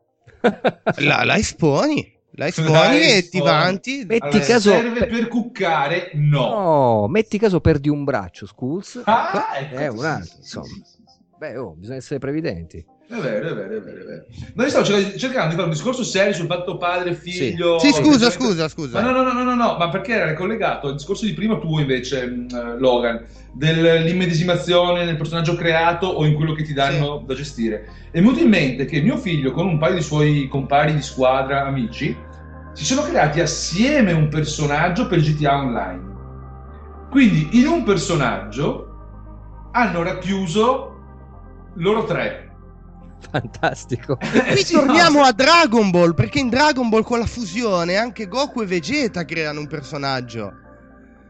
[0.98, 4.04] La, la esponi, la esponi La e ti vanti.
[4.06, 6.10] Metti Allora, caso- serve per cuccare?
[6.14, 6.48] No.
[6.48, 9.02] No, metti caso perdi un braccio, Skulls.
[9.04, 10.66] Ah, ecco, ecco, è sì, un altro, insomma.
[10.66, 11.02] sì, sì, sì.
[11.38, 12.84] Beh, oh, bisogna essere previdenti.
[13.10, 14.24] È vero, è vero, è vero, è vero.
[14.52, 17.78] No, io stavo cer- cercando di fare un discorso serio sul fatto padre, figlio.
[17.78, 19.00] Sì, scusa, Eventualmente- scusa, scusa.
[19.00, 21.80] Ma no, no, no, no, no, ma perché era collegato al discorso di prima tuo
[21.80, 27.32] invece, mh, eh, Logan, dell'immedesimazione nel personaggio creato o in quello che ti danno da
[27.34, 27.88] gestire.
[28.10, 30.92] E mi è venuto in mente che mio figlio con un paio di suoi compari
[30.94, 32.14] di squadra, amici,
[32.74, 36.02] si sono creati assieme un personaggio per GTA Online.
[37.10, 38.84] Quindi in un personaggio
[39.72, 40.94] hanno racchiuso
[41.76, 42.47] loro tre.
[43.30, 44.16] Fantastico.
[44.20, 48.26] Qui Sì, torniamo no, a Dragon Ball, perché in Dragon Ball con la fusione anche
[48.26, 50.52] Goku e Vegeta creano un personaggio.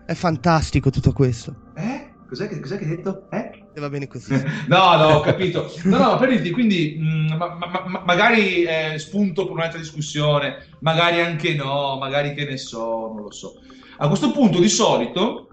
[0.07, 1.73] È fantastico tutto questo.
[1.77, 2.07] Eh?
[2.29, 3.29] Cos'è che, cos'è che hai detto?
[3.31, 3.65] Eh?
[3.75, 4.33] E va bene così.
[4.69, 5.71] No, no, ho capito.
[5.85, 10.67] No, no, per dirti, quindi mh, ma- ma- ma- magari è spunto per un'altra discussione,
[10.81, 13.55] magari anche no, magari che ne so, non lo so.
[13.99, 15.49] A questo punto, di solito,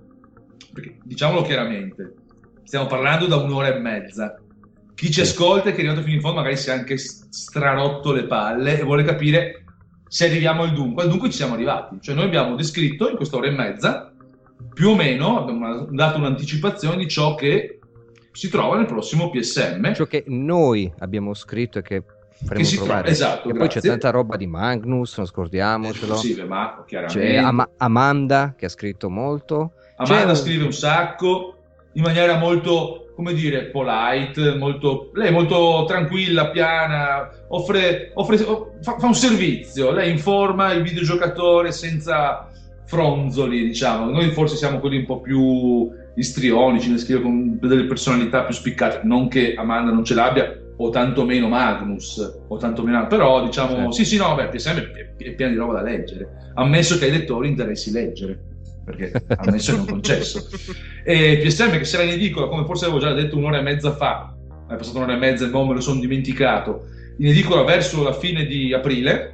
[0.74, 2.14] perché diciamolo chiaramente,
[2.64, 4.38] stiamo parlando da un'ora e mezza.
[4.96, 8.12] Chi ci ascolta e che è arrivato fino in fondo magari si è anche strarotto
[8.14, 9.64] le palle e vuole capire
[10.08, 11.04] se arriviamo al dunque.
[11.04, 11.98] Al dunque ci siamo arrivati.
[12.00, 14.14] Cioè noi abbiamo descritto in questa ora e mezza,
[14.74, 17.80] più o meno, abbiamo dato un'anticipazione di ciò che
[18.32, 19.94] si trova nel prossimo PSM.
[19.94, 23.00] Ciò che noi abbiamo scritto e che faremo Che si trovare.
[23.02, 26.16] trova- esatto, e poi c'è tanta roba di Magnus, non scordiamocelo.
[26.16, 27.20] Sì, ma chiaramente.
[27.22, 29.74] C'è Ama- Amanda che ha scritto molto.
[29.98, 31.58] Amanda un- scrive un sacco
[31.94, 38.38] in maniera molto come dire, polite, molto, lei è molto tranquilla, piana, offre, offre-
[38.82, 42.50] fa, fa un servizio, lei informa il videogiocatore senza
[42.86, 44.10] fronzoli, diciamo.
[44.10, 49.02] Noi forse siamo quelli un po' più istrionici, nel scrivere con delle personalità più spiccate,
[49.04, 53.08] non che Amanda non ce l'abbia, o tantomeno Magnus, o tantomeno...
[53.08, 56.98] però diciamo, sì, sì, no, beh, PSM è, è pieno di roba da leggere, ammesso
[56.98, 58.40] che ai lettori interessi leggere,
[58.86, 60.48] perché ammesso è non concesso.
[61.04, 64.34] E PSM che sarà in edicola, come forse avevo già detto un'ora e mezza fa,
[64.70, 66.86] è passata un'ora e mezza e non me lo sono dimenticato,
[67.18, 69.34] in edicola verso la fine di aprile,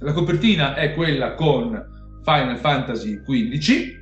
[0.00, 4.00] la copertina è quella con Final Fantasy XV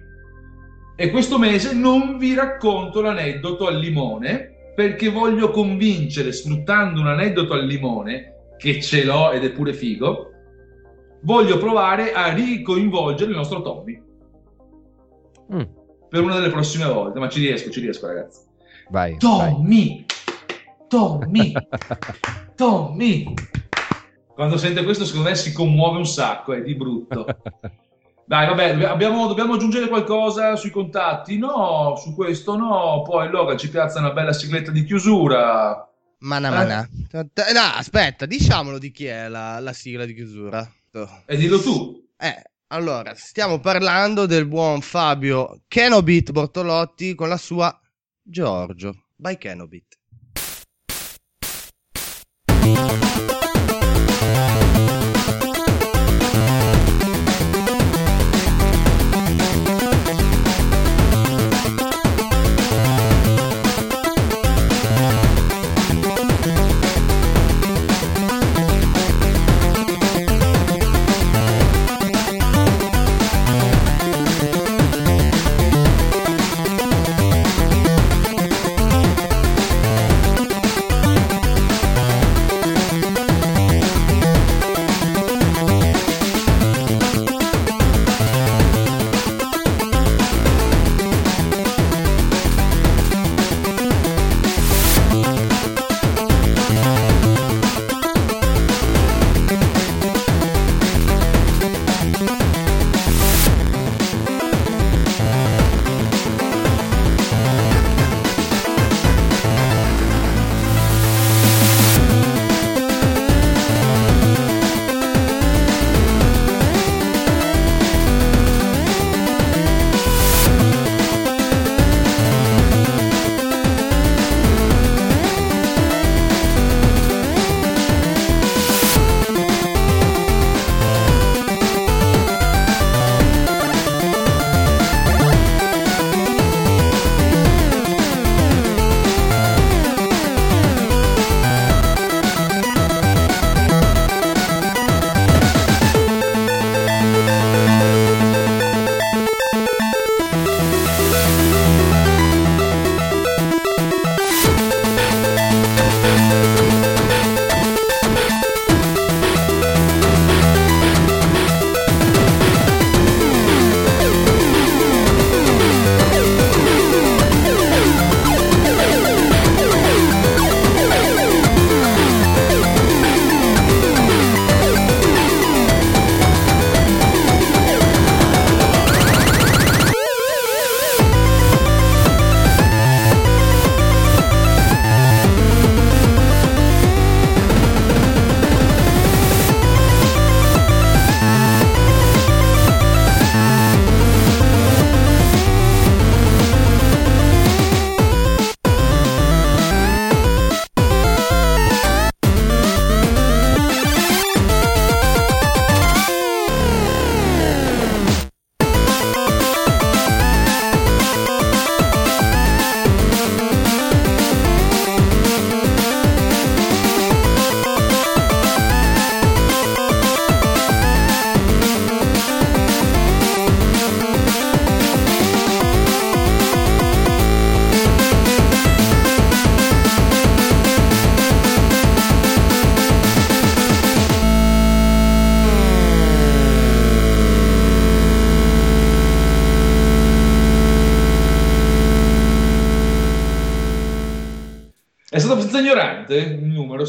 [0.96, 7.52] e questo mese non vi racconto l'aneddoto al limone perché voglio convincere, sfruttando un aneddoto
[7.52, 10.30] al limone, che ce l'ho ed è pure figo,
[11.22, 14.00] voglio provare a ricoinvolgere il nostro Tommy.
[15.52, 15.62] Mm.
[16.08, 18.40] Per una delle prossime volte, ma ci riesco, ci riesco ragazzi.
[18.88, 19.16] Vai.
[19.18, 20.04] Tommy!
[20.88, 21.52] Tommy!
[22.56, 23.34] Tommy!
[24.34, 27.26] Quando sente questo, secondo me si commuove un sacco, è di brutto.
[28.30, 31.36] Dai, vabbè, abbiamo, dobbiamo aggiungere qualcosa sui contatti?
[31.36, 33.02] No, su questo no.
[33.02, 35.84] Poi Logan ci piazza una bella sigletta di chiusura.
[36.20, 36.50] Mana Eh?
[36.52, 36.88] mana.
[37.12, 40.64] No, aspetta, diciamolo di chi è la, la sigla di chiusura.
[41.26, 42.08] E dillo tu.
[42.16, 47.76] Eh, allora, stiamo parlando del buon Fabio Kenobit Bortolotti con la sua
[48.22, 49.06] Giorgio.
[49.16, 49.98] By Kenobit.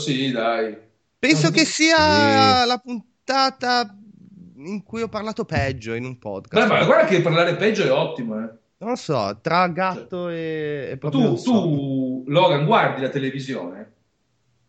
[0.02, 0.76] Sì, dai.
[1.20, 3.96] Penso che sia la puntata
[4.58, 6.68] in cui ho parlato peggio in un Beh, podcast.
[6.68, 8.50] ma guarda che parlare peggio è ottimo, eh.
[8.78, 11.52] Non lo so, tra gatto e, e proprio tu, so.
[11.52, 13.92] tu, Logan, guardi la televisione?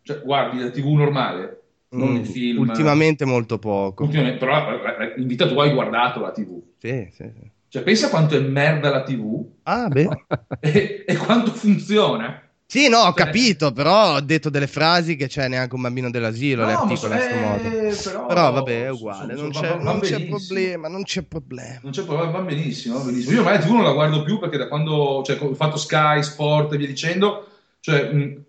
[0.03, 1.61] Cioè, guardi la TV normale?
[1.89, 2.59] Non Mm, il film?
[2.59, 4.03] Ultimamente molto poco.
[4.03, 6.61] Ultimamente, però eh, eh, in vita tua hai guardato la TV.
[6.77, 7.51] Sì, sì, sì.
[7.69, 10.09] Cioè, pensa quanto è merda la TV Ah, beh.
[10.59, 12.41] e, e quanto funziona.
[12.73, 16.09] Sì, no, ho Cioè- capito, però ho detto delle frasi che c'è neanche un bambino
[16.09, 17.69] dell'asilo, le No, ma articola in questo modo.
[18.09, 21.79] però, Però vabbè, è uguale, so- non c'è, non c'è problema, non c'è problema.
[21.83, 23.33] Non c'è problema, va benissimo, va benissimo.
[23.35, 26.73] Io la TV non la guardo più perché da quando cioè, ho fatto Sky, Sport
[26.73, 27.47] e via dicendo,
[27.79, 28.41] cioè, mh,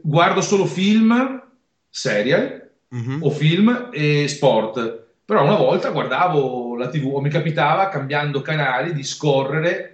[0.00, 1.42] guardo solo film,
[1.90, 3.18] serial Mhm.
[3.20, 5.00] o film e sport.
[5.24, 9.91] Però una volta guardavo la TV o mi capitava cambiando canali di scorrere.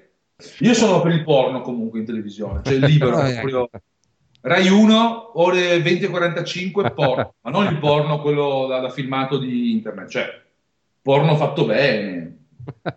[0.61, 3.69] Io sono per il porno comunque in televisione, cioè libero, Ah, proprio
[4.41, 9.37] Rai 1, ore 20 e 45, porno, ma non il porno quello da, da filmato
[9.37, 10.27] di internet, cioè
[11.03, 12.45] porno fatto bene,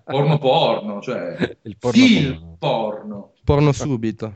[0.03, 2.57] porno porno, cioè Il porno film porno.
[2.59, 3.31] porno.
[3.43, 4.33] Porno subito.